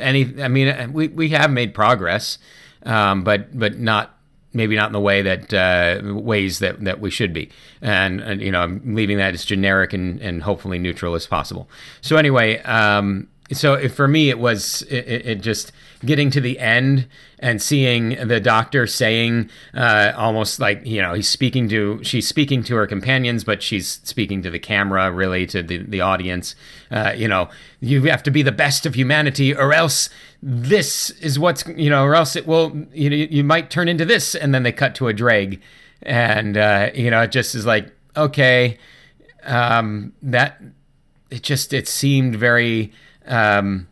any. 0.00 0.42
I 0.42 0.48
mean, 0.48 0.92
we 0.92 1.08
we 1.08 1.28
have 1.30 1.50
made 1.50 1.74
progress, 1.74 2.38
um, 2.84 3.24
but 3.24 3.58
but 3.58 3.78
not 3.78 4.16
maybe 4.52 4.76
not 4.76 4.86
in 4.86 4.92
the 4.92 5.00
way 5.00 5.22
that 5.22 5.54
uh, 5.54 6.14
ways 6.14 6.58
that, 6.58 6.82
that 6.84 7.00
we 7.00 7.10
should 7.10 7.32
be. 7.32 7.50
And, 7.80 8.20
and, 8.20 8.40
you 8.40 8.50
know, 8.50 8.60
I'm 8.60 8.94
leaving 8.94 9.18
that 9.18 9.34
as 9.34 9.44
generic 9.44 9.92
and, 9.92 10.20
and 10.20 10.42
hopefully 10.42 10.78
neutral 10.78 11.14
as 11.14 11.26
possible. 11.26 11.68
So 12.00 12.16
anyway, 12.16 12.58
um, 12.62 13.28
so 13.52 13.88
for 13.88 14.08
me, 14.08 14.30
it 14.30 14.38
was 14.38 14.82
it, 14.82 15.26
it, 15.26 15.40
just 15.40 15.72
getting 16.04 16.30
to 16.30 16.40
the 16.40 16.58
end 16.58 17.06
and 17.38 17.60
seeing 17.60 18.10
the 18.26 18.40
doctor 18.40 18.86
saying 18.86 19.50
uh, 19.74 20.12
almost 20.16 20.58
like 20.58 20.84
you 20.84 21.00
know 21.00 21.14
he's 21.14 21.28
speaking 21.28 21.68
to 21.68 22.02
she's 22.02 22.26
speaking 22.26 22.62
to 22.64 22.76
her 22.76 22.86
companions, 22.86 23.44
but 23.44 23.62
she's 23.62 24.00
speaking 24.04 24.42
to 24.42 24.50
the 24.50 24.58
camera, 24.58 25.10
really 25.10 25.46
to 25.46 25.62
the 25.62 25.78
the 25.78 26.00
audience. 26.00 26.54
Uh, 26.90 27.12
you 27.16 27.28
know, 27.28 27.48
you 27.80 28.02
have 28.04 28.22
to 28.22 28.30
be 28.30 28.42
the 28.42 28.52
best 28.52 28.86
of 28.86 28.94
humanity, 28.94 29.54
or 29.54 29.72
else 29.72 30.10
this 30.42 31.10
is 31.10 31.38
what's 31.38 31.66
you 31.68 31.90
know, 31.90 32.04
or 32.04 32.14
else 32.14 32.36
it 32.36 32.46
will 32.46 32.86
you 32.92 33.10
know 33.10 33.16
you 33.16 33.44
might 33.44 33.70
turn 33.70 33.88
into 33.88 34.04
this, 34.04 34.34
and 34.34 34.54
then 34.54 34.62
they 34.62 34.72
cut 34.72 34.94
to 34.94 35.08
a 35.08 35.12
dreg, 35.12 35.60
and 36.02 36.56
uh, 36.56 36.90
you 36.94 37.10
know 37.10 37.22
it 37.22 37.30
just 37.30 37.54
is 37.54 37.66
like 37.66 37.90
okay, 38.16 38.78
um, 39.44 40.12
that 40.22 40.60
it 41.30 41.42
just 41.42 41.72
it 41.72 41.86
seemed 41.88 42.36
very 42.36 42.92
um, 43.26 43.86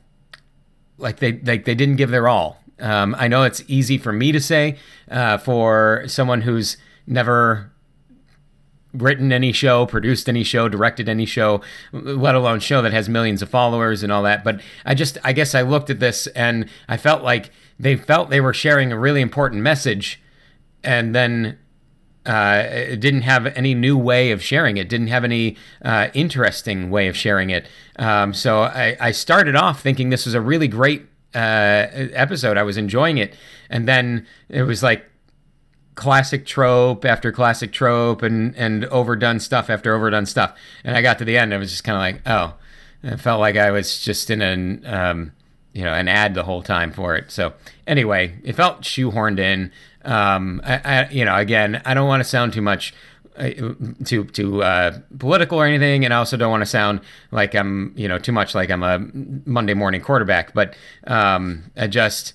like 0.98 1.18
they 1.18 1.38
like 1.38 1.64
they 1.64 1.74
didn't 1.74 1.96
give 1.96 2.10
their 2.10 2.28
all. 2.28 2.62
Um, 2.80 3.16
I 3.18 3.28
know 3.28 3.42
it's 3.42 3.62
easy 3.66 3.98
for 3.98 4.12
me 4.12 4.30
to 4.32 4.40
say 4.40 4.76
uh, 5.10 5.38
for 5.38 6.04
someone 6.06 6.42
who's 6.42 6.76
never 7.06 7.72
written 8.94 9.32
any 9.32 9.52
show, 9.52 9.86
produced 9.86 10.28
any 10.28 10.42
show, 10.42 10.68
directed 10.68 11.08
any 11.08 11.26
show, 11.26 11.60
let 11.92 12.34
alone 12.34 12.60
show 12.60 12.80
that 12.82 12.92
has 12.92 13.08
millions 13.08 13.42
of 13.42 13.48
followers 13.48 14.02
and 14.02 14.12
all 14.12 14.22
that. 14.22 14.44
But 14.44 14.60
I 14.84 14.94
just, 14.94 15.18
I 15.24 15.32
guess 15.32 15.54
I 15.54 15.62
looked 15.62 15.90
at 15.90 16.00
this 16.00 16.26
and 16.28 16.68
I 16.88 16.96
felt 16.96 17.22
like 17.22 17.50
they 17.78 17.96
felt 17.96 18.30
they 18.30 18.40
were 18.40 18.54
sharing 18.54 18.92
a 18.92 18.98
really 18.98 19.20
important 19.20 19.62
message. 19.62 20.20
And 20.82 21.14
then 21.14 21.58
uh, 22.28 22.62
it 22.68 23.00
didn't 23.00 23.22
have 23.22 23.46
any 23.46 23.74
new 23.74 23.96
way 23.96 24.30
of 24.32 24.42
sharing 24.42 24.76
it, 24.76 24.88
didn't 24.88 25.06
have 25.06 25.24
any 25.24 25.56
uh, 25.82 26.08
interesting 26.12 26.90
way 26.90 27.08
of 27.08 27.16
sharing 27.16 27.48
it. 27.48 27.66
Um, 27.98 28.34
so 28.34 28.60
I, 28.62 28.96
I, 29.00 29.10
started 29.12 29.56
off 29.56 29.80
thinking 29.80 30.10
this 30.10 30.26
was 30.26 30.34
a 30.34 30.40
really 30.40 30.68
great 30.68 31.06
uh, 31.34 31.88
episode. 32.12 32.58
I 32.58 32.64
was 32.64 32.76
enjoying 32.76 33.16
it. 33.16 33.34
And 33.70 33.88
then 33.88 34.26
it 34.50 34.64
was 34.64 34.82
like 34.82 35.06
classic 35.94 36.44
trope 36.44 37.06
after 37.06 37.32
classic 37.32 37.72
trope 37.72 38.22
and, 38.22 38.54
and 38.56 38.84
overdone 38.86 39.40
stuff 39.40 39.70
after 39.70 39.94
overdone 39.94 40.26
stuff. 40.26 40.54
And 40.84 40.94
I 40.96 41.00
got 41.00 41.18
to 41.18 41.24
the 41.24 41.38
end, 41.38 41.54
I 41.54 41.56
was 41.56 41.70
just 41.70 41.82
kind 41.82 41.96
of 41.96 42.02
like, 42.02 42.22
oh, 42.26 42.54
it 43.02 43.20
felt 43.20 43.40
like 43.40 43.56
I 43.56 43.70
was 43.70 44.00
just 44.00 44.28
in 44.28 44.42
an. 44.42 44.84
Um, 44.84 45.32
you 45.78 45.84
know, 45.84 45.94
an 45.94 46.08
ad 46.08 46.34
the 46.34 46.42
whole 46.42 46.60
time 46.60 46.90
for 46.90 47.14
it. 47.14 47.30
So 47.30 47.52
anyway, 47.86 48.34
it 48.42 48.56
felt 48.56 48.80
shoehorned 48.80 49.38
in. 49.38 49.70
Um, 50.04 50.60
I, 50.64 50.80
I, 50.84 51.08
you 51.10 51.24
know, 51.24 51.36
again, 51.36 51.80
I 51.84 51.94
don't 51.94 52.08
want 52.08 52.20
to 52.20 52.28
sound 52.28 52.52
too 52.52 52.62
much 52.62 52.92
uh, 53.36 53.50
too 54.04 54.24
too 54.24 54.60
uh, 54.64 54.98
political 55.20 55.56
or 55.56 55.66
anything, 55.66 56.04
and 56.04 56.12
I 56.12 56.16
also 56.16 56.36
don't 56.36 56.50
want 56.50 56.62
to 56.62 56.66
sound 56.66 57.00
like 57.30 57.54
I'm 57.54 57.92
you 57.94 58.08
know 58.08 58.18
too 58.18 58.32
much 58.32 58.56
like 58.56 58.70
I'm 58.70 58.82
a 58.82 58.98
Monday 59.46 59.74
morning 59.74 60.00
quarterback. 60.00 60.52
But 60.52 60.74
um, 61.06 61.70
I 61.76 61.86
just 61.86 62.32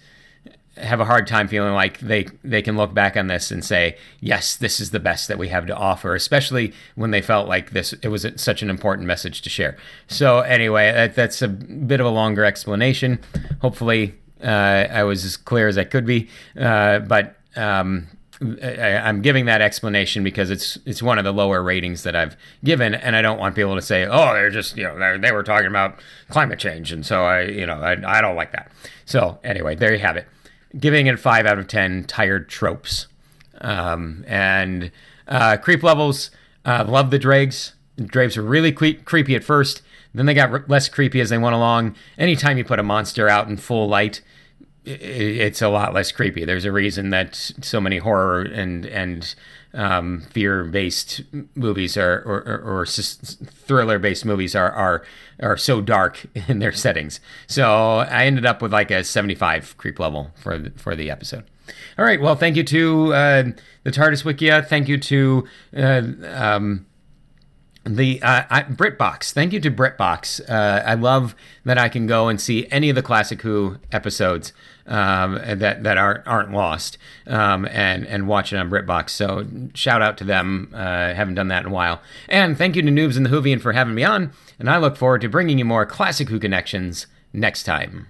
have 0.78 0.99
a 0.99 1.05
hard 1.05 1.28
time 1.28 1.47
feeling 1.47 1.74
like 1.74 1.99
they 1.99 2.26
they 2.43 2.61
can 2.61 2.76
look 2.76 2.93
back 2.93 3.15
on 3.15 3.28
this 3.28 3.51
and 3.51 3.63
say 3.63 3.95
yes 4.19 4.55
this 4.55 4.80
is 4.80 4.91
the 4.91 4.99
best 4.99 5.28
that 5.28 5.38
we 5.38 5.49
have 5.49 5.67
to 5.67 5.76
offer 5.76 6.15
especially 6.15 6.74
when 6.95 7.11
they 7.11 7.21
felt 7.21 7.47
like 7.47 7.71
this 7.71 7.93
it 7.93 8.07
was 8.07 8.26
such 8.38 8.63
an 8.63 8.69
important 8.69 9.07
message 9.07 9.41
to 9.41 9.49
share 9.49 9.78
so 10.07 10.39
anyway 10.39 10.91
that, 10.91 11.15
that's 11.15 11.41
a 11.41 11.47
bit 11.47 11.99
of 11.99 12.05
a 12.05 12.09
longer 12.09 12.43
explanation 12.43 13.19
hopefully 13.61 14.15
uh, 14.43 14.88
i 14.89 15.03
was 15.03 15.24
as 15.24 15.38
clear 15.38 15.67
as 15.67 15.78
i 15.78 15.84
could 15.84 16.05
be 16.05 16.28
uh, 16.59 16.99
but 16.99 17.36
um, 17.55 18.07
I, 18.41 18.97
I'm 18.97 19.21
giving 19.21 19.45
that 19.45 19.61
explanation 19.61 20.24
because 20.24 20.49
it's 20.49 20.78
it's 20.86 21.01
one 21.03 21.17
of 21.17 21.24
the 21.24 21.32
lower 21.32 21.61
ratings 21.61 22.03
that 22.03 22.15
I've 22.15 22.36
given, 22.63 22.95
and 22.95 23.15
I 23.15 23.21
don't 23.21 23.38
want 23.38 23.55
people 23.55 23.76
to 23.76 23.82
say, 23.82 24.05
"Oh, 24.05 24.34
they're 24.34 24.49
just 24.49 24.76
you 24.76 24.84
know 24.84 25.17
they 25.17 25.32
were 25.32 25.43
talking 25.43 25.67
about 25.67 25.99
climate 26.30 26.59
change," 26.59 26.91
and 26.91 27.05
so 27.05 27.24
I 27.24 27.43
you 27.43 27.65
know 27.65 27.76
I, 27.76 28.17
I 28.17 28.21
don't 28.21 28.36
like 28.36 28.51
that. 28.51 28.71
So 29.05 29.39
anyway, 29.43 29.76
there 29.76 29.93
you 29.93 29.99
have 29.99 30.17
it. 30.17 30.28
Giving 30.78 31.07
it 31.07 31.19
five 31.19 31.45
out 31.45 31.59
of 31.59 31.67
ten. 31.67 32.03
Tired 32.05 32.49
tropes, 32.49 33.07
um, 33.61 34.24
and 34.28 34.91
uh, 35.28 35.57
creep 35.57 35.84
levels. 35.84 36.32
Uh, 36.65 36.86
love 36.88 37.11
the 37.11 37.19
dregs. 37.19 37.74
The 37.95 38.03
are 38.38 38.41
really 38.41 38.71
cre- 38.71 39.01
creepy 39.05 39.36
at 39.36 39.43
first. 39.43 39.82
Then 40.15 40.26
they 40.26 40.34
got 40.34 40.69
less 40.69 40.89
creepy 40.89 41.21
as 41.21 41.30
they 41.30 41.38
went 41.38 41.55
along. 41.55 41.95
Anytime 42.17 42.57
you 42.57 42.63
put 42.63 42.80
a 42.80 42.84
monster 42.84 43.28
out 43.30 43.47
in 43.47 43.57
full 43.57 43.88
light, 43.88 44.21
it's 44.86 45.61
a 45.61 45.69
lot 45.69 45.93
less 45.93 46.11
creepy. 46.11 46.45
There's 46.45 46.65
a 46.65 46.71
reason 46.71 47.09
that 47.11 47.36
so 47.36 47.80
many 47.80 47.97
horror 47.97 48.41
and 48.41 48.86
and 48.86 49.36
um, 49.74 50.21
fear 50.21 50.63
based 50.63 51.21
movies 51.55 51.97
are 51.97 52.19
or, 52.21 52.43
or, 52.47 52.82
or 52.82 52.86
thriller 52.86 53.99
based 53.99 54.26
movies 54.26 54.55
are 54.55 54.71
are 54.71 55.03
are 55.41 55.57
so 55.57 55.82
dark 55.82 56.26
in 56.47 56.59
their 56.59 56.71
settings. 56.71 57.19
So 57.47 57.97
I 57.97 58.26
ended 58.26 58.45
up 58.45 58.61
with 58.61 58.71
like 58.71 58.91
a 58.91 59.03
75 59.03 59.78
creep 59.78 59.99
level 59.99 60.32
for 60.36 60.57
the, 60.57 60.69
for 60.71 60.95
the 60.95 61.09
episode. 61.09 61.43
All 61.97 62.05
right. 62.05 62.19
Well, 62.19 62.36
thank 62.36 62.55
you 62.55 62.63
to 62.63 63.13
uh, 63.13 63.43
the 63.84 63.91
TARDIS 63.91 64.24
Wikia. 64.24 64.65
Thank 64.67 64.88
you 64.88 64.97
to 64.97 65.47
uh, 65.76 66.01
um, 66.28 66.86
the 67.86 68.21
uh, 68.21 68.43
I, 68.49 68.63
BritBox. 68.63 69.32
Thank 69.32 69.53
you 69.53 69.59
to 69.61 69.71
BritBox. 69.71 70.49
Uh, 70.49 70.84
I 70.86 70.95
love 70.95 71.36
that 71.65 71.78
I 71.78 71.89
can 71.89 72.07
go 72.07 72.28
and 72.28 72.39
see 72.39 72.67
any 72.69 72.89
of 72.89 72.95
the 72.95 73.01
Classic 73.01 73.41
Who 73.41 73.78
episodes 73.91 74.53
um, 74.86 75.36
that 75.36 75.84
that 75.84 75.97
aren't 75.97 76.27
aren't 76.27 76.51
lost 76.51 76.97
um, 77.27 77.65
and 77.65 78.05
and 78.05 78.27
watch 78.27 78.51
it 78.51 78.57
on 78.57 78.69
BritBox. 78.69 79.09
So 79.11 79.45
shout 79.73 80.01
out 80.01 80.17
to 80.17 80.23
them. 80.23 80.71
Uh, 80.73 81.13
haven't 81.13 81.36
done 81.36 81.47
that 81.49 81.65
in 81.65 81.71
a 81.71 81.73
while. 81.73 82.01
And 82.27 82.57
thank 82.57 82.75
you 82.75 82.81
to 82.81 82.89
Noobs 82.89 83.17
and 83.17 83.25
the 83.25 83.29
Whovian 83.29 83.61
for 83.61 83.73
having 83.73 83.95
me 83.95 84.03
on. 84.03 84.31
And 84.59 84.69
I 84.69 84.77
look 84.77 84.97
forward 84.97 85.21
to 85.21 85.29
bringing 85.29 85.57
you 85.57 85.65
more 85.65 85.86
classic 85.86 86.29
Who 86.29 86.39
connections 86.39 87.07
next 87.31 87.63
time. 87.63 88.07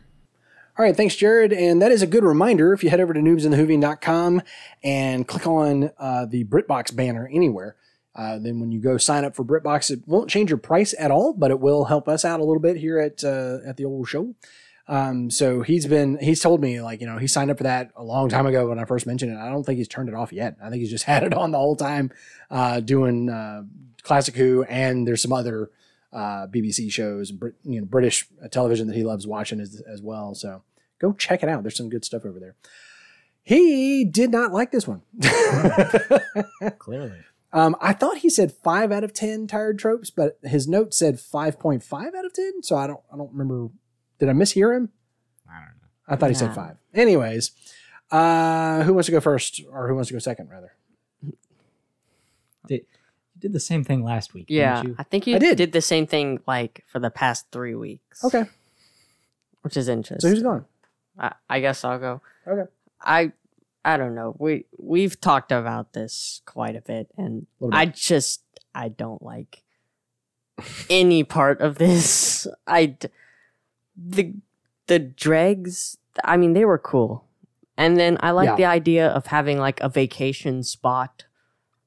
All 0.76 0.84
right, 0.84 0.98
thanks, 0.98 1.16
Jared. 1.16 1.54
And 1.54 1.80
that 1.84 1.92
is 1.92 2.02
a 2.02 2.08
good 2.08 2.24
reminder. 2.24 2.74
If 2.74 2.84
you 2.84 2.90
head 2.90 3.00
over 3.00 3.14
to 3.14 3.20
noobsandthewhovian.com 3.20 4.42
and 4.84 5.28
click 5.28 5.46
on 5.46 5.92
uh, 6.00 6.26
the 6.26 6.46
BritBox 6.46 6.96
banner 6.96 7.30
anywhere, 7.32 7.76
uh, 8.16 8.40
then 8.40 8.60
when 8.60 8.72
you 8.72 8.80
go 8.80 8.98
sign 8.98 9.24
up 9.24 9.36
for 9.36 9.46
BritBox, 9.46 9.92
it 9.92 10.00
won't 10.08 10.32
change 10.32 10.50
your 10.50 10.58
price 10.58 10.96
at 10.98 11.12
all, 11.12 11.34
but 11.34 11.52
it 11.52 11.60
will 11.60 11.86
help 11.86 12.08
us 12.08 12.26
out 12.26 12.40
a 12.40 12.44
little 12.44 12.62
bit 12.62 12.78
here 12.78 12.98
at 12.98 13.24
uh, 13.24 13.60
at 13.66 13.78
the 13.78 13.86
old 13.86 14.08
show. 14.08 14.34
Um, 14.88 15.30
so 15.30 15.62
he's 15.62 15.86
been, 15.86 16.18
he's 16.20 16.42
told 16.42 16.62
me 16.62 16.82
like, 16.82 17.00
you 17.00 17.08
know, 17.08 17.18
he 17.18 17.28
signed 17.28 17.50
up 17.50 17.58
for 17.58 17.64
that 17.64 17.92
a 17.96 18.04
long 18.04 18.28
time 18.30 18.46
ago 18.46 18.68
when 18.68 18.80
I 18.80 18.86
first 18.86 19.06
mentioned 19.08 19.32
it. 19.32 19.38
I 19.38 19.50
don't 19.50 19.64
think 19.64 19.78
he's 19.78 19.88
turned 19.88 20.10
it 20.10 20.16
off 20.16 20.34
yet. 20.34 20.58
I 20.62 20.70
think 20.70 20.82
he's 20.82 20.92
just 20.92 21.04
had 21.06 21.24
it 21.24 21.34
on 21.34 21.52
the 21.52 21.58
whole 21.58 21.76
time, 21.76 22.12
uh, 22.52 22.80
doing, 22.80 23.30
uh, 23.30 23.64
classic 24.02 24.36
Who 24.36 24.64
and 24.64 25.08
there's 25.08 25.22
some 25.22 25.32
other, 25.32 25.72
uh, 26.12 26.48
BBC 26.48 26.92
shows, 26.92 27.32
you 27.64 27.80
know, 27.80 27.86
British 27.86 28.28
television 28.52 28.88
that 28.88 28.96
he 28.96 29.04
loves 29.04 29.26
watching 29.26 29.60
as, 29.60 29.82
as 29.88 30.02
well. 30.02 30.36
So 30.36 30.64
go 31.00 31.14
check 31.14 31.44
it 31.44 31.50
out. 31.50 31.64
There's 31.64 31.78
some 31.78 31.90
good 31.90 32.06
stuff 32.06 32.26
over 32.26 32.40
there. 32.40 32.56
He 33.44 34.06
did 34.06 34.32
not 34.32 34.52
like 34.54 34.72
this 34.72 34.88
one. 34.88 35.02
Clearly. 36.80 37.12
um, 37.52 37.76
I 37.82 37.92
thought 37.94 38.20
he 38.20 38.30
said 38.30 38.54
five 38.54 38.92
out 38.92 39.04
of 39.04 39.14
ten 39.14 39.48
tired 39.48 39.78
tropes, 39.80 40.10
but 40.10 40.40
his 40.44 40.68
note 40.68 40.94
said 40.94 41.20
five 41.20 41.60
point 41.60 41.84
five 41.84 42.16
out 42.16 42.26
of 42.26 42.34
ten. 42.34 42.64
So 42.64 42.78
I 42.78 42.88
don't 42.88 43.02
I 43.12 43.18
don't 43.18 43.32
remember. 43.34 43.70
Did 44.24 44.30
I 44.30 44.34
mishear 44.34 44.74
him? 44.74 44.90
I 45.50 45.56
don't 45.56 45.64
know. 45.66 45.88
I 46.08 46.16
thought 46.16 46.30
he 46.30 46.34
said 46.36 46.48
Nah. 46.50 46.54
five. 46.54 46.78
Anyways, 46.94 47.52
uh, 48.10 48.84
who 48.84 48.94
wants 48.94 49.08
to 49.08 49.12
go 49.12 49.20
first, 49.20 49.60
or 49.70 49.90
who 49.90 49.96
wants 49.96 50.08
to 50.08 50.14
go 50.14 50.20
second, 50.20 50.50
rather? 50.50 50.72
Did, 51.26 51.34
you 52.70 52.86
did 53.40 53.52
the 53.54 53.60
same 53.60 53.84
thing 53.84 54.02
last 54.02 54.34
week, 54.34 54.46
Yeah, 54.48 54.76
didn't 54.78 54.90
you? 54.92 54.96
I 54.98 55.04
think 55.04 55.28
you 55.28 55.36
I 55.36 55.40
did. 55.40 55.58
did. 55.58 55.72
the 55.74 55.82
same 55.82 56.08
thing 56.08 56.40
like 56.48 56.86
for 56.88 57.00
the 57.00 57.10
past 57.10 57.48
three 57.52 57.76
weeks. 57.76 58.24
Okay, 58.24 58.46
which 59.62 59.76
is 59.76 59.90
interesting. 59.90 60.20
so 60.22 60.28
interesting. 60.28 60.30
who's 60.30 60.44
going? 60.44 60.66
I, 61.20 61.34
I 61.50 61.60
guess 61.60 61.84
I'll 61.84 62.00
go. 62.00 62.22
Okay. 62.48 62.72
I 63.02 63.34
I 63.84 63.98
don't 63.98 64.16
know. 64.16 64.36
We 64.40 64.66
we've 64.78 65.20
talked 65.20 65.52
about 65.52 65.92
this 65.92 66.42
quite 66.46 66.78
a 66.78 66.82
bit, 66.82 67.10
and 67.18 67.46
Little 67.60 67.72
bit. 67.72 67.78
I 67.78 67.86
just 67.88 68.42
I 68.74 68.88
don't 68.88 69.22
like 69.22 69.64
any 70.90 71.24
part 71.26 71.60
of 71.60 71.78
this. 71.78 72.48
I 72.68 72.86
d- 72.88 73.10
the 73.96 74.34
the 74.88 75.00
dregs. 75.00 75.98
I 76.24 76.38
mean, 76.38 76.54
they 76.54 76.66
were 76.66 76.78
cool, 76.78 77.26
and 77.78 77.98
then 77.98 78.18
I 78.22 78.32
like 78.32 78.48
Yeah. 78.48 78.56
the 78.56 78.66
idea 78.66 79.08
of 79.08 79.28
having 79.28 79.58
like 79.60 79.80
a 79.82 79.90
vacation 79.90 80.64
spot 80.64 81.26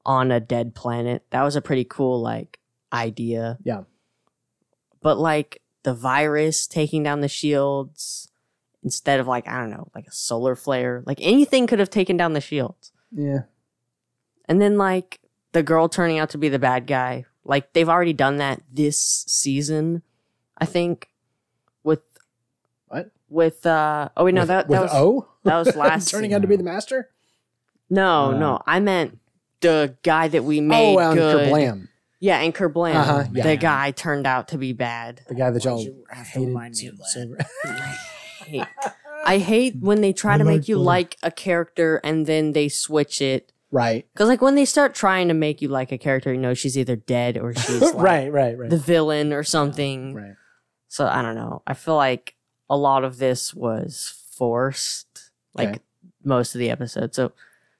on 0.05 0.31
a 0.31 0.39
dead 0.39 0.73
planet. 0.75 1.23
That 1.31 1.43
was 1.43 1.55
a 1.55 1.61
pretty 1.61 1.83
cool 1.85 2.21
like 2.21 2.59
idea. 2.93 3.57
Yeah. 3.63 3.83
But 5.01 5.17
like 5.17 5.61
the 5.83 5.93
virus 5.93 6.67
taking 6.67 7.03
down 7.03 7.21
the 7.21 7.27
shields 7.27 8.29
instead 8.83 9.19
of 9.19 9.27
like 9.27 9.47
I 9.47 9.59
don't 9.59 9.69
know, 9.69 9.89
like 9.95 10.07
a 10.07 10.11
solar 10.11 10.55
flare, 10.55 11.03
like 11.05 11.19
anything 11.21 11.67
could 11.67 11.79
have 11.79 11.89
taken 11.89 12.17
down 12.17 12.33
the 12.33 12.41
shields. 12.41 12.91
Yeah, 13.11 13.43
And 14.49 14.61
then 14.61 14.77
like 14.77 15.19
the 15.53 15.63
girl 15.63 15.87
turning 15.87 16.19
out 16.19 16.29
to 16.31 16.37
be 16.37 16.49
the 16.49 16.59
bad 16.59 16.87
guy. 16.87 17.25
Like 17.45 17.71
they've 17.73 17.87
already 17.87 18.11
done 18.13 18.37
that 18.37 18.61
this 18.71 18.99
season, 19.27 20.01
I 20.57 20.65
think. 20.65 21.09
With 23.29 23.65
uh 23.65 24.09
oh 24.15 24.25
wait 24.25 24.33
no 24.33 24.41
with, 24.41 24.47
that 24.49 24.67
with 24.69 24.77
that 24.77 24.83
was 24.83 24.91
O 24.93 25.27
that 25.43 25.57
was 25.57 25.75
last 25.75 26.09
turning 26.09 26.33
out 26.33 26.41
to 26.43 26.47
be 26.47 26.55
the 26.55 26.63
master. 26.63 27.09
No, 27.89 28.33
Uh, 28.33 28.37
no. 28.37 28.61
I 28.65 28.79
meant 28.79 29.17
the 29.61 29.95
guy 30.03 30.27
that 30.27 30.43
we 30.43 30.61
made 30.61 30.95
oh, 30.95 30.99
and 30.99 31.17
good. 31.17 31.47
Kerblam, 31.49 31.87
Yeah, 32.19 32.39
and 32.39 32.53
Kerblam. 32.53 32.95
Uh-huh, 32.95 33.23
yeah. 33.33 33.43
The 33.43 33.55
guy 33.57 33.91
turned 33.91 34.27
out 34.27 34.49
to 34.49 34.57
be 34.57 34.73
bad. 34.73 35.21
the 35.27 35.35
guy 35.35 35.49
that 35.51 35.63
y'all 35.63 35.81
you 35.81 36.03
hated. 36.13 36.47
remind 36.47 36.75
me 36.75 36.91
so- 37.05 37.21
of 37.33 37.47
hate- 38.45 38.63
I 39.25 39.39
hate 39.39 39.75
when 39.81 39.99
they 40.01 40.13
try 40.13 40.37
to 40.37 40.43
make 40.45 40.67
you 40.69 40.77
like 40.77 41.17
a 41.23 41.31
character 41.31 41.99
and 42.03 42.25
then 42.27 42.53
they 42.53 42.69
switch 42.69 43.21
it. 43.21 43.51
right, 43.71 44.05
Because 44.13 44.29
like 44.29 44.41
when 44.41 44.55
they 44.55 44.63
start 44.63 44.95
trying 44.95 45.27
to 45.27 45.33
make 45.33 45.61
you 45.61 45.67
like 45.67 45.91
a 45.91 45.97
character, 45.97 46.31
you 46.31 46.39
know 46.39 46.53
she's 46.53 46.77
either 46.77 46.95
dead 46.95 47.37
or 47.37 47.53
she's 47.55 47.81
like 47.81 47.95
right, 47.95 48.31
right, 48.31 48.57
right, 48.57 48.69
the 48.69 48.77
villain 48.77 49.33
or 49.33 49.43
something. 49.43 50.13
right. 50.13 50.35
So 50.87 51.05
I 51.07 51.21
don't 51.21 51.35
know. 51.35 51.61
I 51.67 51.73
feel 51.73 51.97
like 51.97 52.35
a 52.69 52.77
lot 52.77 53.03
of 53.03 53.17
this 53.17 53.53
was 53.53 54.21
forced, 54.31 55.31
like 55.53 55.69
Okay. 55.69 55.79
most 56.23 56.55
of 56.55 56.59
the 56.59 56.69
episodes. 56.69 57.15
So 57.15 57.31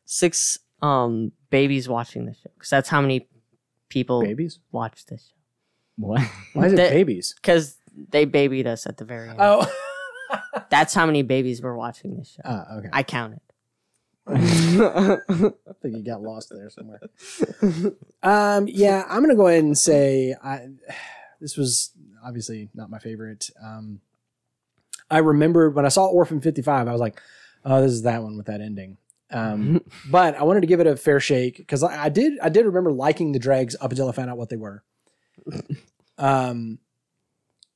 six 0.05 0.59
um 0.81 1.31
babies 1.49 1.89
watching 1.89 2.25
this 2.25 2.37
show 2.37 2.49
because 2.53 2.69
that's 2.69 2.89
how 2.89 3.01
many 3.01 3.27
people 3.89 4.21
Babies? 4.21 4.59
watch 4.71 5.05
this 5.07 5.27
show 5.29 5.35
What? 6.05 6.21
Why 6.53 6.67
is 6.67 6.73
it 6.73 6.77
babies? 6.77 7.33
because 7.35 7.77
they 8.09 8.25
babied 8.25 8.67
us 8.67 8.85
at 8.85 8.97
the 8.97 9.05
very 9.05 9.29
end. 9.29 9.37
Oh, 9.41 9.65
That's 10.69 10.93
how 10.93 11.05
many 11.05 11.21
babies 11.23 11.61
were 11.61 11.75
watching 11.75 12.17
this 12.17 12.29
show. 12.33 12.41
Ah, 12.45 12.75
okay. 12.77 12.89
I 12.91 13.01
counted. 13.03 13.39
I 14.27 15.17
think 15.81 15.95
you 15.95 16.03
got 16.03 16.21
lost 16.21 16.49
there 16.51 16.69
somewhere. 16.69 16.99
um, 18.23 18.67
yeah, 18.67 19.05
I'm 19.09 19.21
gonna 19.21 19.35
go 19.35 19.47
ahead 19.47 19.63
and 19.63 19.77
say 19.77 20.35
I. 20.43 20.67
This 21.39 21.55
was 21.55 21.91
obviously 22.25 22.69
not 22.73 22.89
my 22.89 22.97
favorite. 22.97 23.51
Um, 23.63 24.01
I 25.09 25.19
remember 25.19 25.69
when 25.69 25.85
I 25.85 25.89
saw 25.89 26.05
Orphan 26.05 26.41
55, 26.41 26.87
I 26.87 26.91
was 26.91 27.01
like, 27.01 27.21
"Oh, 27.63 27.81
this 27.81 27.91
is 27.91 28.03
that 28.03 28.23
one 28.23 28.37
with 28.37 28.47
that 28.47 28.61
ending." 28.61 28.97
Um, 29.31 29.81
but 30.09 30.35
I 30.35 30.43
wanted 30.43 30.61
to 30.61 30.67
give 30.67 30.79
it 30.79 30.87
a 30.87 30.95
fair 30.95 31.19
shake 31.19 31.57
because 31.57 31.83
I, 31.83 32.05
I 32.05 32.09
did. 32.09 32.39
I 32.39 32.49
did 32.49 32.65
remember 32.65 32.91
liking 32.91 33.31
the 33.31 33.39
dregs 33.39 33.75
up 33.79 33.91
until 33.91 34.09
I 34.09 34.11
found 34.11 34.29
out 34.29 34.37
what 34.37 34.49
they 34.49 34.57
were. 34.57 34.83
Um, 36.19 36.79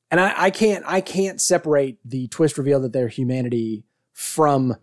and 0.09 0.19
I, 0.19 0.33
I 0.35 0.49
can't. 0.49 0.83
I 0.87 0.99
can't 0.99 1.39
separate 1.39 1.99
the 2.03 2.27
twist 2.29 2.57
reveal 2.57 2.79
that 2.79 2.91
they're 2.91 3.07
humanity 3.07 3.83
from 4.13 4.77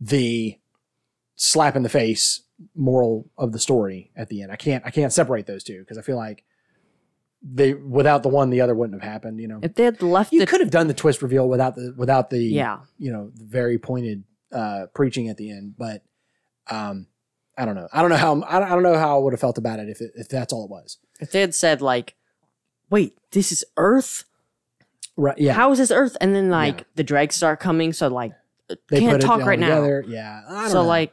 the 0.00 0.58
slap 1.36 1.76
in 1.76 1.82
the 1.82 1.88
face 1.88 2.42
moral 2.74 3.30
of 3.36 3.52
the 3.52 3.58
story 3.58 4.10
at 4.16 4.28
the 4.28 4.42
end. 4.42 4.52
I 4.52 4.56
can't 4.56 4.84
I 4.86 4.90
can't 4.90 5.12
separate 5.12 5.46
those 5.46 5.64
two 5.64 5.80
because 5.80 5.98
I 5.98 6.02
feel 6.02 6.16
like 6.16 6.44
they 7.42 7.74
without 7.74 8.22
the 8.22 8.28
one 8.28 8.50
the 8.50 8.60
other 8.60 8.74
wouldn't 8.74 9.00
have 9.02 9.10
happened, 9.10 9.40
you 9.40 9.48
know. 9.48 9.58
if 9.62 9.74
they 9.74 9.84
had 9.84 10.00
left 10.02 10.32
You 10.32 10.42
it, 10.42 10.48
could 10.48 10.60
have 10.60 10.70
done 10.70 10.86
the 10.88 10.94
twist 10.94 11.22
reveal 11.22 11.48
without 11.48 11.74
the 11.74 11.92
without 11.96 12.30
the 12.30 12.38
yeah. 12.38 12.78
you 12.98 13.12
know, 13.12 13.30
the 13.34 13.44
very 13.44 13.78
pointed 13.78 14.24
uh 14.52 14.86
preaching 14.94 15.28
at 15.28 15.36
the 15.36 15.50
end, 15.50 15.74
but 15.78 16.02
um 16.70 17.06
I 17.58 17.64
don't 17.64 17.74
know. 17.74 17.88
I 17.92 18.00
don't 18.00 18.10
know 18.10 18.16
how 18.16 18.32
I 18.46 18.58
don't, 18.60 18.68
I 18.68 18.74
don't 18.74 18.82
know 18.82 18.96
how 18.96 19.16
I 19.16 19.22
would 19.22 19.32
have 19.32 19.40
felt 19.40 19.58
about 19.58 19.78
it 19.80 19.88
if 19.88 20.00
it, 20.00 20.12
if 20.14 20.28
that's 20.28 20.52
all 20.52 20.64
it 20.64 20.70
was. 20.70 20.98
If 21.20 21.32
they 21.32 21.40
had 21.40 21.54
said 21.54 21.82
like, 21.82 22.14
"Wait, 22.90 23.16
this 23.32 23.52
is 23.52 23.64
Earth? 23.76 24.24
Right 25.16 25.36
yeah. 25.38 25.52
How 25.52 25.70
is 25.72 25.78
this 25.78 25.90
Earth?" 25.90 26.16
and 26.20 26.34
then 26.34 26.48
like 26.48 26.78
Yeah. 26.78 26.84
the 26.94 27.04
dregs 27.04 27.34
start 27.36 27.60
coming, 27.60 27.92
so 27.92 28.08
like 28.08 28.32
they 28.88 29.00
can't 29.00 29.20
talk 29.20 29.42
right 29.42 29.58
now. 29.58 29.84
Yeah. 30.06 30.42
I 30.48 30.62
don't 30.62 30.70
So 30.70 30.82
know. 30.82 30.88
like, 30.88 31.12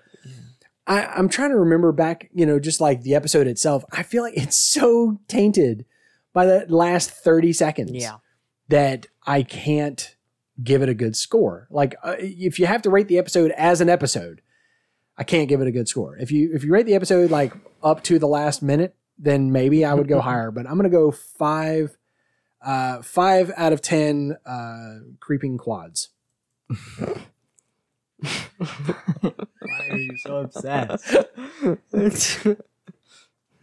I, 0.88 1.06
I'm 1.06 1.28
trying 1.28 1.50
to 1.50 1.58
remember 1.58 1.92
back, 1.92 2.30
you 2.34 2.46
know, 2.46 2.58
just 2.60 2.80
like 2.80 3.02
the 3.02 3.16
episode 3.16 3.48
itself. 3.48 3.84
I 3.92 4.04
feel 4.04 4.24
like 4.24 4.38
it's 4.38 4.58
so 4.58 5.20
tainted 5.28 5.86
by 6.40 6.46
that 6.46 6.72
last 6.72 7.12
30 7.12 7.52
seconds 7.52 7.92
yeah, 7.92 8.16
that 8.70 9.08
I 9.28 9.44
can't 9.44 10.16
give 10.64 10.82
it 10.82 10.88
a 10.88 10.94
good 10.94 11.18
score. 11.18 11.68
Like 11.70 11.96
uh, 12.02 12.16
if 12.18 12.60
you 12.60 12.66
have 12.66 12.82
to 12.84 12.90
rate 12.90 13.10
the 13.10 13.18
episode 13.18 13.52
as 13.58 13.82
an 13.82 13.90
episode, 13.90 14.42
I 15.18 15.26
can't 15.26 15.50
give 15.50 15.60
it 15.60 15.68
a 15.68 15.72
good 15.72 15.90
score. 15.90 16.16
If 16.16 16.32
you 16.32 16.52
if 16.54 16.64
you 16.64 16.72
rate 16.72 16.86
the 16.86 16.96
episode 16.96 17.30
like 17.30 17.52
up 17.84 18.04
to 18.04 18.20
the 18.20 18.28
last 18.28 18.64
minute, 18.64 18.96
then 19.18 19.52
maybe 19.52 19.84
I 19.84 19.94
would 19.94 20.08
go 20.08 20.22
higher. 20.30 20.50
But 20.50 20.66
I'm 20.66 20.78
gonna 20.78 20.88
go 20.88 21.12
five, 21.12 21.98
uh, 22.62 23.02
five 23.02 23.52
out 23.58 23.74
of 23.74 23.82
ten 23.82 24.38
uh, 24.46 25.00
creeping 25.20 25.58
quads. 25.58 26.08
Why 26.70 27.18
are 29.90 29.98
you 29.98 30.16
so 30.20 30.38
obsessed? 30.38 31.16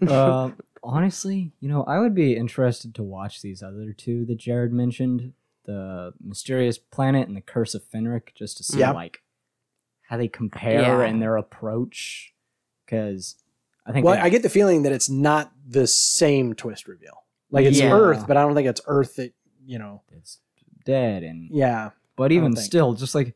uh, 0.06 0.50
honestly, 0.86 1.52
you 1.60 1.68
know, 1.68 1.82
I 1.84 1.98
would 1.98 2.14
be 2.14 2.36
interested 2.36 2.94
to 2.94 3.02
watch 3.02 3.42
these 3.42 3.62
other 3.62 3.92
two 3.92 4.24
that 4.26 4.36
Jared 4.38 4.72
mentioned, 4.72 5.32
the 5.64 6.12
Mysterious 6.22 6.78
Planet 6.78 7.26
and 7.28 7.36
the 7.36 7.40
Curse 7.40 7.74
of 7.74 7.82
Fenric, 7.90 8.34
just 8.34 8.56
to 8.58 8.64
see 8.64 8.78
Yeah. 8.78 8.92
like 8.92 9.22
how 10.02 10.16
they 10.16 10.28
compare 10.28 11.02
Yeah. 11.02 11.08
and 11.08 11.20
their 11.20 11.36
approach. 11.36 12.32
Because 12.84 13.36
I 13.84 13.92
think 13.92 14.04
Well, 14.06 14.14
they- 14.14 14.20
I 14.20 14.28
get 14.28 14.42
the 14.42 14.48
feeling 14.48 14.82
that 14.84 14.92
it's 14.92 15.10
not 15.10 15.52
the 15.68 15.86
same 15.86 16.54
twist 16.54 16.86
reveal. 16.88 17.24
Like 17.50 17.66
it's 17.66 17.78
Yeah. 17.80 17.92
Earth, 17.92 18.26
but 18.26 18.36
I 18.36 18.42
don't 18.42 18.54
think 18.54 18.68
it's 18.68 18.80
Earth 18.86 19.16
that 19.16 19.32
you 19.64 19.78
know. 19.78 20.02
it's 20.12 20.38
dead 20.84 21.24
and 21.24 21.50
Yeah, 21.50 21.90
But 22.14 22.28
don't 22.28 22.38
even 22.38 22.54
think. 22.54 22.64
still, 22.64 22.94
just 22.94 23.14
like 23.16 23.34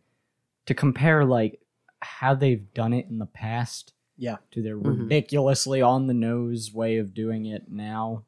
to 0.66 0.74
compare 0.74 1.24
like 1.24 1.60
how 2.00 2.34
they've 2.34 2.72
done 2.74 2.92
it 2.92 3.06
in 3.06 3.18
the 3.18 3.26
past 3.26 3.92
Yeah. 4.20 4.36
to 4.50 4.60
their 4.62 4.76
Mhm. 4.76 5.00
ridiculously 5.04 5.80
on 5.80 6.06
the 6.06 6.14
nose 6.14 6.72
way 6.74 6.98
of 6.98 7.14
doing 7.14 7.46
it 7.46 7.70
now. 7.70 8.24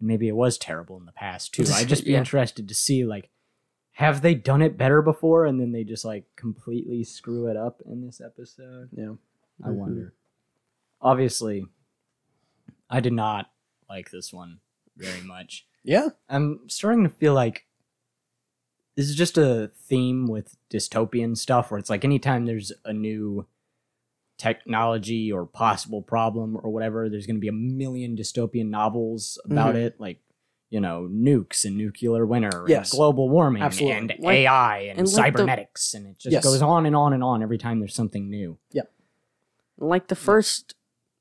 Maybe 0.00 0.28
it 0.28 0.36
was 0.36 0.56
terrible 0.58 0.96
in 0.96 1.06
the 1.06 1.12
past 1.12 1.52
too. 1.52 1.64
I'd 1.74 1.88
just 1.88 2.04
be 2.04 2.12
Yeah. 2.12 2.18
interested 2.18 2.68
to 2.68 2.74
see 2.74 3.04
like 3.04 3.28
have 3.96 4.22
they 4.22 4.34
done 4.34 4.62
it 4.62 4.78
better 4.78 5.02
before 5.02 5.44
and 5.44 5.60
then 5.60 5.72
they 5.72 5.84
just 5.84 6.04
like 6.04 6.24
completely 6.36 7.02
screw 7.04 7.46
it 7.48 7.56
up 7.56 7.82
in 7.84 8.00
this 8.06 8.20
episode? 8.20 8.88
yeah. 8.92 9.14
I 9.62 9.68
Mhm. 9.68 9.74
wonder. 9.74 10.14
Obviously, 11.00 11.66
I 12.88 13.00
did 13.00 13.12
not 13.12 13.50
like 13.88 14.10
this 14.12 14.32
one 14.32 14.60
very 14.96 15.20
much. 15.22 15.66
Yeah. 15.82 16.10
I'm 16.28 16.68
starting 16.68 17.02
to 17.02 17.10
feel 17.10 17.34
like 17.34 17.66
this 18.94 19.08
is 19.08 19.16
just 19.16 19.36
a 19.38 19.72
theme 19.74 20.26
with 20.28 20.56
dystopian 20.70 21.36
stuff 21.36 21.70
where 21.70 21.78
it's 21.78 21.90
like 21.90 22.04
anytime 22.04 22.46
there's 22.46 22.72
a 22.84 22.92
new 22.92 23.46
technology 24.38 25.30
or 25.30 25.46
possible 25.46 26.02
problem 26.02 26.56
or 26.62 26.70
whatever, 26.70 27.08
there's 27.08 27.26
going 27.26 27.36
to 27.36 27.40
be 27.40 27.48
a 27.48 27.52
million 27.52 28.16
dystopian 28.16 28.68
novels 28.70 29.40
about 29.44 29.74
Mhm. 29.74 29.78
it, 29.86 30.00
like 30.00 30.18
you 30.70 30.80
know 30.80 31.06
nukes 31.12 31.64
and 31.64 31.76
nuclear 31.76 32.24
winter, 32.26 32.64
Yes. 32.66 32.92
and 32.92 32.98
global 32.98 33.28
warming, 33.28 33.62
Absolutely. 33.62 33.98
and 33.98 34.08
Like- 34.20 34.34
AI 34.38 34.78
and, 34.78 34.98
and 35.00 35.08
like 35.12 35.32
the- 35.34 35.38
cybernetics, 35.38 35.94
and 35.94 36.06
it 36.06 36.18
just 36.18 36.32
Yes. 36.32 36.44
goes 36.44 36.62
on 36.62 36.86
and 36.86 36.96
on 36.96 37.12
and 37.12 37.22
on 37.22 37.42
every 37.42 37.58
time 37.58 37.78
there's 37.80 37.94
something 37.94 38.28
new. 38.30 38.58
Yeah. 38.72 38.82
Like 39.78 40.08
the 40.08 40.14
first 40.16 40.74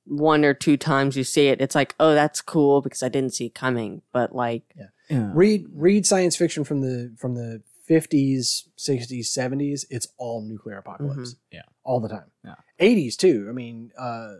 one 0.05 0.43
or 0.45 0.53
two 0.53 0.77
times 0.77 1.15
you 1.17 1.23
see 1.23 1.47
it, 1.47 1.61
it's 1.61 1.75
like, 1.75 1.95
oh, 1.99 2.13
that's 2.13 2.41
cool 2.41 2.81
because 2.81 3.03
I 3.03 3.09
didn't 3.09 3.33
see 3.33 3.45
it 3.47 3.53
coming. 3.53 4.01
But 4.11 4.33
like, 4.35 4.63
Yeah. 5.09 5.31
Read 5.33 5.65
read 5.73 6.05
science 6.05 6.37
fiction 6.37 6.63
from 6.63 6.79
the 6.81 7.11
from 7.17 7.35
the 7.35 7.61
50s, 7.91 8.67
60s, 8.77 9.25
70s, 9.25 9.85
it's 9.89 10.07
all 10.17 10.41
nuclear 10.41 10.77
apocalypse. 10.77 11.35
Yeah. 11.51 11.63
All 11.83 11.99
the 11.99 12.07
time. 12.09 12.31
Yeah. 12.45 12.55
80s 12.79 13.15
too. 13.17 13.47
I 13.49 13.51
mean, 13.51 13.91
uh, 13.97 14.35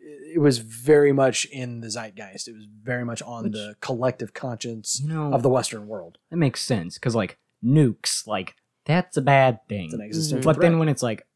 it 0.00 0.36
it 0.36 0.40
was 0.40 0.58
very 0.58 1.12
much 1.12 1.44
in 1.46 1.80
the 1.80 1.88
zeitgeist. 1.88 2.48
It 2.48 2.54
was 2.54 2.66
very 2.82 3.04
much 3.04 3.22
on 3.22 3.44
Which- 3.44 3.52
the 3.52 3.76
collective 3.80 4.32
conscience 4.34 5.00
You 5.02 5.08
know, 5.08 5.32
of 5.32 5.42
the 5.42 5.48
Western 5.50 5.86
world. 5.88 6.18
that 6.30 6.36
makes 6.36 6.60
sense 6.62 6.94
because 6.94 7.14
like 7.14 7.38
nukes, 7.64 8.26
like 8.26 8.54
that's 8.84 9.16
a 9.16 9.22
bad 9.22 9.60
thing. 9.68 9.86
It's 9.86 9.94
an 9.94 10.00
existential 10.00 10.52
But 10.52 10.60
then 10.60 10.78
when 10.78 10.88
it's 10.88 11.02
like 11.02 11.26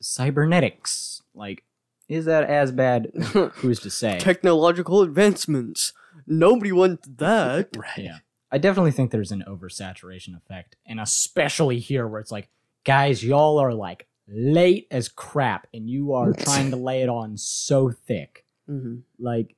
cybernetics, 0.00 1.22
like 1.34 1.64
is 2.08 2.24
that 2.26 2.44
as 2.44 2.72
bad? 2.72 3.10
Who's 3.56 3.80
to 3.80 3.90
say? 3.90 4.18
Technological 4.18 5.02
advancements. 5.02 5.92
Nobody 6.26 6.70
wants 6.72 7.08
that. 7.16 7.68
right. 7.76 7.98
Yeah. 7.98 8.18
I 8.52 8.58
definitely 8.58 8.92
think 8.92 9.10
there's 9.10 9.32
an 9.32 9.44
oversaturation 9.48 10.36
effect, 10.36 10.76
and 10.86 11.00
especially 11.00 11.78
here 11.78 12.06
where 12.06 12.20
it's 12.20 12.30
like, 12.30 12.48
guys, 12.84 13.24
y'all 13.24 13.58
are 13.58 13.72
like 13.72 14.06
late 14.28 14.86
as 14.90 15.08
crap, 15.08 15.66
and 15.72 15.88
you 15.88 16.12
are 16.12 16.32
trying 16.38 16.70
to 16.70 16.76
lay 16.76 17.02
it 17.02 17.08
on 17.08 17.36
so 17.38 17.90
thick. 17.90 18.44
hmm 18.66 18.96
Like, 19.18 19.56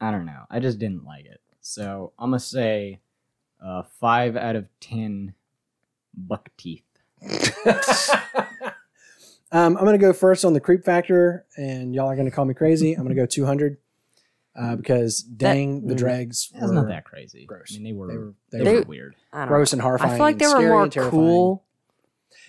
I 0.00 0.10
don't 0.10 0.26
know. 0.26 0.44
I 0.50 0.58
just 0.58 0.78
didn't 0.78 1.04
like 1.04 1.26
it. 1.26 1.40
So 1.60 2.12
I'm 2.18 2.30
gonna 2.30 2.40
say, 2.40 3.00
uh, 3.62 3.82
five 4.00 4.36
out 4.36 4.56
of 4.56 4.66
ten 4.80 5.34
buck 6.14 6.48
teeth. 6.56 6.82
um, 9.50 9.76
I'm 9.76 9.84
going 9.84 9.92
to 9.92 9.98
go 9.98 10.12
first 10.12 10.44
on 10.44 10.52
the 10.52 10.60
creep 10.60 10.84
factor, 10.84 11.44
and 11.56 11.94
y'all 11.94 12.06
are 12.06 12.14
going 12.16 12.26
to 12.28 12.34
call 12.34 12.44
me 12.44 12.54
crazy. 12.54 12.92
I'm 12.92 13.02
going 13.02 13.14
to 13.14 13.20
go 13.20 13.26
200 13.26 13.78
uh, 14.58 14.76
because 14.76 15.22
dang, 15.22 15.86
the 15.86 15.94
mm, 15.94 15.98
dregs 15.98 16.50
That's 16.52 16.66
were 16.68 16.74
not 16.74 16.88
that 16.88 17.04
crazy. 17.04 17.44
gross. 17.46 17.68
I 17.70 17.74
mean, 17.80 17.84
they 17.84 17.92
were 17.92 18.06
They 18.08 18.16
were 18.18 18.34
they, 18.50 18.58
they, 18.58 18.64
They- 18.64 18.72
were 18.74 18.80
were 18.80 18.86
weird. 18.86 19.16
I 19.32 19.38
don't 19.40 19.48
gross 19.48 19.72
know. 19.72 19.76
and 19.76 19.82
horrifying. 19.82 20.12
I 20.12 20.16
feel 20.16 20.24
like 20.24 20.38
they 20.38 20.46
were 20.46 20.50
scary 20.52 20.68
more 20.68 20.82
and 20.82 20.92
terrifying. 20.92 21.10
cool. 21.12 21.64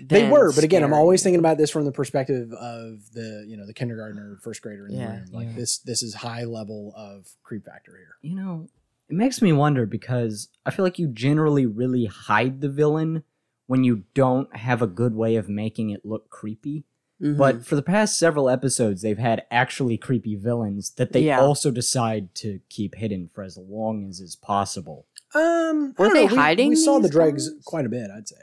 They 0.01 0.21
than 0.21 0.31
were, 0.31 0.53
but 0.53 0.63
again, 0.63 0.83
I'm 0.83 0.89
scary. 0.91 0.99
always 1.01 1.23
thinking 1.23 1.39
about 1.39 1.57
this 1.57 1.69
from 1.69 1.83
the 1.83 1.91
perspective 1.91 2.53
of 2.53 3.11
the 3.13 3.43
you 3.47 3.57
know 3.57 3.65
the 3.65 3.73
kindergartner, 3.73 4.39
first 4.41 4.61
grader 4.61 4.87
in 4.87 4.93
Yeah. 4.95 5.07
the 5.07 5.11
room. 5.13 5.25
Like 5.33 5.47
Yeah. 5.49 5.53
this, 5.55 5.77
this 5.79 6.03
is 6.03 6.13
high 6.15 6.45
level 6.45 6.93
of 6.95 7.27
creep 7.43 7.65
factor 7.65 7.97
here. 7.97 8.15
You 8.21 8.35
know, 8.35 8.69
it 9.09 9.15
makes 9.15 9.41
me 9.41 9.51
wonder 9.51 9.85
because 9.85 10.47
I 10.65 10.71
feel 10.71 10.85
like 10.85 10.99
you 10.99 11.07
generally 11.07 11.65
really 11.65 12.05
hide 12.05 12.61
the 12.61 12.69
villain 12.69 13.23
when 13.67 13.83
you 13.83 14.03
don't 14.13 14.55
have 14.55 14.81
a 14.81 14.87
good 14.87 15.15
way 15.15 15.35
of 15.35 15.49
making 15.49 15.89
it 15.89 16.05
look 16.05 16.29
creepy. 16.29 16.85
Mhm. 17.21 17.37
But 17.37 17.65
for 17.65 17.75
the 17.75 17.81
past 17.81 18.17
several 18.17 18.49
episodes, 18.49 19.01
they've 19.01 19.17
had 19.17 19.43
actually 19.51 19.97
creepy 19.97 20.35
villains 20.35 20.91
that 20.91 21.11
they 21.11 21.23
Yeah. 21.25 21.41
also 21.41 21.69
decide 21.71 22.33
to 22.35 22.59
keep 22.69 22.95
hidden 22.95 23.27
for 23.33 23.43
as 23.43 23.57
long 23.57 24.07
as 24.07 24.19
is 24.21 24.35
possible. 24.37 25.05
Um, 25.35 25.93
Were 25.97 26.13
they 26.13 26.25
know, 26.27 26.31
we- 26.33 26.37
hiding 26.37 26.69
We, 26.69 26.75
saw 26.77 26.95
the 26.97 27.03
these 27.03 27.11
dregs 27.11 27.49
guys? 27.49 27.63
quite 27.65 27.85
a 27.85 27.89
bit, 27.89 28.09
I'd 28.09 28.27
say. 28.27 28.37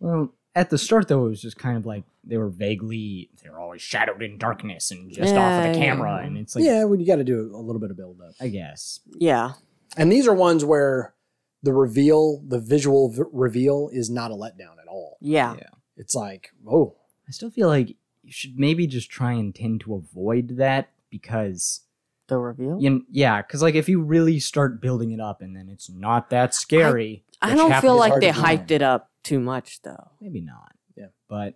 Well, 0.00 0.34
at 0.54 0.70
the 0.70 0.78
start, 0.78 1.08
though, 1.08 1.26
it 1.26 1.28
was 1.28 1.42
just 1.42 1.58
kind 1.58 1.76
of 1.76 1.84
like 1.86 2.04
they 2.24 2.36
were 2.38 2.48
vaguely, 2.48 3.30
they 3.42 3.50
were 3.50 3.60
always 3.60 3.82
shadowed 3.82 4.22
in 4.22 4.38
darkness 4.38 4.90
and 4.90 5.10
just 5.12 5.34
off 5.34 5.66
of 5.66 5.72
the 5.72 5.78
camera. 5.78 6.16
yeah. 6.20 6.26
And 6.26 6.38
it's 6.38 6.56
like, 6.56 6.64
yeah, 6.64 6.84
well, 6.84 6.98
you 6.98 7.06
got 7.06 7.16
to 7.16 7.24
do 7.24 7.54
a 7.54 7.58
little 7.58 7.80
bit 7.80 7.90
of 7.90 7.96
build 7.96 8.20
up. 8.20 8.34
I 8.40 8.48
guess. 8.48 9.00
yeah, 9.18 9.52
And 9.96 10.10
these 10.10 10.26
are 10.26 10.34
ones 10.34 10.64
where 10.64 11.14
the 11.62 11.72
reveal, 11.72 12.38
the 12.46 12.58
visual 12.58 13.10
v- 13.10 13.22
reveal, 13.32 13.90
is 13.92 14.08
not 14.10 14.30
a 14.30 14.34
letdown 14.34 14.78
at 14.80 14.88
all. 14.88 15.18
yeah, 15.20 15.56
Yeah. 15.56 15.68
It's 15.96 16.14
like, 16.14 16.52
oh, 16.66 16.94
I 17.26 17.30
still 17.32 17.50
feel 17.50 17.68
like 17.68 17.96
you 18.28 18.32
should 18.32 18.58
maybe 18.58 18.86
just 18.86 19.08
try 19.10 19.32
and 19.32 19.54
tend 19.54 19.80
to 19.80 19.94
avoid 19.94 20.58
that 20.58 20.90
because 21.08 21.80
the 22.26 22.36
reveal. 22.36 22.76
You, 22.78 23.06
yeah, 23.10 23.40
because 23.40 23.62
like 23.62 23.74
if 23.74 23.88
you 23.88 24.02
really 24.02 24.38
start 24.38 24.82
building 24.82 25.12
it 25.12 25.20
up 25.20 25.40
and 25.40 25.56
then 25.56 25.70
it's 25.70 25.88
not 25.88 26.28
that 26.28 26.54
scary, 26.54 27.24
I 27.40 27.48
which 27.50 27.56
don't 27.56 27.80
feel 27.80 27.96
like 27.96 28.20
they 28.20 28.30
hyped 28.30 28.70
it 28.70 28.82
up 28.82 29.10
too 29.22 29.40
much 29.40 29.80
though. 29.80 30.10
maybe 30.20 30.42
not. 30.42 30.74
Yeah. 30.94 31.06
but 31.26 31.54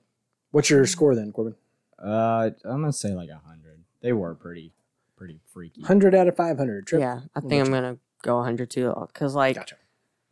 what's 0.51 0.71
your 0.71 0.87
score 0.87 1.15
then, 1.15 1.31
Corbin? 1.31 1.57
uh, 2.03 2.51
I'm 2.65 2.81
gonna 2.81 2.93
say 2.93 3.11
like 3.11 3.29
a 3.29 3.41
hundred. 3.47 3.85
They 4.01 4.15
were 4.15 4.35
pretty, 4.35 4.73
pretty 5.15 5.41
freaky. 5.53 5.83
100 5.83 6.15
out 6.15 6.27
of 6.27 6.37
500. 6.37 6.89
Yeah, 6.93 7.21
I 7.37 7.41
think 7.41 7.67
I'm 7.67 7.71
gonna 7.71 7.99
go 8.23 8.37
100 8.37 8.71
too, 8.71 8.95
because 9.09 9.35
like, 9.35 9.57
Gotcha. 9.57 9.77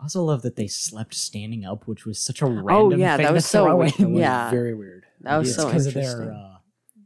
I 0.01 0.05
also 0.05 0.23
love 0.25 0.41
that 0.43 0.57
they 0.57 0.67
slept 0.69 1.13
standing 1.15 1.67
up, 1.67 1.87
which 1.87 2.07
was 2.07 2.19
such 2.19 2.41
a 2.41 2.47
random. 2.47 2.67
oh 2.71 2.91
yeah, 2.97 3.17
thing 3.19 3.27
that 3.27 3.33
was 3.35 3.45
so 3.45 3.77
weird. 3.77 3.93
in. 3.99 4.05
That 4.05 4.11
was 4.11 4.21
Yeah, 4.21 4.51
Very 4.51 4.73
weird. 4.75 5.05
That 5.23 5.39
was 5.39 5.49
It's 5.49 5.57
so 5.57 5.71
'cause 5.71 5.87
of 5.87 5.97
interesting. 5.97 6.27
their. 6.27 6.35
Uh, 6.35 6.57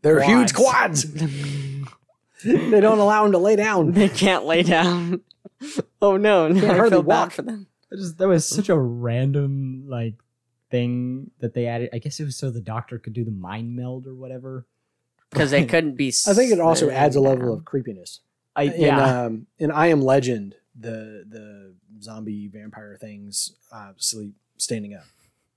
They're 0.03 0.23
huge 0.23 0.55
Quads. 0.55 1.05
quads. 1.05 1.85
they 2.45 2.81
don't 2.81 2.99
allow 2.99 3.23
them 3.23 3.33
to 3.33 3.39
lay 3.39 3.57
down. 3.57 3.93
they 3.93 4.09
can't 4.09 4.45
lay 4.45 4.63
down. 4.63 5.21
oh 6.03 6.17
no, 6.17 6.49
Can't 6.53 6.63
now 6.63 6.73
I 6.73 6.77
hardly 6.77 6.91
feel 6.97 7.03
walk. 7.03 7.29
bad 7.31 7.33
for 7.33 7.43
them. 7.43 7.67
it 7.91 7.97
just 7.97 8.19
that 8.19 8.29
was 8.29 8.47
such 8.47 8.69
a 8.69 8.79
random 8.79 9.85
like 9.89 10.15
thing 10.71 11.31
that 11.41 11.55
they 11.55 11.67
added. 11.67 11.91
I 11.93 11.99
guess 11.99 12.21
it 12.21 12.25
was 12.25 12.37
so 12.37 12.51
the 12.51 12.61
doctor 12.61 12.99
could 12.99 13.13
do 13.15 13.25
the 13.25 13.31
mind 13.31 13.75
meld 13.77 14.07
or 14.07 14.15
whatever. 14.15 14.67
Because 15.31 15.51
they 15.51 15.65
couldn't 15.65 15.97
be. 15.97 16.09
I 16.27 16.35
think 16.35 16.53
it 16.53 16.61
also 16.61 16.87
sitting 16.87 16.95
adds 16.97 17.17
a 17.17 17.21
level 17.21 17.49
down. 17.49 17.59
of 17.59 17.65
creepiness. 17.65 18.21
I 18.55 18.65
in, 18.65 18.81
yeah. 18.83 19.23
um, 19.25 19.47
in 19.59 19.71
I 19.73 19.89
Am 19.89 20.01
Legend, 20.03 20.55
the 20.79 21.25
the 21.29 21.75
zombie 22.01 22.47
vampire 22.49 22.97
things 23.01 23.57
uh, 23.73 23.93
sleep 23.97 24.35
standing 24.59 24.95
up, 24.95 25.05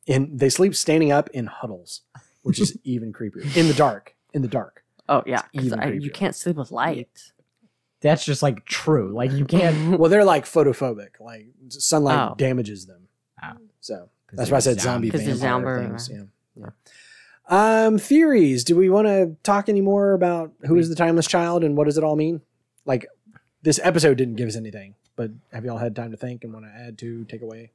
and 0.08 0.39
they 0.39 0.49
sleep 0.49 0.74
standing 0.74 1.12
up 1.12 1.30
in 1.32 1.45
huddles, 1.47 2.01
which 2.48 2.60
is 2.60 2.78
even 2.84 3.14
creepier 3.14 3.56
in 3.58 3.68
the 3.68 3.74
dark. 3.74 4.16
In 4.34 4.41
the 4.41 4.48
dark, 4.48 4.84
Oh 5.10 5.24
yeah, 5.26 5.41
'cause 5.56 5.66
even 5.66 5.80
I- 5.80 5.93
you 5.93 6.10
creepier. 6.10 6.14
can't 6.14 6.36
sleep 6.36 6.56
with 6.58 6.72
light. 6.72 7.32
That's 8.02 8.24
just 8.26 8.43
like 8.43 8.66
true. 8.66 9.12
Like 9.14 9.32
you 9.32 9.45
can't. 9.45 9.98
well, 10.00 10.10
they're 10.10 10.24
like 10.26 10.45
photophobic. 10.45 11.20
Like 11.20 11.48
sunlight 11.70 12.32
Oh. 12.32 12.36
damages 12.38 12.86
them. 12.86 13.08
Oh. 13.43 13.54
So 13.80 14.10
'Cause 14.28 14.38
that's 14.38 14.52
why 14.52 14.58
I 14.58 14.60
said 14.60 14.80
zombie 14.82 15.10
Because 15.10 15.39
vampire 15.39 15.80
they're 15.80 15.88
things. 15.89 16.06
zombie- 16.06 16.30
Yeah. 16.56 16.66
yeah. 17.50 17.86
Um, 17.86 17.98
theories. 17.98 18.64
Do 18.66 18.76
we 18.76 18.89
want 18.89 19.08
to 19.08 19.36
talk 19.43 19.70
any 19.70 19.80
more 19.82 20.12
about 20.14 20.52
who 20.68 20.76
is 20.78 20.89
the 20.89 20.95
timeless 20.95 21.28
child 21.28 21.64
and 21.64 21.78
what 21.78 21.86
does 21.86 21.98
it 21.98 22.04
all 22.04 22.18
mean? 22.18 22.41
Like, 22.86 23.08
this 23.62 23.80
episode 23.84 24.18
didn't 24.18 24.36
give 24.36 24.50
us 24.50 24.58
anything, 24.58 24.95
but 25.16 25.32
have 25.54 25.64
y'all 25.64 25.78
had 25.78 25.95
time 25.95 26.12
to 26.12 26.18
think 26.18 26.43
and 26.43 26.52
want 26.54 26.66
to 26.66 26.72
add 26.72 26.98
to, 27.00 27.24
take 27.26 27.41
away? 27.41 27.72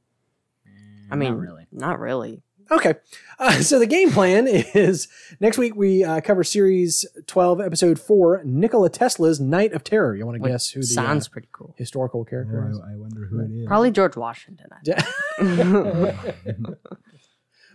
I 1.10 1.16
mean, 1.16 1.30
not 1.32 1.38
really. 1.40 1.66
Not 1.72 1.98
really. 2.00 2.42
Okay. 2.72 2.94
Uh, 3.38 3.52
so 3.60 3.78
the 3.78 3.86
game 3.86 4.10
plan 4.10 4.46
is 4.46 5.08
next 5.40 5.58
week 5.58 5.76
we 5.76 6.02
uh, 6.02 6.20
cover 6.20 6.42
series 6.42 7.04
12, 7.26 7.60
episode 7.60 8.00
4, 8.00 8.42
Nikola 8.44 8.88
Tesla's 8.88 9.40
Night 9.40 9.72
of 9.72 9.84
Terror. 9.84 10.16
You 10.16 10.24
want 10.26 10.42
to 10.42 10.48
guess 10.48 10.70
who 10.70 10.80
the 10.80 10.86
sounds 10.86 11.26
uh, 11.26 11.30
pretty 11.30 11.48
cool. 11.52 11.74
historical 11.76 12.24
character 12.24 12.68
is? 12.70 12.80
I 12.80 12.96
wonder 12.96 13.26
who 13.26 13.40
it 13.40 13.50
is. 13.62 13.66
Probably 13.66 13.90
George 13.90 14.16
Washington. 14.16 14.68
I 14.72 14.78
think. 14.84 15.06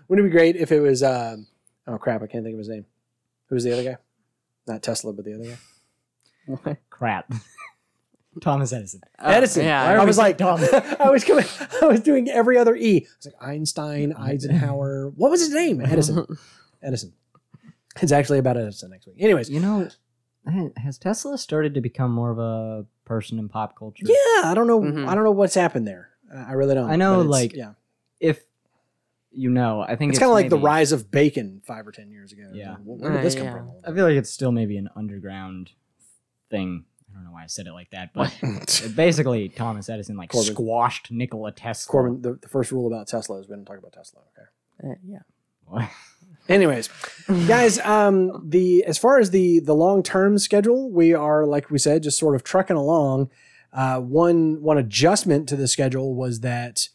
Wouldn't 0.07 0.25
it 0.25 0.29
be 0.29 0.35
great 0.35 0.55
if 0.55 0.71
it 0.71 0.79
was, 0.79 1.03
um, 1.03 1.47
oh 1.85 1.97
crap, 1.97 2.23
I 2.23 2.27
can't 2.27 2.43
think 2.43 2.53
of 2.53 2.59
his 2.59 2.69
name. 2.69 2.85
Who's 3.49 3.63
the 3.63 3.73
other 3.73 3.83
guy? 3.83 3.97
Not 4.65 4.81
Tesla, 4.83 5.13
but 5.13 5.25
the 5.25 5.35
other 5.35 5.57
guy. 6.55 6.77
Crap. 6.89 7.31
Thomas 8.41 8.71
Edison. 8.73 9.01
Oh, 9.19 9.29
Edison. 9.29 9.65
Yeah. 9.65 10.01
I 10.01 10.05
was 10.05 10.17
like, 10.17 10.37
dumb? 10.37 10.59
I 10.99 11.09
was 11.09 11.23
coming, 11.23 11.45
I 11.81 11.85
was 11.85 11.99
doing 12.01 12.29
every 12.29 12.57
other 12.57 12.75
E. 12.75 13.05
I 13.05 13.07
was 13.17 13.25
like 13.25 13.35
Einstein, 13.49 14.13
Eisenhower. 14.17 15.09
What 15.15 15.31
was 15.31 15.41
his 15.41 15.51
name? 15.53 15.81
Edison. 15.81 16.25
Edison. 16.81 17.13
It's 18.01 18.11
actually 18.11 18.39
about 18.39 18.57
Edison 18.57 18.91
next 18.91 19.07
week. 19.07 19.15
Anyways, 19.19 19.49
You 19.49 19.59
know, 19.59 19.89
has 20.77 20.97
Tesla 20.97 21.37
started 21.37 21.73
to 21.73 21.81
become 21.81 22.11
more 22.11 22.31
of 22.31 22.39
a 22.39 22.85
person 23.05 23.39
in 23.39 23.49
pop 23.49 23.75
culture? 23.77 24.05
yeah, 24.05 24.43
I 24.49 24.53
don't 24.55 24.67
know. 24.67 24.79
Mhm. 24.79 25.07
I 25.07 25.15
don't 25.15 25.23
know 25.23 25.31
what's 25.31 25.55
happened 25.55 25.87
there. 25.87 26.09
Uh, 26.33 26.45
I 26.47 26.53
really 26.53 26.75
don't. 26.75 26.89
I 26.89 26.95
know, 26.95 27.21
like, 27.21 27.53
yeah, 27.53 27.73
If 28.19 28.43
you 29.31 29.49
know, 29.49 29.81
I 29.81 29.95
think 29.95 30.09
it's 30.11 30.17
it's, 30.17 30.19
kind 30.19 30.29
of 30.29 30.33
like 30.35 30.49
the 30.49 30.57
rise 30.57 30.91
of 30.91 31.11
bacon 31.11 31.61
five 31.65 31.85
or 31.87 31.91
ten 31.91 32.09
years 32.11 32.31
ago. 32.31 32.49
Yeah. 32.53 32.75
Where 32.83 32.97
where 32.97 33.11
did 33.11 33.19
Uh, 33.19 33.23
this 33.23 33.35
come 33.35 33.43
yeah. 33.45 33.53
from? 33.53 33.71
I 33.83 33.91
feel 33.93 34.05
like 34.05 34.15
it's 34.15 34.29
still 34.31 34.51
maybe 34.51 34.77
an 34.77 34.89
underground 34.95 35.71
thing. 36.49 36.85
I 37.17 37.19
don't 37.19 37.25
know 37.25 37.31
why 37.31 37.43
I 37.43 37.47
said 37.47 37.65
it 37.65 37.73
like 37.73 37.89
that, 37.91 38.13
but 38.13 38.37
basically 38.95 39.49
Thomas 39.49 39.89
Edison 39.89 40.17
like 40.17 40.29
Corbin. 40.29 40.53
squashed 40.53 41.11
Nikola 41.11 41.51
Tesla. 41.51 41.91
Corbin, 41.91 42.21
the, 42.21 42.33
the 42.35 42.47
first 42.47 42.71
rule 42.71 42.85
about 42.85 43.07
Tesla 43.07 43.39
is 43.39 43.47
we 43.47 43.55
don't 43.55 43.65
talk 43.65 43.79
about 43.79 43.93
Tesla. 43.93 44.21
Okay. 44.37 44.91
Uh, 44.91 44.95
yeah. 45.03 45.19
What? 45.65 45.89
Anyways, 46.49 46.89
guys, 47.47 47.79
um, 47.79 48.47
the 48.47 48.83
as 48.85 48.97
far 48.97 49.19
as 49.19 49.31
the 49.31 49.59
the 49.59 49.73
long 49.73 50.03
term 50.03 50.37
schedule, 50.37 50.91
we 50.91 51.13
are 51.13 51.45
like 51.45 51.71
we 51.71 51.79
said, 51.79 52.03
just 52.03 52.19
sort 52.19 52.35
of 52.35 52.43
trucking 52.43 52.77
along. 52.77 53.29
Uh, 53.73 53.99
one 53.99 54.61
one 54.61 54.77
adjustment 54.77 55.49
to 55.49 55.55
the 55.55 55.67
schedule 55.67 56.15
was 56.15 56.41
that 56.41 56.87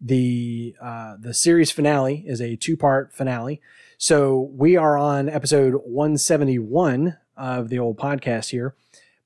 the 0.00 0.76
uh, 0.82 1.16
the 1.18 1.32
series 1.32 1.70
finale 1.70 2.22
is 2.26 2.40
a 2.40 2.56
two 2.56 2.76
part 2.76 3.12
finale. 3.14 3.60
So 3.96 4.50
we 4.52 4.76
are 4.76 4.98
on 4.98 5.28
episode 5.28 5.74
171 5.84 7.16
of 7.36 7.68
the 7.70 7.78
old 7.78 7.98
podcast 7.98 8.50
here. 8.50 8.74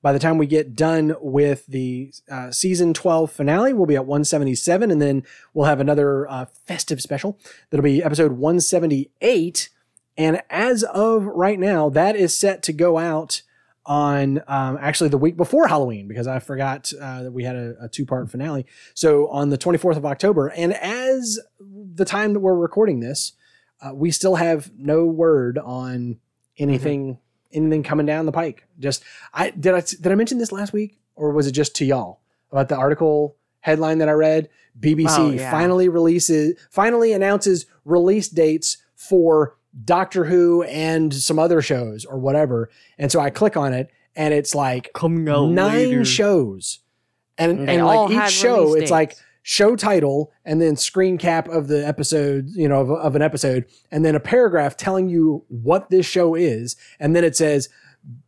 By 0.03 0.13
the 0.13 0.19
time 0.19 0.39
we 0.39 0.47
get 0.47 0.77
done 0.77 1.17
with 1.21 1.67
the 1.67 2.13
uh, 2.31 2.53
season 2.53 2.95
12 2.95 3.33
finale, 3.33 3.73
we'll 3.73 3.87
be 3.87 3.97
at 3.97 4.07
177, 4.07 4.91
and 4.91 5.03
then 5.03 5.25
we'll 5.53 5.67
have 5.67 5.81
another 5.81 6.31
uh, 6.31 6.45
festive 6.65 7.01
special 7.01 7.39
that'll 7.71 7.83
be 7.83 8.03
episode 8.03 8.33
178. 8.33 9.69
And 10.17 10.43
as 10.49 10.83
of 10.85 11.25
right 11.25 11.59
now, 11.59 11.89
that 11.91 12.15
is 12.15 12.37
set 12.37 12.63
to 12.65 12.73
go 12.73 12.99
out 12.99 13.43
on 13.87 14.43
um, 14.49 14.77
actually 14.81 15.09
the 15.09 15.19
week 15.19 15.37
before 15.37 15.69
Halloween 15.69 16.09
because 16.09 16.27
I 16.27 16.41
forgot 16.41 16.93
uh, 17.01 17.23
that 17.25 17.33
we 17.33 17.45
had 17.45 17.57
a, 17.57 17.75
a 17.83 17.89
two 17.89 18.05
part 18.05 18.31
finale. 18.31 18.67
So 18.95 19.29
on 19.29 19.51
the 19.51 19.59
24th 19.59 19.97
of 19.97 20.05
October. 20.05 20.49
And 20.49 20.75
as 20.75 21.39
the 21.61 22.05
time 22.05 22.33
that 22.33 22.41
we're 22.41 22.55
recording 22.55 23.01
this, 23.01 23.33
uh, 23.81 23.95
we 23.95 24.11
still 24.11 24.37
have 24.37 24.71
no 24.77 25.05
word 25.05 25.59
on 25.59 26.19
anything 26.59 27.19
anything 27.53 27.83
coming 27.83 28.07
down 28.07 28.27
the 28.27 28.33
pike. 28.33 28.67
Just 28.79 29.03
I 29.33 29.51
did 29.51 29.75
I 29.75 29.81
did 29.81 30.07
I 30.09 30.15
mention 30.15 30.39
this 30.39 30.53
last 30.53 30.73
week 30.73 30.99
or 31.15 31.33
was 31.33 31.47
it 31.47 31.53
just 31.53 31.75
to 31.77 31.85
y'all 31.85 32.21
about 32.53 32.69
the 32.69 32.77
article 32.77 33.37
headline 33.61 33.99
that 33.99 34.09
I 34.09 34.13
read? 34.13 34.49
BBC 34.79 35.19
Oh, 35.19 35.31
yeah. 35.31 35.51
finally 35.51 35.89
releases 35.89 36.59
finally 36.71 37.13
announces 37.13 37.67
release 37.85 38.29
dates 38.29 38.79
for 38.95 39.57
Doctor 39.85 40.25
Who 40.25 40.63
and 40.65 41.13
some 41.13 41.39
other 41.39 41.61
shows 41.63 42.05
or 42.05 42.19
whatever. 42.19 42.71
And 42.99 43.11
so 43.13 43.21
I 43.21 43.31
click 43.31 43.57
on 43.57 43.73
it 43.75 43.91
and 44.15 44.33
it's 44.33 44.55
like 44.55 44.91
nine 45.55 46.05
shows. 46.05 46.81
And, 47.39 47.69
They 47.69 47.77
and 47.77 47.87
like 47.87 48.11
each 48.11 48.33
show, 48.33 48.75
it's 48.75 48.91
like 48.91 49.11
dates. 49.11 49.23
Show 49.49 49.77
title 49.77 50.33
and 50.45 50.61
then 50.61 50.75
screen 50.75 51.17
cap 51.17 51.49
of 51.49 51.69
the 51.69 51.87
episode, 51.87 52.51
you 52.51 52.69
know, 52.69 52.81
of, 52.81 52.91
of 52.91 53.15
an 53.15 53.23
episode, 53.23 53.65
and 53.93 54.05
then 54.05 54.17
a 54.17 54.21
paragraph 54.21 54.77
telling 54.77 55.09
you 55.09 55.45
what 55.47 55.89
this 55.89 56.05
show 56.05 56.35
is. 56.35 56.75
And 56.99 57.15
then 57.15 57.23
it 57.23 57.37
says 57.37 57.69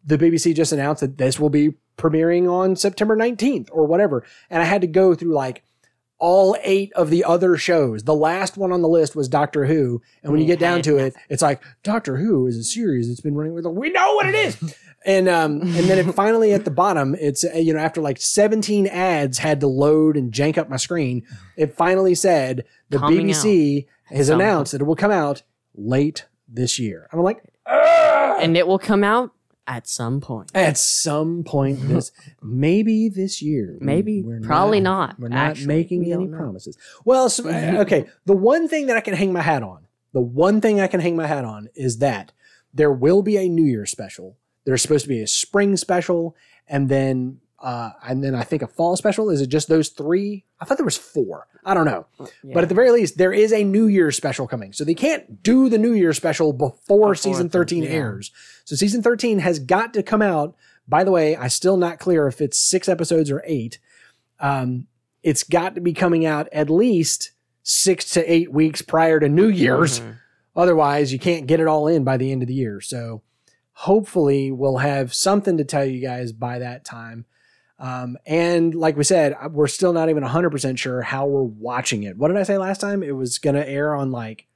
the 0.05 0.17
BBC 0.17 0.55
just 0.55 0.71
announced 0.71 1.01
that 1.01 1.19
this 1.19 1.41
will 1.41 1.51
be 1.51 1.75
premiering 1.97 2.49
on 2.49 2.77
September 2.77 3.17
19th 3.17 3.69
or 3.73 3.85
whatever. 3.85 4.25
And 4.49 4.63
I 4.63 4.65
had 4.65 4.81
to 4.83 4.87
go 4.87 5.17
through 5.17 5.35
like 5.35 5.65
all 6.21 6.57
eight 6.63 6.93
of 6.93 7.11
the 7.11 7.25
other 7.25 7.57
shows. 7.57 8.05
The 8.05 8.15
last 8.15 8.57
one 8.57 8.71
on 8.71 8.83
the 8.83 8.89
list 8.89 9.17
was 9.17 9.29
Doctor 9.29 9.67
Who. 9.67 10.01
And 10.23 10.31
when 10.31 10.41
you 10.41 10.47
get 10.47 10.61
down 10.61 10.83
to 10.83 10.99
it, 10.99 11.17
it's 11.29 11.43
like 11.43 11.61
Doctor 11.83 12.19
Who 12.19 12.47
is 12.47 12.57
a 12.57 12.63
series 12.63 13.09
that's 13.09 13.21
been 13.21 13.35
running 13.35 13.55
with, 13.55 13.67
we 13.67 13.91
know 13.91 14.15
what 14.15 14.29
it 14.29 14.37
is. 14.37 14.77
And 15.09 15.27
um, 15.27 15.63
and 15.63 15.89
then 15.89 16.07
it 16.07 16.13
finally 16.15 16.53
at 16.53 16.67
the 16.67 16.71
bottom, 16.71 17.17
it's 17.19 17.43
uh, 17.43 17.57
you 17.57 17.73
know 17.73 17.81
after 17.81 18.03
like 18.03 18.21
17 18.21 18.87
ads 18.87 19.39
had 19.39 19.61
to 19.61 19.67
load 19.67 20.19
and 20.19 20.31
jank 20.31 20.59
up 20.59 20.69
my 20.69 20.77
screen, 20.77 21.27
it 21.57 21.75
finally 21.75 22.15
said 22.15 22.65
the 22.91 22.99
Coming 22.99 23.29
BBC 23.29 23.87
has 24.05 24.27
some 24.27 24.39
announced 24.39 24.73
that 24.73 24.83
it 24.83 24.85
will 24.85 24.97
come 24.97 25.11
out 25.11 25.43
late 25.75 26.27
this 26.47 26.79
year. 26.79 27.09
I'm 27.11 27.21
like, 27.21 27.43
and 27.67 28.55
it 28.55 28.67
will 28.67 28.79
come 28.79 29.03
out 29.03 29.33
at 29.67 29.87
some 29.87 30.21
point. 30.21 30.51
at 30.55 30.77
some 30.77 31.43
point 31.43 31.79
this 31.89 32.13
maybe 32.43 33.09
this 33.09 33.41
year. 33.41 33.79
Maybe, 33.81 34.23
We're 34.23 34.41
probably 34.41 34.81
not. 34.81 35.19
We're 35.19 35.29
not 35.29 35.39
Actually, 35.39 35.67
making 35.69 36.05
we 36.05 36.13
any 36.13 36.29
promises. 36.29 36.77
Well, 37.07 37.31
so, 37.31 37.49
uh, 37.49 37.77
okay. 37.81 38.07
The 38.27 38.37
one 38.37 38.69
thing 38.69 38.87
that 38.89 38.97
I 38.99 39.01
can 39.01 39.15
hang 39.15 39.33
my 39.33 39.43
hat 39.43 39.63
on, 39.63 39.87
the 40.13 40.21
one 40.21 40.61
thing 40.61 40.81
I 40.81 40.87
can 40.87 41.01
hang 41.01 41.17
my 41.17 41.27
hat 41.27 41.47
on 41.47 41.69
is 41.75 41.99
that 41.99 42.33
there 42.75 42.93
will 42.93 43.23
be 43.23 43.39
a 43.39 43.49
New 43.49 43.65
Year 43.65 43.87
special. 43.87 44.37
There's 44.69 44.83
supposed 44.83 45.05
to 45.05 45.09
be 45.09 45.23
a 45.23 45.27
spring 45.27 45.79
special, 45.79 46.37
and 46.69 46.91
then 46.91 47.41
uh, 47.59 47.93
and 48.07 48.23
then 48.23 48.35
I 48.35 48.43
think 48.43 48.61
a 48.61 48.67
fall 48.67 48.99
special. 48.99 49.31
Is 49.31 49.41
it 49.41 49.47
just 49.47 49.71
those 49.71 49.89
three? 49.89 50.45
I 50.61 50.67
thought 50.67 50.77
there 50.77 50.85
was 50.85 50.99
four. 50.99 51.47
I 51.65 51.73
don't 51.73 51.87
know. 51.87 52.05
But 52.45 52.65
at 52.65 52.69
the 52.69 52.75
very 52.75 52.91
least, 52.91 53.17
there 53.17 53.33
is 53.33 53.51
a 53.51 53.65
New 53.65 53.87
Year 53.87 54.11
special 54.11 54.47
coming. 54.47 54.75
So 54.75 54.85
they 54.85 54.93
can't 54.93 55.43
do 55.43 55.71
the 55.71 55.79
New 55.79 55.95
Year 55.95 56.13
special 56.13 56.53
before, 56.53 57.15
season 57.15 57.49
13 57.49 57.83
yeah. 57.83 57.89
airs. 57.89 58.31
So 58.67 58.77
season 58.77 59.03
13 59.03 59.39
has 59.39 59.59
got 59.59 59.95
to 59.95 60.03
come 60.03 60.21
out. 60.21 60.55
By 60.87 61.03
the 61.03 61.13
way, 61.13 61.35
I 61.35 61.49
still 61.49 61.79
not 61.79 61.99
clear 61.99 62.27
if 62.27 62.43
it's 62.43 62.59
six 62.59 62.91
episodes 62.91 63.31
or 63.31 63.43
eight. 63.47 63.79
Um, 64.39 64.87
it's 65.23 65.45
got 65.45 65.77
to 65.77 65.81
be 65.81 65.95
coming 65.95 66.27
out 66.27 66.47
at 66.53 66.69
least 66.69 67.31
six 67.63 68.11
to 68.11 68.31
eight 68.31 68.53
weeks 68.53 68.83
prior 68.83 69.19
to 69.19 69.31
New 69.31 69.49
Year's. 69.49 70.01
Mhm. 70.01 70.17
Otherwise, 70.55 71.11
you 71.11 71.19
can't 71.19 71.47
get 71.47 71.59
it 71.59 71.67
all 71.67 71.89
in 71.89 72.05
by 72.05 72.19
the 72.19 72.31
end 72.31 72.43
of 72.43 72.49
the 72.49 72.55
year. 72.55 72.83
So 72.83 73.23
hopefully, 73.83 74.51
we'll 74.51 74.79
have 74.79 75.15
something 75.15 75.57
to 75.57 75.65
tell 75.65 75.85
you 75.85 76.01
guys 76.01 76.33
by 76.33 76.59
that 76.59 76.85
time. 76.85 77.25
Um, 77.79 78.17
and 78.27 78.75
like 78.75 78.97
we 78.97 79.05
said, 79.05 79.37
we're 79.53 79.69
still 79.69 79.93
not 79.93 80.09
even 80.11 80.25
100% 80.25 80.77
sure 80.79 81.01
how 81.03 81.27
we're 81.27 81.43
watching 81.45 82.03
it. 82.03 82.17
What 82.19 82.27
did 82.29 82.37
I 82.37 82.43
say 82.43 82.59
last 82.59 82.81
time? 82.81 83.05
It 83.05 83.15
was 83.15 83.39
going 83.39 83.55
to 83.55 83.69
air 83.69 83.95
on 83.95 84.11
like 84.11 84.49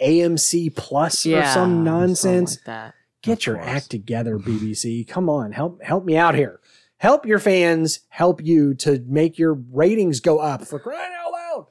AMC 0.00 0.74
Plus 0.74 1.26
or 1.26 1.44
some 1.44 1.84
nonsense. 1.84 2.56
like 2.56 2.64
that. 2.64 2.94
Get 3.22 3.40
Of 3.40 3.46
your 3.46 3.56
course. 3.56 3.68
act 3.68 3.90
together, 3.90 4.38
BBC. 4.38 5.06
Come 5.06 5.28
on, 5.28 5.52
help 5.52 5.82
help 5.82 6.06
me 6.06 6.16
out 6.16 6.34
here. 6.34 6.58
Help 6.96 7.26
your 7.26 7.38
fans 7.38 8.00
help 8.08 8.42
you 8.42 8.72
to 8.76 9.04
make 9.06 9.38
your 9.38 9.52
ratings 9.52 10.20
go 10.20 10.38
up 10.38 10.64
for 10.66 10.78
crying 10.78 11.12
out 11.18 11.32
loud. 11.32 11.66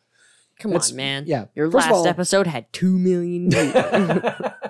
Come 0.59 0.71
That's- 0.71 0.91
on, 0.91 0.97
man. 0.97 1.23
yeah. 1.25 1.45
Your 1.55 1.71
First 1.71 1.87
last 1.87 1.91
all- 1.95 2.07
episode 2.07 2.45
had 2.45 2.71
two 2.71 2.99
million 2.99 3.49
views. 3.49 3.73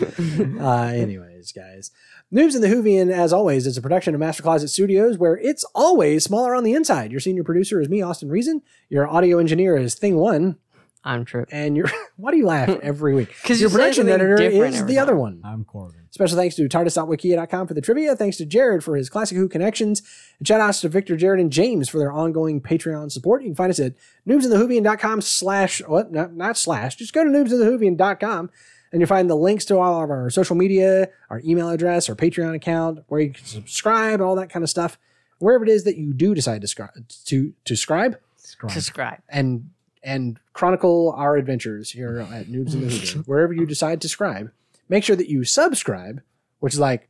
uh, 0.60 0.92
anyways, 0.94 1.52
guys. 1.52 1.90
Noobs 2.32 2.54
in 2.54 2.62
the 2.62 2.68
Whovian, 2.68 3.10
as 3.10 3.32
always, 3.32 3.66
is 3.66 3.76
a 3.76 3.82
production 3.82 4.14
of 4.14 4.20
Master 4.20 4.42
Closet 4.42 4.68
Studios 4.68 5.18
where 5.18 5.36
it's 5.36 5.64
always 5.74 6.24
smaller 6.24 6.54
on 6.54 6.64
the 6.64 6.72
inside. 6.72 7.10
Your 7.10 7.20
senior 7.20 7.44
producer 7.44 7.80
is 7.80 7.88
me, 7.88 8.00
Austin 8.00 8.30
Reason. 8.30 8.62
Your 8.88 9.06
audio 9.06 9.38
engineer 9.38 9.76
is 9.76 9.94
Thing 9.94 10.16
One. 10.16 10.56
I'm 11.04 11.24
Trip. 11.24 11.48
And 11.52 11.76
your 11.76 11.90
why 12.16 12.30
do 12.30 12.36
you 12.36 12.46
laugh 12.46 12.68
every 12.82 13.14
week? 13.14 13.34
Because 13.42 13.60
your 13.60 13.70
production 13.70 14.08
editor 14.08 14.40
is 14.40 14.80
every 14.80 14.94
the 14.94 14.98
other 14.98 15.16
one. 15.16 15.40
I'm 15.44 15.64
Corbin. 15.64 16.00
Special 16.10 16.36
thanks 16.36 16.54
to 16.56 16.68
TARDIS.wikia.com 16.68 17.66
for 17.66 17.74
the 17.74 17.80
trivia. 17.80 18.14
Thanks 18.14 18.36
to 18.36 18.44
Jared 18.44 18.84
for 18.84 18.96
his 18.96 19.08
Classic 19.08 19.36
Who 19.36 19.48
connections. 19.48 20.02
And 20.38 20.46
shout 20.46 20.60
outs 20.60 20.82
to 20.82 20.88
Victor, 20.88 21.16
Jared, 21.16 21.40
and 21.40 21.50
James 21.50 21.88
for 21.88 21.98
their 21.98 22.12
ongoing 22.12 22.60
Patreon 22.60 23.10
support. 23.10 23.42
You 23.42 23.48
can 23.48 23.56
find 23.56 23.70
us 23.70 23.80
at 23.80 23.94
noobsinthewhovian.com 24.28 25.22
slash, 25.22 25.80
what? 25.86 26.12
Not, 26.12 26.34
not 26.34 26.58
slash. 26.58 26.96
Just 26.96 27.14
go 27.14 27.24
to 27.24 27.30
noobsinthewhovian.com 27.30 28.50
and 28.92 29.00
you'll 29.00 29.08
find 29.08 29.28
the 29.28 29.34
links 29.34 29.64
to 29.66 29.78
all 29.78 30.02
of 30.04 30.10
our 30.10 30.28
social 30.30 30.54
media, 30.54 31.08
our 31.30 31.40
email 31.44 31.70
address, 31.70 32.08
our 32.08 32.14
Patreon 32.14 32.54
account, 32.54 33.00
where 33.08 33.20
you 33.20 33.30
can 33.32 33.44
subscribe, 33.44 34.20
all 34.20 34.36
that 34.36 34.50
kind 34.50 34.62
of 34.62 34.70
stuff. 34.70 34.98
Wherever 35.38 35.64
it 35.64 35.70
is 35.70 35.84
that 35.84 35.96
you 35.96 36.12
do 36.12 36.34
decide 36.34 36.60
to, 36.60 36.66
scri- 36.66 37.24
to, 37.24 37.52
to 37.64 37.74
subscribe 37.76 38.16
Subscribe. 38.36 38.72
Subscribe. 38.72 39.18
and 39.28 39.70
and 40.04 40.38
chronicle 40.52 41.14
our 41.16 41.36
adventures 41.36 41.90
here 41.92 42.26
at 42.32 42.46
Noobs 42.48 42.74
in 42.74 42.80
the 42.80 42.88
Hoodoo. 42.88 43.22
Wherever 43.22 43.52
you 43.52 43.64
decide 43.66 44.00
to 44.00 44.08
scribe, 44.08 44.50
make 44.88 45.04
sure 45.04 45.14
that 45.14 45.28
you 45.28 45.44
subscribe, 45.44 46.22
which 46.58 46.74
is 46.74 46.80
like 46.80 47.08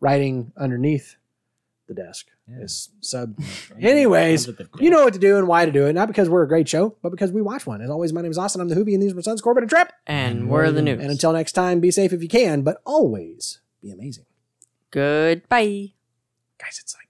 writing 0.00 0.52
underneath 0.56 1.16
the 1.88 1.94
desk. 1.94 2.26
Yeah. 2.48 2.62
Is 2.62 2.90
sub. 3.00 3.36
Anyways, 3.80 4.48
you 4.78 4.88
know 4.88 5.02
what 5.02 5.14
to 5.14 5.18
do 5.18 5.36
and 5.36 5.48
why 5.48 5.66
to 5.66 5.72
do 5.72 5.86
it. 5.86 5.94
Not 5.94 6.06
because 6.06 6.28
we're 6.28 6.44
a 6.44 6.48
great 6.48 6.68
show, 6.68 6.94
but 7.02 7.10
because 7.10 7.32
we 7.32 7.42
watch 7.42 7.66
one. 7.66 7.80
As 7.80 7.90
always, 7.90 8.12
my 8.12 8.22
name 8.22 8.30
is 8.30 8.38
Austin. 8.38 8.60
I'm 8.60 8.68
the 8.68 8.76
Hoobie, 8.76 8.94
and 8.94 9.02
these 9.02 9.12
are 9.12 9.16
my 9.16 9.22
sons, 9.22 9.40
Corbin 9.40 9.64
and 9.64 9.70
Trip. 9.70 9.92
And 10.06 10.48
we're 10.48 10.70
the 10.70 10.80
noobs. 10.80 11.00
And 11.00 11.10
until 11.10 11.32
next 11.32 11.52
time, 11.52 11.80
be 11.80 11.90
safe 11.90 12.12
if 12.12 12.22
you 12.22 12.28
can, 12.28 12.62
but 12.62 12.80
always 12.86 13.60
be 13.82 13.90
amazing. 13.90 14.26
Goodbye. 14.92 15.94
Guys, 16.58 16.78
it's 16.80 16.94
like 16.94 17.08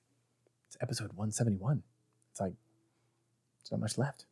it's 0.68 0.78
episode 0.80 1.12
171. 1.12 1.82
It's 2.32 2.40
like 2.40 2.54
it's 3.60 3.70
not 3.70 3.80
much 3.80 3.98
left. 3.98 4.24